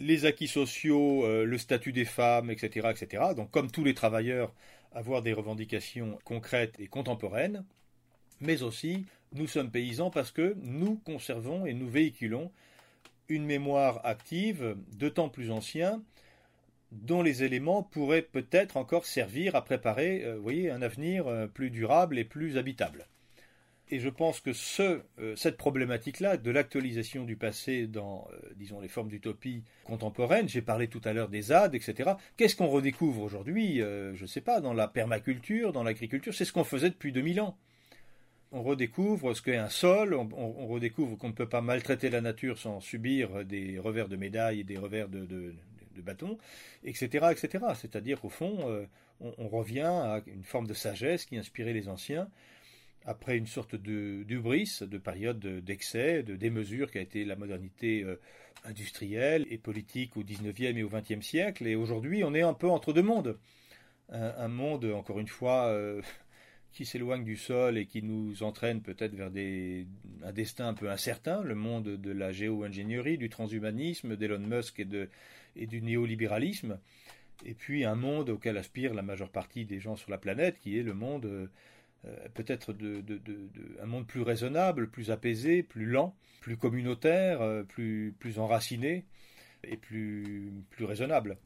les 0.00 0.24
acquis 0.24 0.48
sociaux, 0.48 1.24
euh, 1.24 1.44
le 1.44 1.58
statut 1.58 1.92
des 1.92 2.04
femmes, 2.04 2.50
etc., 2.50 2.88
etc. 2.90 3.22
Donc, 3.36 3.50
comme 3.50 3.70
tous 3.70 3.84
les 3.84 3.94
travailleurs, 3.94 4.52
avoir 4.92 5.22
des 5.22 5.32
revendications 5.32 6.18
concrètes 6.24 6.74
et 6.78 6.86
contemporaines, 6.86 7.64
mais 8.40 8.62
aussi 8.62 9.06
nous 9.32 9.46
sommes 9.46 9.70
paysans 9.70 10.10
parce 10.10 10.30
que 10.30 10.54
nous 10.62 10.96
conservons 11.04 11.66
et 11.66 11.74
nous 11.74 11.88
véhiculons 11.88 12.52
une 13.28 13.44
mémoire 13.44 14.00
active 14.04 14.76
de 14.96 15.08
temps 15.08 15.28
plus 15.28 15.50
ancien 15.50 16.02
dont 16.92 17.22
les 17.22 17.42
éléments 17.42 17.82
pourraient 17.82 18.22
peut-être 18.22 18.76
encore 18.76 19.06
servir 19.06 19.56
à 19.56 19.64
préparer 19.64 20.22
euh, 20.24 20.72
un 20.72 20.82
avenir 20.82 21.26
euh, 21.26 21.46
plus 21.48 21.70
durable 21.70 22.18
et 22.18 22.24
plus 22.24 22.56
habitable. 22.56 23.06
Et 23.94 24.00
je 24.00 24.08
pense 24.08 24.40
que 24.40 24.50
euh, 24.80 25.36
cette 25.36 25.56
problématique-là 25.56 26.36
de 26.36 26.50
l'actualisation 26.50 27.22
du 27.22 27.36
passé 27.36 27.86
dans, 27.86 28.26
euh, 28.32 28.50
disons, 28.56 28.80
les 28.80 28.88
formes 28.88 29.06
d'utopie 29.06 29.62
contemporaine, 29.84 30.48
j'ai 30.48 30.62
parlé 30.62 30.88
tout 30.88 31.00
à 31.04 31.12
l'heure 31.12 31.28
des 31.28 31.42
ZAD, 31.42 31.76
etc. 31.76 32.14
Qu'est-ce 32.36 32.56
qu'on 32.56 32.66
redécouvre 32.66 33.22
aujourd'hui 33.22 33.80
euh, 33.80 34.12
Je 34.16 34.22
ne 34.22 34.26
sais 34.26 34.40
pas, 34.40 34.60
dans 34.60 34.72
la 34.72 34.88
permaculture, 34.88 35.72
dans 35.72 35.84
l'agriculture, 35.84 36.34
c'est 36.34 36.44
ce 36.44 36.52
qu'on 36.52 36.64
faisait 36.64 36.90
depuis 36.90 37.12
2000 37.12 37.40
ans. 37.40 37.56
On 38.50 38.64
redécouvre 38.64 39.32
ce 39.36 39.42
qu'est 39.42 39.58
un 39.58 39.68
sol, 39.68 40.12
on, 40.14 40.66
redécouvre 40.66 41.16
qu'on 41.16 41.28
ne 41.28 41.32
peut 41.32 41.48
pas 41.48 41.60
maltraiter 41.60 42.10
la 42.10 42.20
nature 42.20 42.58
sans 42.58 42.80
subir 42.80 43.44
des 43.44 43.78
revers 43.78 44.08
de 44.08 44.16
médailles 44.16 44.58
et 44.58 44.64
des 44.64 44.76
revers 44.76 45.08
de, 45.08 45.24
de, 45.24 45.54
de 45.94 46.02
bâtons, 46.02 46.36
etc.. 46.82 47.26
C'est-à-dire 47.76 48.20
qu'au 48.20 48.28
fond, 48.28 48.88
on, 49.20 49.34
on 49.38 49.48
revient 49.48 49.82
à 49.82 50.20
une 50.26 50.42
forme 50.42 50.66
de 50.66 50.74
sagesse 50.74 51.26
qui 51.26 51.36
inspirait 51.36 51.72
les 51.72 51.88
anciens 51.88 52.28
après 53.04 53.36
une 53.36 53.46
sorte 53.46 53.76
de 53.76 54.22
d'ubris, 54.22 54.78
de 54.80 54.98
période 54.98 55.38
d'excès, 55.38 56.22
de 56.22 56.36
démesure 56.36 56.90
qui 56.90 56.98
a 56.98 57.02
été 57.02 57.24
la 57.24 57.36
modernité 57.36 58.02
euh, 58.02 58.16
industrielle 58.64 59.46
et 59.50 59.58
politique 59.58 60.16
au 60.16 60.24
XIXe 60.24 60.76
et 60.76 60.82
au 60.82 60.88
XXe 60.88 61.24
siècle. 61.24 61.66
Et 61.66 61.76
aujourd'hui, 61.76 62.24
on 62.24 62.34
est 62.34 62.42
un 62.42 62.54
peu 62.54 62.68
entre 62.68 62.92
deux 62.92 63.02
mondes. 63.02 63.38
Un, 64.10 64.48
monde, 64.48 64.84
encore 64.84 65.18
une 65.18 65.28
fois, 65.28 65.68
euh, 65.68 66.02
qui 66.72 66.84
s'éloigne 66.84 67.24
du 67.24 67.36
sol 67.36 67.78
et 67.78 67.86
qui 67.86 68.02
nous 68.02 68.42
entraîne 68.42 68.82
peut-être 68.82 69.14
vers 69.14 69.30
des, 69.30 69.86
un 70.22 70.32
destin 70.32 70.68
un 70.68 70.74
peu 70.74 70.90
incertain, 70.90 71.42
le 71.42 71.54
monde 71.54 71.96
de 71.96 72.10
la 72.10 72.32
géo-ingénierie, 72.32 73.18
du 73.18 73.28
transhumanisme, 73.28 74.16
d'Elon 74.16 74.40
Musk 74.40 74.80
et, 74.80 74.84
de, 74.84 75.08
et 75.56 75.66
du 75.66 75.82
néolibéralisme. 75.82 76.78
Et 77.44 77.54
puis 77.54 77.84
un 77.84 77.94
monde 77.94 78.30
auquel 78.30 78.56
aspire 78.56 78.94
la 78.94 79.02
majeure 79.02 79.30
partie 79.30 79.64
des 79.64 79.80
gens 79.80 79.96
sur 79.96 80.10
la 80.10 80.18
planète, 80.18 80.58
qui 80.60 80.78
est 80.78 80.82
le 80.82 80.94
monde 80.94 81.26
euh, 81.26 81.46
peut-être 82.34 82.72
de, 82.72 83.02
un 83.80 83.86
monde 83.86 84.06
plus 84.06 84.22
raisonnable, 84.22 84.88
plus 84.88 85.10
apaisé, 85.10 85.62
plus 85.62 85.86
lent, 85.86 86.14
plus 86.40 86.56
communautaire, 86.56 87.40
euh, 87.40 87.62
plus, 87.62 88.38
enraciné 88.38 89.04
et 89.62 89.76
plus, 89.76 90.52
plus 90.70 90.84
raisonnable. 90.84 91.38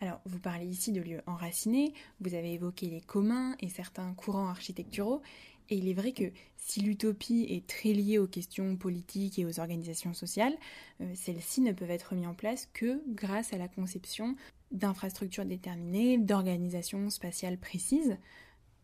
Alors, 0.00 0.20
vous 0.24 0.38
parlez 0.38 0.66
ici 0.66 0.92
de 0.92 1.02
lieux 1.02 1.20
enracinés, 1.26 1.92
vous 2.20 2.34
avez 2.34 2.54
évoqué 2.54 2.86
les 2.88 3.00
communs 3.00 3.54
et 3.60 3.68
certains 3.68 4.14
courants 4.14 4.48
architecturaux, 4.48 5.20
et 5.68 5.76
il 5.76 5.88
est 5.88 5.94
vrai 5.94 6.12
que 6.12 6.32
si 6.56 6.80
l'utopie 6.80 7.46
est 7.50 7.66
très 7.66 7.92
liée 7.92 8.18
aux 8.18 8.26
questions 8.26 8.76
politiques 8.76 9.38
et 9.38 9.44
aux 9.44 9.60
organisations 9.60 10.14
sociales, 10.14 10.56
euh, 11.00 11.12
celles-ci 11.14 11.60
ne 11.60 11.72
peuvent 11.72 11.90
être 11.90 12.14
mises 12.14 12.26
en 12.26 12.34
place 12.34 12.68
que 12.72 13.02
grâce 13.08 13.52
à 13.52 13.58
la 13.58 13.68
conception 13.68 14.36
d'infrastructures 14.70 15.44
déterminées, 15.44 16.18
d'organisations 16.18 17.10
spatiales 17.10 17.58
précises. 17.58 18.16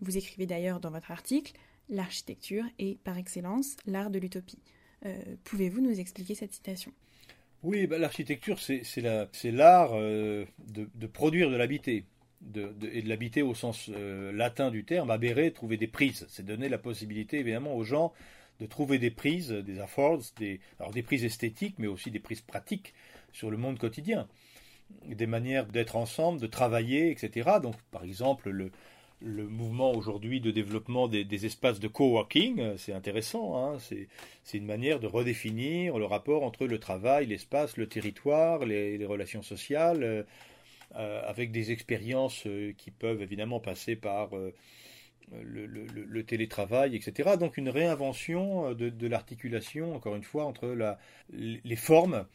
Vous 0.00 0.16
écrivez 0.16 0.46
d'ailleurs 0.46 0.80
dans 0.80 0.90
votre 0.90 1.10
article 1.10 1.52
L'architecture 1.88 2.64
est 2.78 2.98
par 3.02 3.16
excellence 3.16 3.76
l'art 3.86 4.10
de 4.10 4.18
l'utopie. 4.18 4.58
Euh, 5.04 5.16
pouvez-vous 5.44 5.80
nous 5.80 6.00
expliquer 6.00 6.34
cette 6.34 6.52
citation? 6.52 6.92
Oui, 7.62 7.86
bah, 7.86 7.98
l'architecture, 7.98 8.58
c'est 8.60 9.50
l'art 9.50 9.90
euh, 9.94 10.44
de, 10.68 11.06
produire 11.06 11.50
de 11.50 11.56
l'habité. 11.56 12.04
et 12.92 13.02
de 13.02 13.08
l'habiter 13.08 13.42
au 13.42 13.54
sens 13.54 13.88
euh, 13.90 14.32
latin 14.32 14.70
du 14.70 14.84
terme, 14.84 15.10
abérer, 15.10 15.52
trouver 15.52 15.76
des 15.76 15.86
prises. 15.86 16.26
C'est 16.28 16.44
donner 16.44 16.68
la 16.68 16.78
possibilité, 16.78 17.38
évidemment, 17.38 17.74
aux 17.74 17.84
gens 17.84 18.12
de 18.60 18.66
trouver 18.66 18.98
des 18.98 19.10
prises, 19.10 19.50
des 19.50 19.80
affords, 19.80 20.22
alors 20.80 20.92
des 20.92 21.02
prises 21.02 21.24
esthétiques, 21.24 21.76
mais 21.78 21.86
aussi 21.86 22.10
des 22.10 22.20
prises 22.20 22.40
pratiques 22.40 22.94
sur 23.32 23.50
le 23.50 23.58
monde 23.58 23.78
quotidien. 23.78 24.28
Des 25.04 25.26
manières 25.26 25.66
d'être 25.66 25.96
ensemble, 25.96 26.40
de 26.40 26.46
travailler, 26.46 27.10
etc. 27.10 27.58
Donc, 27.62 27.76
par 27.90 28.04
exemple, 28.04 28.50
le, 28.50 28.70
le 29.20 29.46
mouvement 29.46 29.92
aujourd'hui 29.92 30.40
de 30.40 30.50
développement 30.50 31.08
des, 31.08 31.46
espaces 31.46 31.80
de 31.80 31.88
coworking, 31.88 32.60
euh, 32.60 32.76
c'est 32.76 32.92
intéressant. 32.92 33.56
Hein. 33.56 33.78
c'est 33.78 34.58
une 34.58 34.66
manière 34.66 35.00
de 35.00 35.06
redéfinir 35.06 35.98
le 35.98 36.04
rapport 36.04 36.42
entre 36.42 36.66
le 36.66 36.78
travail, 36.78 37.26
l'espace, 37.26 37.76
le 37.76 37.88
territoire, 37.88 38.64
les, 38.64 39.04
relations 39.06 39.42
sociales, 39.42 40.02
euh, 40.02 40.22
euh, 40.96 41.22
avec 41.26 41.50
des 41.50 41.72
expériences 41.72 42.46
qui 42.78 42.90
peuvent 42.90 43.22
évidemment 43.22 43.60
passer 43.60 43.96
par 43.96 44.30
le, 45.32 46.22
télétravail, 46.22 46.94
etc. 46.94 47.30
Donc 47.38 47.56
une 47.56 47.68
réinvention 47.68 48.72
de, 48.72 49.06
l'articulation, 49.06 49.94
encore 49.94 50.14
une 50.14 50.22
fois, 50.22 50.44
entre 50.44 50.76
les 51.32 51.76
formes 51.76 52.26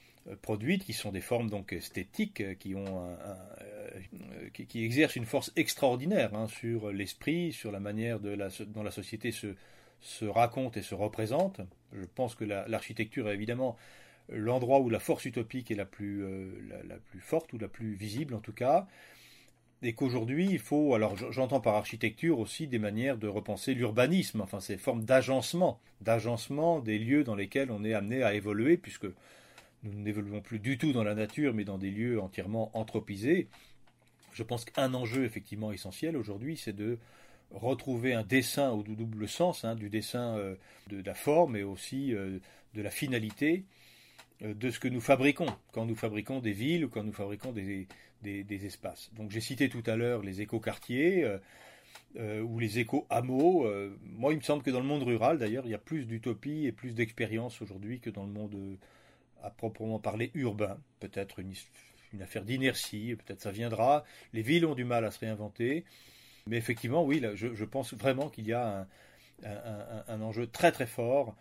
produites, 0.42 0.86
qui 0.86 0.94
sont 0.94 1.12
des 1.12 1.22
formes 1.22 1.50
donc 1.50 1.74
esthétiques, 1.74 2.58
qui 2.60 2.76
ont 2.76 3.06
un, 3.06 3.18
euh, 3.94 4.50
qui, 4.54 4.84
exerce 4.84 5.16
une 5.16 5.26
force 5.26 5.52
extraordinaire 5.56 6.34
hein, 6.36 6.48
sur 6.48 6.92
l'esprit, 6.92 7.52
sur 7.52 7.72
la 7.72 7.80
manière 7.80 8.20
de 8.20 8.38
dont 8.66 8.84
la 8.84 8.92
société 8.92 9.32
se, 9.32 9.56
se 10.02 10.26
raconte 10.26 10.78
et 10.78 10.82
se 10.82 10.96
représente. 10.96 11.62
Je 11.94 12.06
pense 12.16 12.36
que 12.36 12.44
l'architecture 12.44 13.30
est 13.30 13.34
évidemment 13.34 13.78
l'endroit 14.30 14.80
où 14.80 14.90
la 14.90 15.00
force 15.00 15.26
utopique 15.26 15.72
est 15.72 15.76
la 15.76 15.86
plus, 15.86 16.24
euh, 16.24 16.52
la, 16.88 16.96
plus 16.98 17.20
forte 17.20 17.54
ou 17.54 17.58
la 17.58 17.68
plus 17.68 17.94
visible 17.94 18.34
en 18.34 18.40
tout 18.40 18.54
cas. 18.54 18.88
et 19.82 19.94
qu'aujourd'hui 19.94 20.48
il 20.50 20.60
faut, 20.60 20.94
alors 20.96 21.18
j'entends 21.32 21.60
par 21.60 21.76
architecture 21.76 22.40
aussi 22.40 22.68
des 22.68 22.80
manières 22.80 23.18
de 23.18 23.28
repenser 23.28 23.74
l'urbanisme, 23.74 24.42
enfin 24.42 24.60
ces 24.60 24.78
formes 24.78 25.04
d'agencement, 25.04 25.80
d'agencement 26.02 26.80
des 26.80 26.98
lieux 27.00 27.24
dans 27.24 27.36
lesquels 27.36 27.72
on 27.72 27.84
est 27.84 27.94
amené 27.94 28.24
à 28.24 28.34
évoluer, 28.34 28.78
puisque 28.78 29.08
nous 29.84 30.00
n'évoluons 30.00 30.42
plus 30.42 30.60
du 30.60 30.78
tout 30.78 30.94
dans 30.94 31.04
la 31.04 31.16
nature, 31.16 31.54
mais 31.54 31.64
dans 31.64 31.78
des 31.78 31.92
lieux 31.92 32.22
entièrement 32.22 32.70
anthropisés. 32.78 33.48
Je 34.34 34.44
pense 34.44 34.66
qu'un 34.66 34.94
enjeu 34.94 35.26
effectivement 35.26 35.72
essentiel 35.72 36.16
aujourd'hui, 36.16 36.58
c'est 36.58 36.76
de 36.76 36.98
retrouver 37.54 38.14
un 38.14 38.24
dessin 38.24 38.72
au 38.72 38.84
double 38.84 39.28
sens, 39.28 39.66
hein, 39.66 39.76
du 39.76 39.90
dessin 39.90 40.38
euh, 40.38 40.56
de, 40.90 41.02
la 41.04 41.14
forme 41.14 41.56
et 41.56 41.64
aussi 41.64 42.14
euh, 42.14 42.40
de 42.74 42.82
la 42.82 42.90
finalité 42.90 43.66
euh, 44.42 44.54
de 44.54 44.70
ce 44.70 44.80
que 44.80 44.88
nous 44.88 45.02
fabriquons 45.02 45.48
quand 45.74 45.86
nous 45.86 45.96
fabriquons 45.96 46.40
des 46.40 46.54
villes 46.54 46.86
ou 46.86 46.90
quand 46.90 47.04
nous 47.04 47.12
fabriquons 47.12 47.52
des, 47.52 47.88
des, 48.22 48.66
espaces. 48.66 49.12
Donc 49.16 49.32
j'ai 49.32 49.42
cité 49.42 49.68
tout 49.68 49.84
à 49.86 49.96
l'heure 49.96 50.22
les 50.22 50.42
éco-quartiers 50.42 51.26
ou 52.16 52.60
les 52.60 52.80
éco-hameaux. 52.80 53.68
Moi, 54.04 54.34
il 54.34 54.38
me 54.38 54.44
semble 54.44 54.62
que 54.64 54.70
dans 54.70 54.80
le 54.80 54.86
monde 54.86 55.04
rural, 55.04 55.40
d'ailleurs, 55.40 55.66
il 55.66 55.72
y 55.72 55.76
a 55.76 55.80
plus 55.80 56.06
d'utopie 56.06 56.68
et 56.68 56.72
plus 56.72 56.94
d'expérience 56.94 57.62
aujourd'hui 57.62 58.00
que 58.00 58.12
dans 58.12 58.24
le 58.24 58.32
monde 58.32 58.78
à 59.42 59.50
proprement 59.50 60.00
parler 60.00 60.32
urbain. 60.34 60.78
Peut-être 61.00 61.40
une, 61.40 61.54
affaire 62.22 62.44
d'inertie, 62.44 63.16
peut-être 63.16 63.42
ça 63.42 63.52
viendra. 63.52 64.04
Les 64.34 64.42
villes 64.42 64.66
ont 64.66 64.76
du 64.76 64.84
mal 64.84 65.06
à 65.06 65.12
se 65.12 65.20
réinventer. 65.20 65.86
Mais 66.48 66.58
effectivement, 66.58 67.04
oui, 67.06 67.24
je, 67.36 67.66
pense 67.66 67.94
vraiment 67.94 68.30
qu'il 68.30 68.48
y 68.48 68.54
a 68.54 68.88
un, 69.44 70.22
enjeu 70.22 70.48
très 70.48 70.72
très 70.72 70.88
fort 70.88 71.36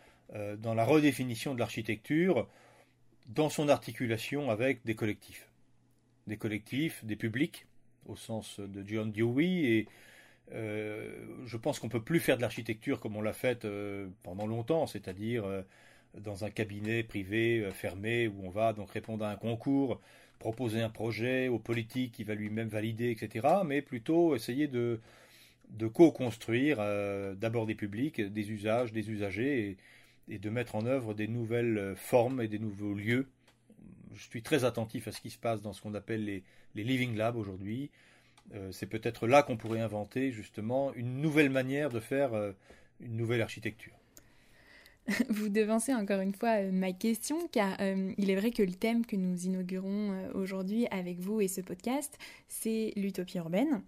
dans 0.59 0.75
la 0.75 0.85
redéfinition 0.85 1.55
de 1.55 1.59
l'architecture, 1.59 2.47
dans 3.27 3.49
son 3.49 3.69
articulation 3.69 4.51
avec 4.51 4.85
des 4.85 4.95
collectifs 4.95 5.51
des 6.31 6.37
collectifs, 6.37 7.05
des 7.05 7.17
publics, 7.17 7.67
au 8.07 8.17
sens 8.17 8.61
de 8.61 8.83
John 8.87 9.13
Dewey. 9.13 9.47
Et 9.47 9.89
euh, 10.53 11.13
je 11.45 11.57
pense 11.57 11.79
qu'on 11.79 11.89
ne 11.89 11.93
peut 11.93 12.03
plus 12.03 12.21
faire 12.21 12.37
de 12.37 12.43
l'architecture 12.43 13.01
comme 13.01 13.17
on 13.17 13.23
l'a 13.23 13.33
fait 13.33 13.65
euh, 13.65 14.09
pendant 14.23 14.47
longtemps, 14.47 14.87
c'est-à-dire 14.87 15.45
euh, 15.45 15.63
dans 16.19 16.45
un 16.45 16.51
cabinet 16.51 17.03
privé 17.03 17.69
fermé 17.73 18.29
où 18.29 18.45
on 18.45 18.51
va 18.51 18.73
donc 18.73 18.91
répondre 18.91 19.25
à 19.25 19.31
un 19.31 19.37
concours, 19.37 20.01
proposer 20.39 20.81
un 20.81 20.91
projet 20.91 21.49
aux 21.49 21.59
politiques 21.59 22.13
qui 22.13 22.25
va 22.25 22.35
lui-même 22.35 22.69
valider, 22.69 23.11
etc. 23.11 23.47
Mais 23.65 23.83
plutôt 23.83 24.35
essayer 24.35 24.67
de, 24.69 25.01
co-construire 25.93 26.79
d'abord 27.37 27.67
des 27.67 27.75
publics, 27.75 28.21
des 28.21 28.51
usages, 28.51 28.93
des 28.93 29.11
usagers 29.11 29.77
et, 30.29 30.39
de 30.39 30.51
mettre 30.51 30.75
en 30.75 30.87
œuvre 30.87 31.15
des 31.15 31.29
nouvelles 31.29 31.95
formes 31.97 32.41
et 32.41 32.49
des 32.49 32.59
nouveaux 32.59 32.95
lieux 32.95 33.29
je 34.15 34.29
suis 34.29 34.43
très 34.43 34.65
attentif 34.65 35.09
à 35.09 35.13
ce 35.13 35.21
qui 35.21 35.31
se 35.31 35.39
passe 35.39 35.63
dans 35.63 35.73
ce 35.73 35.81
qu'on 35.81 35.95
appelle 35.95 36.25
les, 36.25 36.45
living 36.75 37.17
labs 37.17 37.37
aujourd'hui. 37.37 37.91
Euh, 38.55 38.73
c'est 38.73 38.87
peut-être 38.87 39.27
là 39.27 39.43
qu'on 39.43 39.57
pourrait 39.57 39.81
inventer 39.81 40.33
justement 40.33 40.93
une 40.95 41.21
nouvelle 41.21 41.51
manière 41.51 41.91
de 41.91 42.01
faire 42.01 42.35
euh, 42.35 42.53
une 43.01 43.17
nouvelle 43.17 43.43
architecture. 43.43 44.00
Vous 45.29 45.49
devancez 45.49 45.95
encore 45.95 46.21
une 46.21 46.35
fois 46.35 46.61
euh, 46.61 46.71
ma 46.73 46.93
question, 46.93 47.37
car 47.53 47.77
il 48.19 48.31
est 48.31 48.37
vrai 48.37 48.51
que 48.51 48.63
le 48.63 48.73
thème 48.73 49.05
que 49.05 49.17
nous 49.17 49.45
inaugurons 49.45 50.31
aujourd'hui 50.35 50.87
avec 50.91 51.19
vous 51.19 51.41
et 51.41 51.49
ce 51.49 51.61
podcast, 51.61 52.17
c'est 52.49 52.93
l'utopie 52.97 53.39
urbaine. 53.39 53.83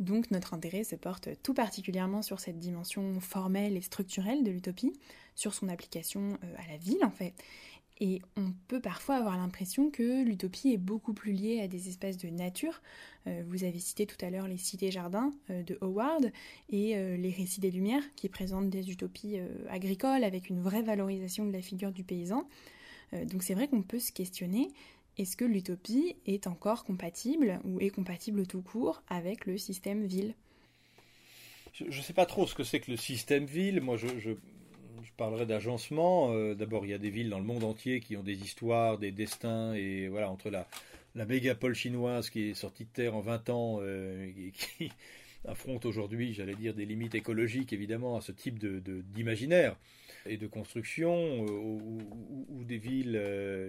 Donc 0.00 0.30
notre 0.30 0.54
intérêt 0.54 0.82
se 0.82 0.96
porte 0.96 1.28
tout 1.42 1.54
particulièrement 1.54 2.22
sur 2.22 2.40
cette 2.40 2.58
dimension 2.58 3.20
formelle 3.20 3.76
et 3.76 3.80
structurelle 3.80 4.42
de 4.42 4.50
l'utopie, 4.50 4.92
sur 5.36 5.54
son 5.54 5.68
application 5.68 6.38
à 6.58 6.70
la 6.70 6.78
ville 6.78 7.04
en 7.04 7.10
fait. 7.10 7.34
Et 8.00 8.20
on 8.36 8.52
peut 8.66 8.80
parfois 8.80 9.16
avoir 9.16 9.36
l'impression 9.36 9.90
que 9.90 10.24
l'utopie 10.24 10.72
est 10.72 10.78
beaucoup 10.78 11.14
plus 11.14 11.32
liée 11.32 11.60
à 11.60 11.68
des 11.68 11.88
espèces 11.88 12.16
de 12.16 12.28
nature. 12.28 12.82
Euh, 13.28 13.42
vous 13.46 13.62
avez 13.62 13.78
cité 13.78 14.04
tout 14.04 14.22
à 14.24 14.30
l'heure 14.30 14.48
les 14.48 14.56
cités-jardins 14.56 15.32
euh, 15.50 15.62
de 15.62 15.78
Howard 15.80 16.32
et 16.70 16.96
euh, 16.96 17.16
les 17.16 17.30
récits 17.30 17.60
des 17.60 17.70
Lumières 17.70 18.02
qui 18.16 18.28
présentent 18.28 18.68
des 18.68 18.90
utopies 18.90 19.38
agricoles 19.68 20.24
avec 20.24 20.50
une 20.50 20.60
vraie 20.60 20.82
valorisation 20.82 21.46
de 21.46 21.52
la 21.52 21.62
figure 21.62 21.92
du 21.92 22.02
paysan. 22.02 22.48
donc 23.12 23.42
c'est 23.42 23.54
vrai 23.54 23.68
qu'on 23.68 23.82
peut 23.82 24.00
se 24.00 24.10
questionner, 24.10 24.68
est-ce 25.16 25.36
que 25.36 25.44
l'utopie 25.44 26.16
est 26.26 26.48
encore 26.48 26.84
compatible 26.84 27.60
ou 27.64 27.80
est 27.80 27.90
compatible 27.90 28.46
tout 28.46 28.62
court 28.62 29.02
avec 29.08 29.46
le 29.46 29.56
système 29.56 30.04
ville? 30.04 30.34
Je 31.72 31.84
ne 31.84 32.02
sais 32.02 32.12
pas 32.12 32.26
trop 32.26 32.46
ce 32.46 32.54
que 32.54 32.62
c'est 32.62 32.80
que 32.80 32.90
le 32.90 32.96
système 32.96 33.46
ville. 33.46 33.80
Moi, 33.80 33.96
je, 33.96 34.30
parlerai 35.16 35.46
d'agencement. 35.46 36.32
Euh, 36.32 36.54
d'abord, 36.54 36.84
il 36.84 36.90
y 36.90 36.94
a 36.94 36.98
des 36.98 37.10
villes 37.10 37.30
dans 37.30 37.38
le 37.38 37.44
monde 37.44 37.64
entier 37.64 38.00
qui 38.00 38.16
ont 38.16 38.22
des 38.22 38.42
histoires, 38.42 38.98
des 38.98 39.12
destins, 39.12 39.74
et 39.74 40.08
voilà, 40.08 40.30
entre 40.30 40.50
la, 40.50 40.66
la 41.14 41.24
mégapole 41.24 41.74
chinoise 41.74 42.30
qui 42.30 42.50
est 42.50 42.54
sortie 42.54 42.84
de 42.84 42.90
terre 42.90 43.14
en 43.14 43.20
20 43.20 43.50
ans 43.50 43.78
euh, 43.80 44.26
et 44.26 44.50
qui 44.50 44.90
affronte 45.48 45.84
aujourd'hui, 45.84 46.34
j'allais 46.34 46.54
dire, 46.54 46.74
des 46.74 46.86
limites 46.86 47.14
écologiques, 47.14 47.72
évidemment, 47.72 48.16
à 48.16 48.20
ce 48.20 48.32
type 48.32 48.58
de, 48.58 48.80
d'imaginaire 49.14 49.76
et 50.26 50.36
de 50.36 50.46
construction, 50.46 51.44
euh, 51.44 51.50
ou, 51.50 52.64
des 52.64 52.78
villes, 52.78 53.20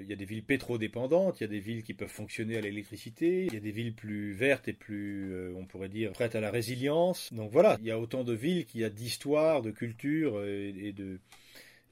il 0.01 0.07
y 0.07 0.13
a 0.13 0.15
des 0.15 0.25
villes 0.25 0.43
pétrodépendantes, 0.43 1.39
il 1.39 1.43
y 1.43 1.45
a 1.45 1.49
des 1.49 1.59
villes 1.59 1.83
qui 1.83 1.93
peuvent 1.93 2.07
fonctionner 2.07 2.57
à 2.57 2.61
l'électricité, 2.61 3.45
il 3.45 3.53
y 3.53 3.57
a 3.57 3.59
des 3.59 3.71
villes 3.71 3.93
plus 3.93 4.31
vertes 4.31 4.67
et 4.67 4.73
plus, 4.73 5.53
on 5.55 5.65
pourrait 5.65 5.89
dire, 5.89 6.13
prêtes 6.13 6.35
à 6.35 6.39
la 6.39 6.51
résilience. 6.51 7.33
Donc 7.33 7.51
voilà, 7.51 7.77
il 7.81 7.85
y 7.85 7.91
a 7.91 7.99
autant 7.99 8.23
de 8.23 8.33
villes 8.33 8.65
qu'il 8.65 8.81
y 8.81 8.85
a 8.85 8.89
d'histoire, 8.89 9.61
de 9.61 9.71
culture 9.71 10.43
et 10.45 10.93
de 10.93 11.19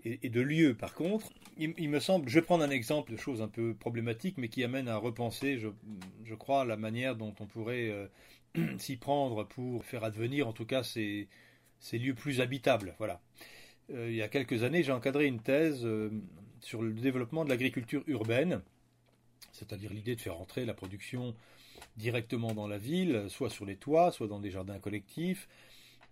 et, 0.06 0.30
de 0.30 0.42
lieux. 0.42 0.76
Par 0.76 0.94
contre, 0.94 1.30
il, 1.58 1.90
me 1.90 2.00
semble, 2.00 2.30
je 2.30 2.36
vais 2.36 2.46
prendre 2.46 2.64
un 2.64 2.70
exemple 2.70 3.12
de 3.12 3.18
choses 3.18 3.42
un 3.42 3.48
peu 3.48 3.74
problématiques, 3.74 4.38
mais 4.38 4.48
qui 4.48 4.64
amène 4.64 4.88
à 4.88 4.98
repenser, 4.98 5.58
je, 5.58 5.70
je 6.24 6.36
crois, 6.36 6.66
la 6.66 6.78
manière 6.78 7.16
dont 7.16 7.34
on 7.40 7.46
pourrait 7.46 7.90
euh, 7.90 8.08
s'y 8.78 8.98
prendre 8.98 9.46
pour 9.48 9.86
faire 9.86 10.04
advenir, 10.04 10.48
en 10.48 10.54
tout 10.54 10.66
cas, 10.66 10.84
ces, 10.84 11.28
ces 11.80 11.98
lieux 11.98 12.16
plus 12.16 12.42
habitables. 12.42 12.96
Voilà. 12.98 13.22
Euh, 13.92 14.10
il 14.10 14.16
y 14.16 14.22
a 14.22 14.28
quelques 14.28 14.64
années, 14.64 14.84
j'ai 14.84 14.92
encadré 14.92 15.26
une 15.26 15.40
thèse 15.40 15.86
euh, 15.86 16.10
sur 16.62 16.82
le 16.82 16.94
développement 16.94 17.44
de 17.44 17.50
l'agriculture 17.50 18.04
urbaine, 18.08 18.62
c'est-à-dire 19.52 19.92
l'idée 19.92 20.16
de 20.16 20.22
faire 20.22 20.40
entrer 20.40 20.66
la 20.66 20.74
production 20.74 21.36
directement 21.98 22.54
dans 22.54 22.68
la 22.68 22.78
ville, 22.78 23.26
soit 23.30 23.50
sur 23.50 23.66
les 23.66 23.76
toits, 23.76 24.12
soit 24.12 24.28
dans 24.28 24.40
des 24.40 24.52
jardins 24.52 24.80
collectifs, 24.80 25.48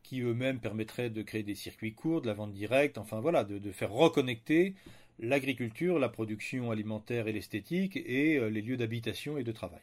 qui 0.04 0.22
eux-mêmes 0.22 0.60
permettraient 0.60 1.10
de 1.10 1.22
créer 1.22 1.44
des 1.44 1.56
circuits 1.56 1.94
courts, 1.94 2.22
de 2.22 2.28
la 2.28 2.34
vente 2.34 2.54
directe, 2.54 2.98
enfin 2.98 3.20
voilà, 3.20 3.44
de, 3.44 3.72
faire 3.72 3.92
reconnecter 3.92 4.76
l'agriculture, 5.20 6.00
la 6.00 6.10
production 6.10 6.72
alimentaire 6.72 7.28
et 7.28 7.34
l'esthétique 7.34 7.98
et 7.98 8.38
euh, 8.38 8.50
les 8.50 8.62
lieux 8.62 8.78
d'habitation 8.78 9.38
et 9.38 9.44
de 9.44 9.52
travail. 9.52 9.82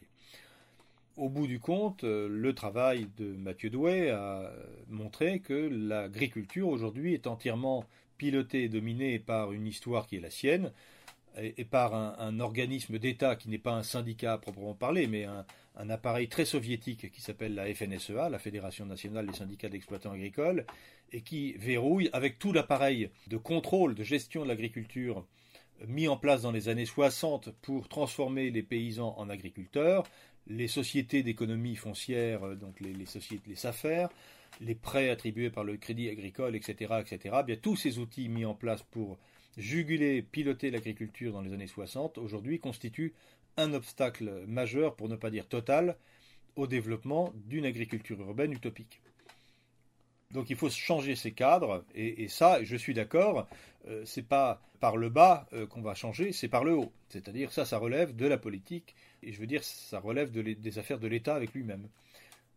Au 1.19 1.27
bout 1.27 1.47
du 1.47 1.59
compte, 1.59 2.05
euh, 2.05 2.29
le 2.29 2.55
travail 2.55 3.09
de 3.17 3.25
Mathieu 3.25 3.69
Douai 3.69 4.09
a 4.09 4.53
montré 4.87 5.41
que 5.41 5.53
l'agriculture 5.53 6.69
aujourd'hui 6.69 7.13
est 7.13 7.27
entièrement 7.27 7.83
pilotée 8.17 8.63
et 8.63 8.69
dominée 8.69 9.19
par 9.19 9.51
une 9.51 9.67
histoire 9.67 10.07
qui 10.07 10.15
est 10.15 10.21
la 10.21 10.29
sienne, 10.29 10.71
et, 11.37 11.65
par 11.65 11.93
un, 11.93 12.39
organisme 12.39 12.99
d'État 12.99 13.35
qui 13.35 13.49
n'est 13.49 13.57
pas 13.57 13.73
un 13.73 13.83
syndicat 13.83 14.37
proprement 14.37 14.73
parler, 14.75 15.07
mais 15.07 15.25
un, 15.25 15.89
appareil 15.89 16.29
très 16.29 16.45
soviétique 16.45 17.11
qui 17.11 17.21
s'appelle 17.21 17.53
la 17.53 17.65
FNSEA, 17.73 18.29
la 18.29 18.39
Fédération 18.39 18.85
nationale 18.85 19.27
des 19.27 19.33
syndicats 19.33 19.67
d'exploitants 19.67 20.13
agricoles, 20.13 20.65
et 21.11 21.19
qui 21.19 21.51
verrouille 21.53 22.09
avec 22.13 22.39
tout 22.39 22.53
l'appareil 22.53 23.09
de 23.27 23.35
contrôle, 23.35 23.93
de 23.93 24.03
gestion 24.03 24.43
de 24.43 24.47
l'agriculture 24.47 25.25
mis 25.87 26.07
en 26.07 26.17
place 26.17 26.41
dans 26.41 26.51
les 26.51 26.69
années 26.69 26.85
60 26.85 27.51
pour 27.61 27.87
transformer 27.87 28.51
les 28.51 28.63
paysans 28.63 29.15
en 29.17 29.29
agriculteurs, 29.29 30.03
les 30.49 30.67
sociétés 30.67 31.23
d'économie 31.23 31.75
foncière, 31.75 32.43
euh, 32.43 32.55
donc 32.55 32.79
les, 32.79 33.05
sociétés, 33.05 33.49
les 33.49 33.55
SAFER, 33.55 34.07
les 34.61 34.75
prêts 34.75 35.09
attribués 35.09 35.49
par 35.49 35.63
le 35.63 35.77
Crédit 35.77 36.09
Agricole, 36.09 36.55
etc., 36.55 36.95
etc. 36.99 37.37
Bien 37.45 37.55
tous 37.55 37.75
ces 37.75 37.99
outils 37.99 38.29
mis 38.29 38.45
en 38.45 38.55
place 38.55 38.83
pour 38.83 39.17
juguler, 39.57 40.21
piloter 40.21 40.71
l'agriculture 40.71 41.33
dans 41.33 41.41
les 41.41 41.53
années 41.53 41.67
60, 41.67 42.17
aujourd'hui 42.17 42.59
constitue 42.59 43.13
un 43.57 43.73
obstacle 43.73 44.43
majeur, 44.47 44.95
pour 44.95 45.09
ne 45.09 45.15
pas 45.15 45.29
dire 45.29 45.47
total, 45.47 45.97
au 46.55 46.67
développement 46.67 47.33
d'une 47.45 47.65
agriculture 47.65 48.19
urbaine 48.19 48.53
utopique. 48.53 49.01
Donc 50.33 50.49
il 50.49 50.55
faut 50.55 50.69
changer 50.69 51.15
ces 51.15 51.31
cadres, 51.31 51.83
et, 51.95 52.27
ça, 52.27 52.63
je 52.63 52.75
suis 52.75 52.93
d'accord, 52.93 53.47
euh, 53.87 54.03
c'est 54.05 54.27
pas 54.27 54.61
par 54.79 54.95
le 54.95 55.09
bas 55.09 55.47
euh, 55.53 55.65
qu'on 55.65 55.81
va 55.81 55.95
changer, 55.95 56.31
c'est 56.31 56.47
par 56.47 56.63
le 56.63 56.73
haut. 56.73 56.91
C'est-à-dire 57.09 57.51
ça, 57.51 57.65
ça 57.65 57.77
relève 57.77 58.15
de 58.15 58.27
la 58.27 58.37
politique, 58.37 58.95
et 59.23 59.33
je 59.33 59.39
veux 59.39 59.47
dire, 59.47 59.63
ça 59.63 59.99
relève 59.99 60.31
des 60.31 60.79
affaires 60.79 60.99
de 60.99 61.07
l'État 61.07 61.35
avec 61.35 61.53
lui-même. 61.53 61.89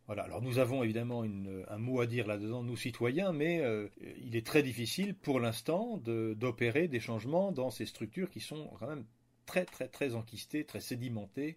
Voilà. 0.07 0.25
Alors 0.25 0.43
nous 0.43 0.59
avons 0.59 0.83
évidemment 0.83 1.23
un 1.23 1.79
mot 1.79 2.01
à 2.01 2.07
dire 2.07 2.27
là-dedans, 2.27 2.63
nous 2.63 2.77
citoyens, 2.77 3.33
mais 3.33 3.61
euh, 3.61 3.89
il 4.23 4.37
est 4.37 4.47
très 4.47 4.63
difficile 4.63 5.15
pour 5.15 5.39
l'instant 5.39 5.97
d'opérer 5.97 6.89
des 6.89 7.01
changements 7.01 7.53
dans 7.53 7.71
ces 7.71 7.87
structures 7.87 8.31
qui 8.31 8.41
sont 8.41 8.69
quand 8.79 8.89
même 8.89 9.05
très 9.47 9.65
très 9.65 9.89
très 9.89 10.15
enquistées, 10.15 10.65
très 10.65 10.81
sédimentées 10.81 11.57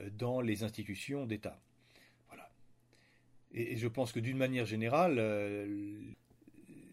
euh, 0.00 0.10
dans 0.10 0.40
les 0.40 0.64
institutions 0.64 1.26
d'État. 1.26 1.58
Et, 3.54 3.76
je 3.76 3.88
pense 3.88 4.12
que 4.12 4.20
d'une 4.20 4.36
manière 4.36 4.66
générale, 4.66 5.16
euh, 5.18 5.66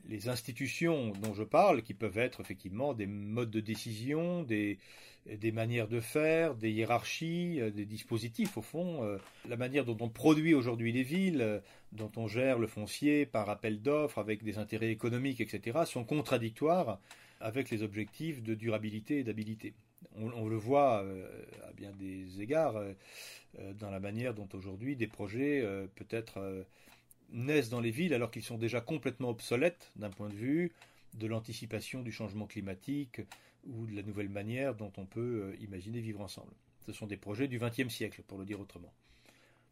les 0.10 0.30
institutions 0.30 1.14
dont 1.22 1.34
je 1.34 1.44
parle, 1.44 1.82
qui 1.82 1.94
peuvent 1.94 2.18
être 2.18 2.42
effectivement 2.42 2.94
des 2.94 3.08
modes 3.08 3.52
de 3.52 3.60
décision, 3.60 4.44
des, 4.44 4.80
manières 5.52 5.88
de 5.88 6.00
faire, 6.00 6.56
des 6.56 6.72
hiérarchies, 6.72 7.62
euh, 7.62 7.72
des 7.72 7.86
dispositifs 7.86 8.58
au 8.58 8.62
fond, 8.62 9.04
euh, 9.04 9.18
la 9.48 9.58
manière 9.58 9.86
dont 9.86 9.98
on 10.00 10.10
produit 10.10 10.54
aujourd'hui 10.54 10.92
les 10.92 11.04
villes, 11.04 11.62
dont 11.92 12.12
on 12.18 12.28
gère 12.28 12.60
le 12.60 12.68
foncier 12.68 13.26
par 13.26 13.50
appel 13.50 13.82
d'offres 13.82 14.20
avec 14.20 14.44
des 14.44 14.58
intérêts 14.58 14.92
économiques, 14.92 15.42
etc., 15.42 15.80
sont 15.86 16.04
contradictoires 16.04 17.00
avec 17.40 17.70
les 17.70 17.84
objectifs 17.84 18.42
de 18.42 18.56
durabilité 18.56 19.20
et 19.20 19.24
d'habilité. 19.24 19.74
On, 20.16 20.48
le 20.48 20.56
voit 20.56 21.00
à 21.00 21.74
bien 21.74 21.92
des 21.94 22.42
égards 22.42 22.76
dans 23.80 23.90
la 23.90 24.00
manière 24.00 24.34
dont 24.34 24.48
aujourd'hui 24.54 24.96
des 24.96 25.08
projets 25.08 25.68
peut-être 25.96 26.66
naissent 27.32 27.70
dans 27.70 27.82
les 27.82 27.92
villes 27.92 28.14
alors 28.14 28.32
qu'ils 28.32 28.44
sont 28.44 28.58
déjà 28.58 28.80
complètement 28.80 29.30
obsolètes 29.30 29.92
d'un 29.96 30.10
point 30.10 30.30
de 30.30 30.36
vue 30.36 30.72
de 31.14 31.28
l'anticipation 31.28 32.02
du 32.02 32.12
changement 32.12 32.48
climatique 32.48 33.22
ou 33.66 33.86
de 33.86 33.96
la 33.96 34.04
nouvelle 34.04 34.30
manière 34.30 34.76
dont 34.76 34.92
on 34.98 35.06
peut 35.06 35.54
euh, 35.54 35.64
imaginer 35.64 36.02
vivre 36.02 36.22
ensemble. 36.22 36.54
Ce 36.86 36.92
sont 36.92 37.08
des 37.08 37.18
projets 37.18 37.48
du 37.48 37.60
XXe 37.60 37.90
siècle, 37.90 38.24
pour 38.28 38.38
le 38.38 38.46
dire 38.46 38.60
autrement. 38.60 38.94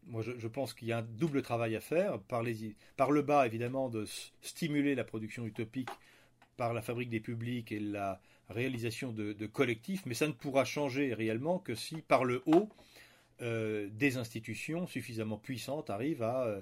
Moi, 0.06 0.22
je, 0.22 0.48
pense 0.48 0.74
qu'il 0.74 0.88
y 0.88 0.92
a 0.92 0.98
un 0.98 1.02
double 1.02 1.42
travail 1.42 1.76
à 1.76 1.80
faire, 1.80 2.18
par, 2.20 2.42
le 2.42 3.22
bas, 3.22 3.46
évidemment, 3.46 3.88
de 3.88 4.04
stimuler 4.40 4.96
la 4.96 5.04
production 5.04 5.46
utopique 5.46 5.90
par 6.56 6.74
la 6.74 6.82
fabrique 6.82 7.10
des 7.10 7.20
publics 7.20 7.70
et 7.70 7.78
la 7.78 8.20
réalisation 8.52 9.12
de, 9.12 9.46
collectifs, 9.46 10.06
mais 10.06 10.14
ça 10.14 10.26
ne 10.26 10.32
pourra 10.32 10.64
changer 10.64 11.14
réellement 11.14 11.58
que 11.58 11.74
si, 11.74 11.96
par 12.02 12.24
le 12.24 12.42
haut, 12.46 12.68
euh, 13.40 13.88
des 13.92 14.16
institutions 14.16 14.86
suffisamment 14.86 15.38
puissantes 15.38 15.90
arrivent 15.90 16.22
à, 16.22 16.44
euh, 16.44 16.60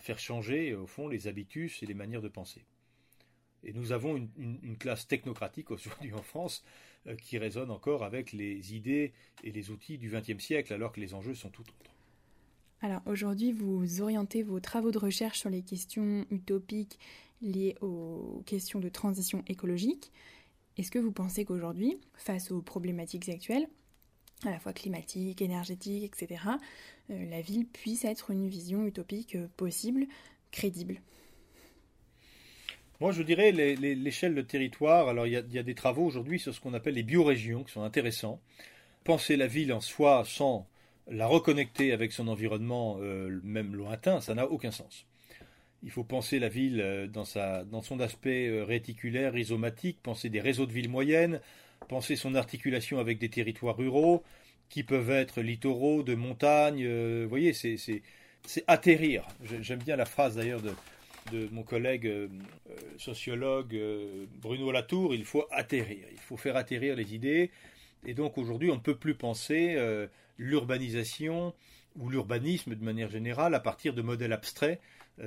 faire 0.00 0.18
changer, 0.18 0.74
au 0.74 0.86
fond, 0.86 1.08
les 1.08 1.28
habitus 1.28 1.82
et 1.82 1.86
les 1.86 1.94
manières 1.94 2.22
de 2.22 2.28
penser. 2.28 2.64
Et 3.64 3.72
nous 3.72 3.92
avons 3.92 4.16
une, 4.16 4.76
classe 4.78 5.06
technocratique 5.06 5.70
aujourd'hui 5.70 6.12
en 6.12 6.22
France 6.22 6.64
euh, 7.06 7.16
qui 7.16 7.38
résonne 7.38 7.70
encore 7.70 8.04
avec 8.04 8.32
les 8.32 8.74
idées 8.74 9.12
et 9.42 9.52
les 9.52 9.70
outils 9.70 9.98
du 9.98 10.10
XXe 10.10 10.42
siècle, 10.42 10.72
alors 10.72 10.92
que 10.92 11.00
les 11.00 11.14
enjeux 11.14 11.34
sont 11.34 11.50
tout 11.50 11.62
autres. 11.62 11.92
Alors 12.82 13.00
aujourd'hui, 13.06 13.52
vous 13.52 14.02
orientez 14.02 14.42
vos 14.42 14.60
travaux 14.60 14.90
de 14.90 14.98
recherche 14.98 15.38
sur 15.40 15.50
les 15.50 15.62
questions 15.62 16.26
utopiques 16.30 16.98
liées 17.42 17.76
aux 17.80 18.42
questions 18.46 18.80
de 18.80 18.88
transition 18.88 19.42
écologique. 19.46 20.12
Est-ce 20.76 20.90
que 20.90 20.98
vous 20.98 21.12
pensez 21.12 21.44
qu'aujourd'hui, 21.44 21.98
face 22.14 22.50
aux 22.50 22.60
problématiques 22.60 23.28
actuelles, 23.28 23.66
à 24.44 24.50
la 24.50 24.58
fois 24.58 24.74
climatiques, 24.74 25.40
énergétiques, 25.40 26.04
etc., 26.04 26.42
euh, 27.10 27.30
la 27.30 27.40
ville 27.40 27.66
puisse 27.66 28.04
être 28.04 28.30
une 28.30 28.48
vision 28.48 28.84
utopique 28.86 29.36
euh, 29.36 29.48
possible, 29.56 30.06
crédible? 30.50 31.00
Moi, 33.00 33.12
je 33.12 33.22
dirais 33.22 33.52
l'échelle 33.52 34.34
de 34.34 34.42
territoire. 34.42 35.08
Alors, 35.08 35.26
il 35.26 35.32
y, 35.32 35.58
a, 35.58 35.62
des 35.62 35.74
travaux 35.74 36.04
aujourd'hui 36.04 36.38
sur 36.38 36.54
ce 36.54 36.60
qu'on 36.60 36.72
appelle 36.72 36.94
les 36.94 37.02
biorégions 37.02 37.62
qui 37.62 37.72
sont 37.72 37.82
intéressants. 37.82 38.40
Penser 39.04 39.36
la 39.36 39.46
ville 39.46 39.72
en 39.74 39.80
soi 39.80 40.24
sans 40.26 40.66
la 41.08 41.26
reconnecter 41.26 41.92
avec 41.92 42.12
son 42.12 42.26
environnement, 42.26 42.96
euh, 43.00 43.38
même 43.44 43.74
lointain, 43.74 44.20
ça 44.22 44.34
n'a 44.34 44.46
aucun 44.46 44.70
sens. 44.70 45.06
Il 45.86 45.90
faut 45.90 46.04
penser 46.04 46.38
la 46.38 46.50
ville 46.50 46.82
euh, 46.82 47.06
dans, 47.06 47.24
son 47.24 48.00
aspect 48.00 48.48
euh, 48.48 48.64
réticulaire, 48.64 49.32
rhizomatique, 49.32 50.02
penser 50.02 50.28
des 50.28 50.40
réseaux 50.40 50.66
de 50.66 50.72
villes 50.72 50.90
moyennes, 50.90 51.40
penser 51.88 52.16
son 52.16 52.34
articulation 52.34 52.98
avec 52.98 53.18
des 53.18 53.30
territoires 53.30 53.78
ruraux, 53.78 54.22
qui 54.68 54.82
peuvent 54.82 55.10
être 55.10 55.40
littoraux, 55.40 56.02
de 56.02 56.14
montagne. 56.14 56.86
vous 57.22 57.28
voyez, 57.28 57.52
c'est 57.54 58.02
atterrir. 58.66 59.26
J'aime 59.60 59.78
bien 59.78 59.96
la 59.96 60.06
phrase 60.06 60.36
d'ailleurs 60.36 60.60
de, 60.60 60.72
mon 61.50 61.62
collègue 61.62 62.06
euh, 62.06 62.28
euh, 62.70 62.76
sociologue 62.98 63.74
euh, 63.74 64.26
Bruno 64.40 64.70
Latour, 64.70 65.12
il 65.14 65.24
faut 65.24 65.44
atterrir, 65.50 66.06
il 66.12 66.18
faut 66.18 66.36
faire 66.36 66.56
atterrir 66.56 66.94
les 66.94 67.14
idées. 67.14 67.50
Et 68.04 68.14
donc 68.14 68.38
aujourd'hui, 68.38 68.70
on 68.70 68.76
ne 68.76 68.80
peut 68.80 68.94
plus 68.94 69.16
penser 69.16 69.76
l'urbanisation 70.38 71.54
ou 71.98 72.08
l'urbanisme 72.08 72.76
de 72.76 72.84
manière 72.84 73.10
générale 73.10 73.52
à 73.54 73.58
partir 73.58 73.94
de 73.94 74.02
modèles 74.02 74.32
abstraits 74.32 74.80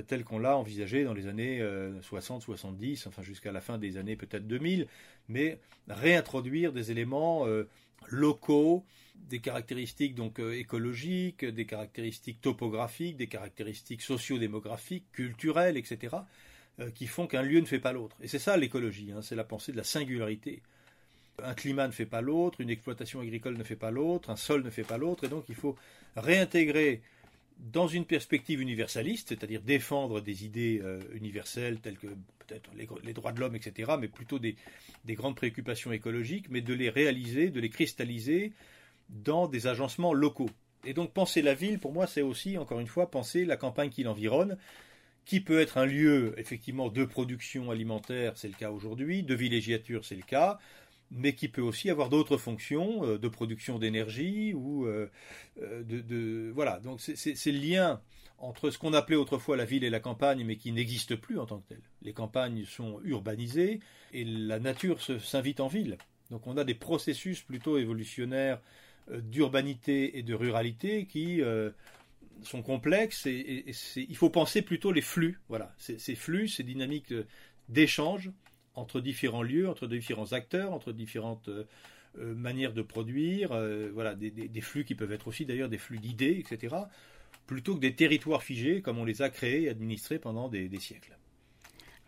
tels 0.07 0.23
qu'on 0.23 0.39
l'a 0.39 0.55
envisagé 0.55 1.03
dans 1.03 1.13
les 1.13 1.27
années 1.27 1.63
60, 2.01 2.41
70, 2.41 3.07
enfin 3.07 3.23
jusqu'à 3.23 3.51
la 3.51 3.61
fin 3.61 3.77
des 3.77 3.97
années 3.97 4.15
peut-être 4.15 4.47
2000, 4.47 4.87
mais 5.29 5.59
réintroduire 5.87 6.73
des 6.73 6.91
éléments 6.91 7.45
locaux, 8.07 8.83
des 9.27 9.39
caractéristiques 9.39 10.15
donc 10.15 10.39
euh, 10.39 10.57
écologiques, 10.57 11.45
des 11.45 11.65
caractéristiques 11.65 12.41
topographiques, 12.41 13.17
des 13.17 13.27
caractéristiques 13.27 14.01
sociodémographiques, 14.01 15.05
culturelles, 15.11 15.77
etc., 15.77 16.17
euh, 16.79 16.89
qui 16.91 17.07
font 17.07 17.27
qu'un 17.27 17.41
lieu 17.41 17.59
ne 17.59 17.65
fait 17.65 17.79
pas 17.79 17.91
l'autre. 17.91 18.15
Et 18.21 18.27
c'est 18.27 18.39
ça 18.39 18.57
l'écologie, 18.57 19.11
hein, 19.11 19.21
c'est 19.21 19.35
la 19.35 19.43
pensée 19.43 19.71
de 19.71 19.77
la 19.77 19.83
singularité. 19.83 20.61
Un 21.43 21.53
climat 21.53 21.87
ne 21.87 21.93
fait 21.93 22.05
pas 22.05 22.21
l'autre, 22.21 22.61
une 22.61 22.69
exploitation 22.69 23.21
agricole 23.21 23.57
ne 23.57 23.63
fait 23.63 23.75
pas 23.75 23.91
l'autre, 23.91 24.29
un 24.29 24.35
sol 24.35 24.63
ne 24.63 24.69
fait 24.69 24.83
pas 24.83 24.97
l'autre, 24.97 25.25
et 25.25 25.29
donc 25.29 25.45
il 25.47 25.55
faut 25.55 25.75
réintégrer 26.15 27.01
dans 27.60 27.88
une 27.88 28.05
perspective 28.05 28.62
universaliste, 28.62 29.30
c'est-à-dire 29.30 29.62
défendre 29.62 30.22
des 30.22 30.45
idées 30.45 30.82
euh, 30.84 31.01
universelles 31.14 31.80
telles 31.80 31.97
que 31.97 32.07
peut-être 32.47 32.72
les, 33.03 33.14
droits 33.14 33.32
de 33.32 33.39
l'homme, 33.39 33.55
etc., 33.55 33.91
mais 33.99 34.07
plutôt 34.07 34.39
des, 34.39 34.55
grandes 35.07 35.36
préoccupations 35.36 35.91
écologiques, 35.91 36.49
mais 36.49 36.62
de 36.62 36.74
les 36.74 36.89
réaliser, 36.89 37.49
de 37.49 37.60
les 37.60 37.70
cristalliser 37.70 38.53
dans 39.10 39.47
des 39.47 39.68
agencements 39.68 40.14
locaux. 40.14 40.49
Et 40.86 40.93
donc 40.93 41.12
penser 41.14 41.41
la 41.41 41.53
ville, 41.53 41.80
pour 41.80 41.91
moi, 41.91 42.07
c'est 42.07 42.22
aussi, 42.22 42.57
encore 42.57 42.80
une 42.80 42.88
fois, 42.88 43.12
penser 43.12 43.45
la 43.45 43.57
campagne 43.57 43.89
qui 43.89 44.03
l'environne, 44.03 44.57
qui 45.26 45.41
peut 45.41 45.60
être 45.60 45.78
un 45.78 45.86
lieu, 45.86 46.34
effectivement, 46.38 46.89
de 46.89 47.03
production 47.05 47.70
alimentaire, 47.70 48.34
c'est 48.36 48.47
le 48.47 48.55
cas 48.55 48.72
aujourd'hui, 48.72 49.22
de 49.22 49.36
villégiature, 49.36 50.05
c'est 50.05 50.16
le 50.16 50.24
cas, 50.24 50.57
mais 51.12 51.34
qui 51.34 51.47
peut 51.47 51.62
aussi 51.62 51.89
avoir 51.89 52.10
d'autres 52.10 52.38
fonctions 52.38 53.05
euh, 53.05 53.18
de 53.18 53.28
production 53.28 53.80
d'énergie 53.80 54.53
ou 54.53 54.86
euh, 54.86 55.10
euh, 55.62 55.84
de, 55.84 56.51
voilà. 56.53 56.80
Donc 56.80 56.99
c'est 57.01 57.51
le 57.51 57.60
lien 57.60 58.01
entre 58.38 58.70
ce 58.70 58.78
qu'on 58.78 58.93
appelait 58.93 59.16
autrefois 59.16 59.57
la 59.57 59.66
ville 59.66 59.84
et 59.84 59.89
la 59.89 59.99
campagne 59.99 60.43
mais 60.45 60.55
qui 60.55 60.72
n'existe 60.72 61.16
plus 61.16 61.39
en 61.39 61.45
tant 61.45 61.60
que 61.60 61.70
tel 61.70 61.82
les 62.01 62.14
campagnes 62.14 62.66
sont 62.66 63.01
urbanisées 63.03 63.80
et 64.14 64.24
la 64.24 64.60
nature 64.60 65.01
s'invite 65.01 65.60
en 65.60 65.68
ville. 65.68 65.97
Donc 66.32 66.47
on 66.47 66.57
a 66.57 66.64
des 66.64 66.76
processus 66.76 67.41
plutôt 67.41 67.78
évolutionnaires 67.78 68.62
d'urbanité 69.12 70.20
et 70.20 70.24
de 70.24 70.36
ruralité 70.36 71.05
qui 71.05 71.41
sont 72.43 72.62
complexes 72.62 73.26
et, 73.26 73.66
il 73.95 74.16
faut 74.16 74.30
penser 74.30 74.62
plutôt 74.62 74.91
les 74.91 75.01
flux. 75.01 75.39
Voilà. 75.49 75.74
Ces 75.78 76.16
flux 76.16 76.47
ces 76.47 76.64
dynamiques 76.64 77.14
d'échange 77.68 78.32
entre 78.76 79.01
différents 79.01 79.43
lieux, 79.43 79.67
entre 79.70 79.88
différents 79.88 80.34
acteurs, 80.34 80.74
entre 80.74 80.91
différentes 80.91 81.49
euh, 81.49 81.63
euh, 82.20 82.34
manières 82.34 82.74
de 82.74 82.82
produire, 82.82 83.51
euh, 83.51 83.89
voilà, 83.93 84.15
des, 84.15 84.61
flux 84.61 84.86
qui 84.86 84.95
peuvent 84.95 85.11
être 85.11 85.28
aussi 85.28 85.45
d'ailleurs 85.45 85.70
des 85.70 85.78
flux 85.78 85.99
d'idées, 85.99 86.38
etc., 86.39 86.76
plutôt 87.45 87.76
que 87.76 87.80
des 87.80 87.95
territoires 87.95 88.43
figés 88.43 88.82
comme 88.82 88.99
on 88.99 89.05
les 89.05 89.22
a 89.22 89.30
créés 89.30 89.63
et 89.63 89.70
administrés 89.70 90.20
pendant 90.20 90.49
des, 90.49 90.70
siècles. 90.80 91.17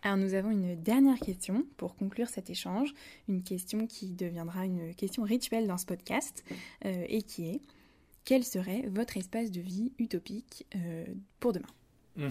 Alors 0.02 0.16
nous 0.16 0.34
avons 0.34 0.50
une 0.50 0.80
dernière 0.80 1.18
question 1.18 1.64
pour 1.76 1.96
conclure 1.96 2.28
cet 2.28 2.50
échange, 2.50 2.92
une 3.28 3.42
question 3.42 3.86
qui 3.86 4.12
deviendra 4.14 4.64
une 4.64 4.94
question 4.94 5.24
rituelle 5.24 5.66
dans 5.66 5.78
ce 5.78 5.86
podcast 5.86 6.44
et 6.84 7.22
qui 7.22 7.48
est 7.48 7.60
quel 8.24 8.44
serait 8.44 8.82
votre 8.88 9.16
espace 9.16 9.50
de 9.50 9.60
vie 9.60 9.92
utopique 9.98 10.66
pour 11.40 11.52
demain? 11.52 12.30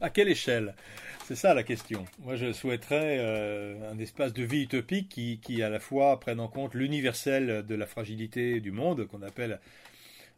À 0.00 0.10
quelle 0.10 0.28
échelle? 0.28 0.74
C'est 1.24 1.36
ça 1.36 1.54
la 1.54 1.62
question. 1.62 2.04
Moi, 2.20 2.36
je 2.36 2.52
souhaiterais 2.52 3.16
euh, 3.18 3.90
un 3.90 3.98
espace 3.98 4.32
de 4.32 4.42
vie 4.42 4.62
utopique 4.64 5.08
qui, 5.42 5.62
à 5.62 5.70
la 5.70 5.80
fois 5.80 6.20
prenne 6.20 6.38
en 6.38 6.48
compte 6.48 6.74
l'universel 6.74 7.64
de 7.66 7.74
la 7.74 7.86
fragilité 7.86 8.60
du 8.60 8.70
monde, 8.70 9.06
qu'on 9.06 9.22
appelle 9.22 9.58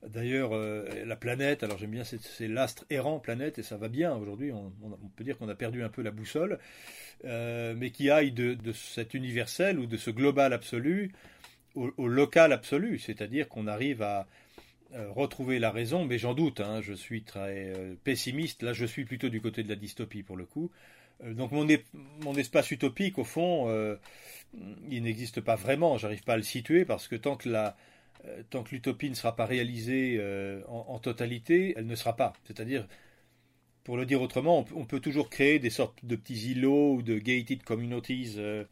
d'ailleurs 0.06 0.54
euh, 0.54 0.86
la 1.04 1.16
planète. 1.16 1.64
Alors 1.64 1.76
j'aime 1.76 1.90
bien, 1.90 2.04
c'est 2.04 2.48
l'astre 2.48 2.84
errant 2.88 3.18
planète, 3.18 3.58
et 3.58 3.64
ça 3.64 3.76
va 3.76 3.88
bien. 3.88 4.14
Aujourd'hui, 4.14 4.52
on, 4.52 4.72
peut 5.16 5.24
dire 5.24 5.36
qu'on 5.36 5.48
a 5.48 5.56
perdu 5.56 5.82
un 5.82 5.88
peu 5.88 6.02
la 6.02 6.12
boussole, 6.12 6.60
euh, 7.24 7.74
mais 7.76 7.90
qui 7.90 8.10
aille 8.10 8.30
de, 8.30 8.56
cet 8.72 9.12
universel 9.12 9.80
ou 9.80 9.86
de 9.86 9.96
ce 9.96 10.10
global 10.10 10.52
absolu 10.52 11.12
au 11.74 12.08
local 12.08 12.52
absolu, 12.52 12.98
c'est-à-dire 12.98 13.48
qu'on 13.48 13.68
arrive 13.68 14.02
à 14.02 14.26
retrouver 14.94 15.58
la 15.58 15.70
raison, 15.70 16.04
mais 16.04 16.18
j'en 16.18 16.34
doute, 16.34 16.60
hein, 16.60 16.80
je 16.80 16.92
suis 16.94 17.22
très 17.22 17.72
euh, 17.76 17.94
pessimiste, 18.04 18.62
là 18.62 18.72
je 18.72 18.86
suis 18.86 19.04
plutôt 19.04 19.28
du 19.28 19.40
côté 19.40 19.62
de 19.62 19.68
la 19.68 19.76
dystopie 19.76 20.22
pour 20.22 20.36
le 20.36 20.44
coup. 20.44 20.70
Euh, 21.24 21.34
donc 21.34 21.52
mon, 21.52 21.66
mon, 22.20 22.34
espace 22.34 22.70
utopique, 22.70 23.18
au 23.18 23.24
fond, 23.24 23.68
il 24.88 25.02
n'existe 25.02 25.40
pas 25.40 25.56
vraiment, 25.56 25.98
j'arrive 25.98 26.22
pas 26.22 26.34
à 26.34 26.36
le 26.36 26.42
situer, 26.42 26.84
parce 26.84 27.08
que 27.08 27.16
tant 27.16 27.36
que 27.36 27.48
la, 27.48 27.76
tant 28.50 28.62
que 28.62 28.70
l'utopie 28.70 29.10
ne 29.10 29.14
sera 29.14 29.36
pas 29.36 29.46
réalisée 29.46 30.20
en, 30.68 30.98
totalité, 30.98 31.74
elle 31.76 31.86
ne 31.86 31.94
sera 31.94 32.16
pas. 32.16 32.32
C'est-à-dire, 32.44 32.86
pour 33.88 33.96
le 33.96 34.04
dire 34.04 34.20
autrement, 34.20 34.66
on, 34.74 34.84
peut 34.84 35.00
toujours 35.00 35.30
créer 35.30 35.58
des 35.58 35.70
sortes 35.70 36.04
de 36.04 36.14
petits 36.14 36.50
îlots 36.50 36.96
ou 36.96 37.00
de 37.00 37.16
gated 37.16 37.62
communities 37.62 38.34
euh, 38.36 38.64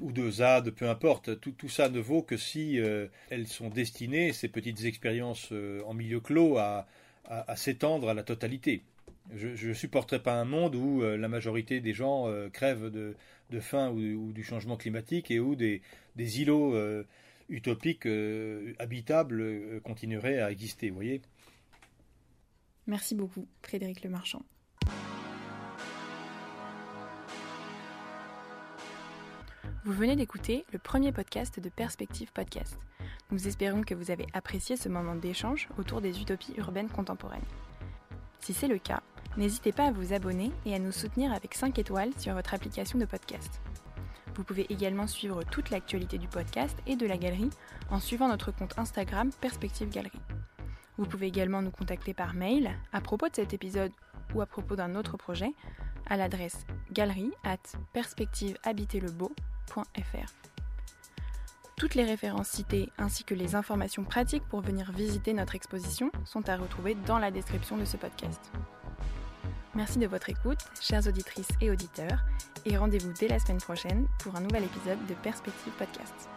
ou 0.00 0.10
de 0.10 0.28
ZAD, 0.28 0.70
peu 0.70 0.88
importe. 0.88 1.38
Tout, 1.38 1.68
ça 1.68 1.88
ne 1.88 2.00
vaut 2.00 2.22
que 2.22 2.36
si 2.36 2.80
euh, 2.80 3.06
elles 3.30 3.46
sont 3.46 3.68
destinées, 3.68 4.32
ces 4.32 4.48
petites 4.48 4.84
expériences 4.84 5.50
euh, 5.52 5.80
en 5.86 5.94
milieu 5.94 6.18
clos, 6.18 6.58
à, 6.58 6.88
s'étendre 7.54 8.08
à 8.08 8.14
la 8.14 8.24
totalité. 8.24 8.82
Je 9.32 9.68
ne 9.68 9.74
supporterai 9.74 10.20
pas 10.20 10.34
un 10.34 10.44
monde 10.44 10.74
où 10.74 11.02
la 11.02 11.28
majorité 11.28 11.80
des 11.80 11.94
gens 11.94 12.28
crèvent 12.52 12.90
de, 12.90 13.14
faim 13.60 13.90
ou, 13.90 14.32
du 14.32 14.42
changement 14.42 14.76
climatique 14.76 15.30
et 15.30 15.38
où 15.38 15.54
des, 15.54 15.82
des 16.16 16.42
îlots 16.42 16.76
utopiques 17.48 18.08
habitables 18.80 19.80
continueraient 19.84 20.40
à 20.40 20.50
exister, 20.50 20.88
vous 20.88 20.96
voyez 20.96 21.22
Merci 22.88 23.14
beaucoup, 23.14 23.46
Frédéric 23.62 24.02
Lemarchand. 24.02 24.42
Vous 29.86 29.92
venez 29.92 30.16
d'écouter 30.16 30.64
le 30.72 30.78
premier 30.78 31.12
podcast 31.12 31.60
de 31.60 31.68
Perspective 31.68 32.32
Podcast. 32.32 32.78
Nous 33.30 33.46
espérons 33.46 33.82
que 33.82 33.94
vous 33.94 34.10
avez 34.10 34.24
apprécié 34.32 34.78
ce 34.78 34.88
moment 34.88 35.14
d'échange 35.14 35.68
autour 35.76 36.00
des 36.00 36.22
utopies 36.22 36.54
urbaines 36.56 36.88
contemporaines. 36.88 37.44
Si 38.40 38.54
c'est 38.54 38.66
le 38.66 38.78
cas, 38.78 39.02
n'hésitez 39.36 39.72
pas 39.72 39.88
à 39.88 39.92
vous 39.92 40.14
abonner 40.14 40.52
et 40.64 40.74
à 40.74 40.78
nous 40.78 40.90
soutenir 40.90 41.34
avec 41.34 41.52
5 41.52 41.78
étoiles 41.78 42.12
sur 42.16 42.32
votre 42.32 42.54
application 42.54 42.98
de 42.98 43.04
podcast. 43.04 43.60
Vous 44.34 44.42
pouvez 44.42 44.64
également 44.72 45.06
suivre 45.06 45.42
toute 45.42 45.68
l'actualité 45.68 46.16
du 46.16 46.28
podcast 46.28 46.78
et 46.86 46.96
de 46.96 47.06
la 47.06 47.18
galerie 47.18 47.50
en 47.90 48.00
suivant 48.00 48.28
notre 48.28 48.52
compte 48.52 48.78
Instagram 48.78 49.32
Perspective 49.42 49.90
Galerie. 49.90 50.22
Vous 50.96 51.04
pouvez 51.04 51.26
également 51.26 51.60
nous 51.60 51.70
contacter 51.70 52.14
par 52.14 52.32
mail 52.32 52.70
à 52.94 53.02
propos 53.02 53.28
de 53.28 53.36
cet 53.36 53.52
épisode 53.52 53.92
ou 54.34 54.40
à 54.40 54.46
propos 54.46 54.76
d'un 54.76 54.94
autre 54.94 55.18
projet 55.18 55.52
à 56.06 56.16
l'adresse 56.16 56.64
galerie 56.90 57.32
at 57.44 57.58
Toutes 61.76 61.94
les 61.94 62.04
références 62.04 62.48
citées 62.48 62.90
ainsi 62.98 63.24
que 63.24 63.34
les 63.34 63.54
informations 63.56 64.04
pratiques 64.04 64.46
pour 64.48 64.60
venir 64.60 64.92
visiter 64.92 65.32
notre 65.32 65.54
exposition 65.54 66.10
sont 66.24 66.48
à 66.48 66.56
retrouver 66.56 66.94
dans 67.06 67.18
la 67.18 67.30
description 67.30 67.76
de 67.76 67.84
ce 67.84 67.96
podcast. 67.96 68.52
Merci 69.74 69.98
de 69.98 70.06
votre 70.06 70.30
écoute, 70.30 70.60
chères 70.80 71.06
auditrices 71.08 71.48
et 71.60 71.70
auditeurs, 71.70 72.24
et 72.64 72.76
rendez-vous 72.76 73.12
dès 73.18 73.28
la 73.28 73.40
semaine 73.40 73.58
prochaine 73.58 74.06
pour 74.20 74.36
un 74.36 74.40
nouvel 74.40 74.64
épisode 74.64 75.04
de 75.06 75.14
Perspective 75.14 75.72
Podcast. 75.72 76.28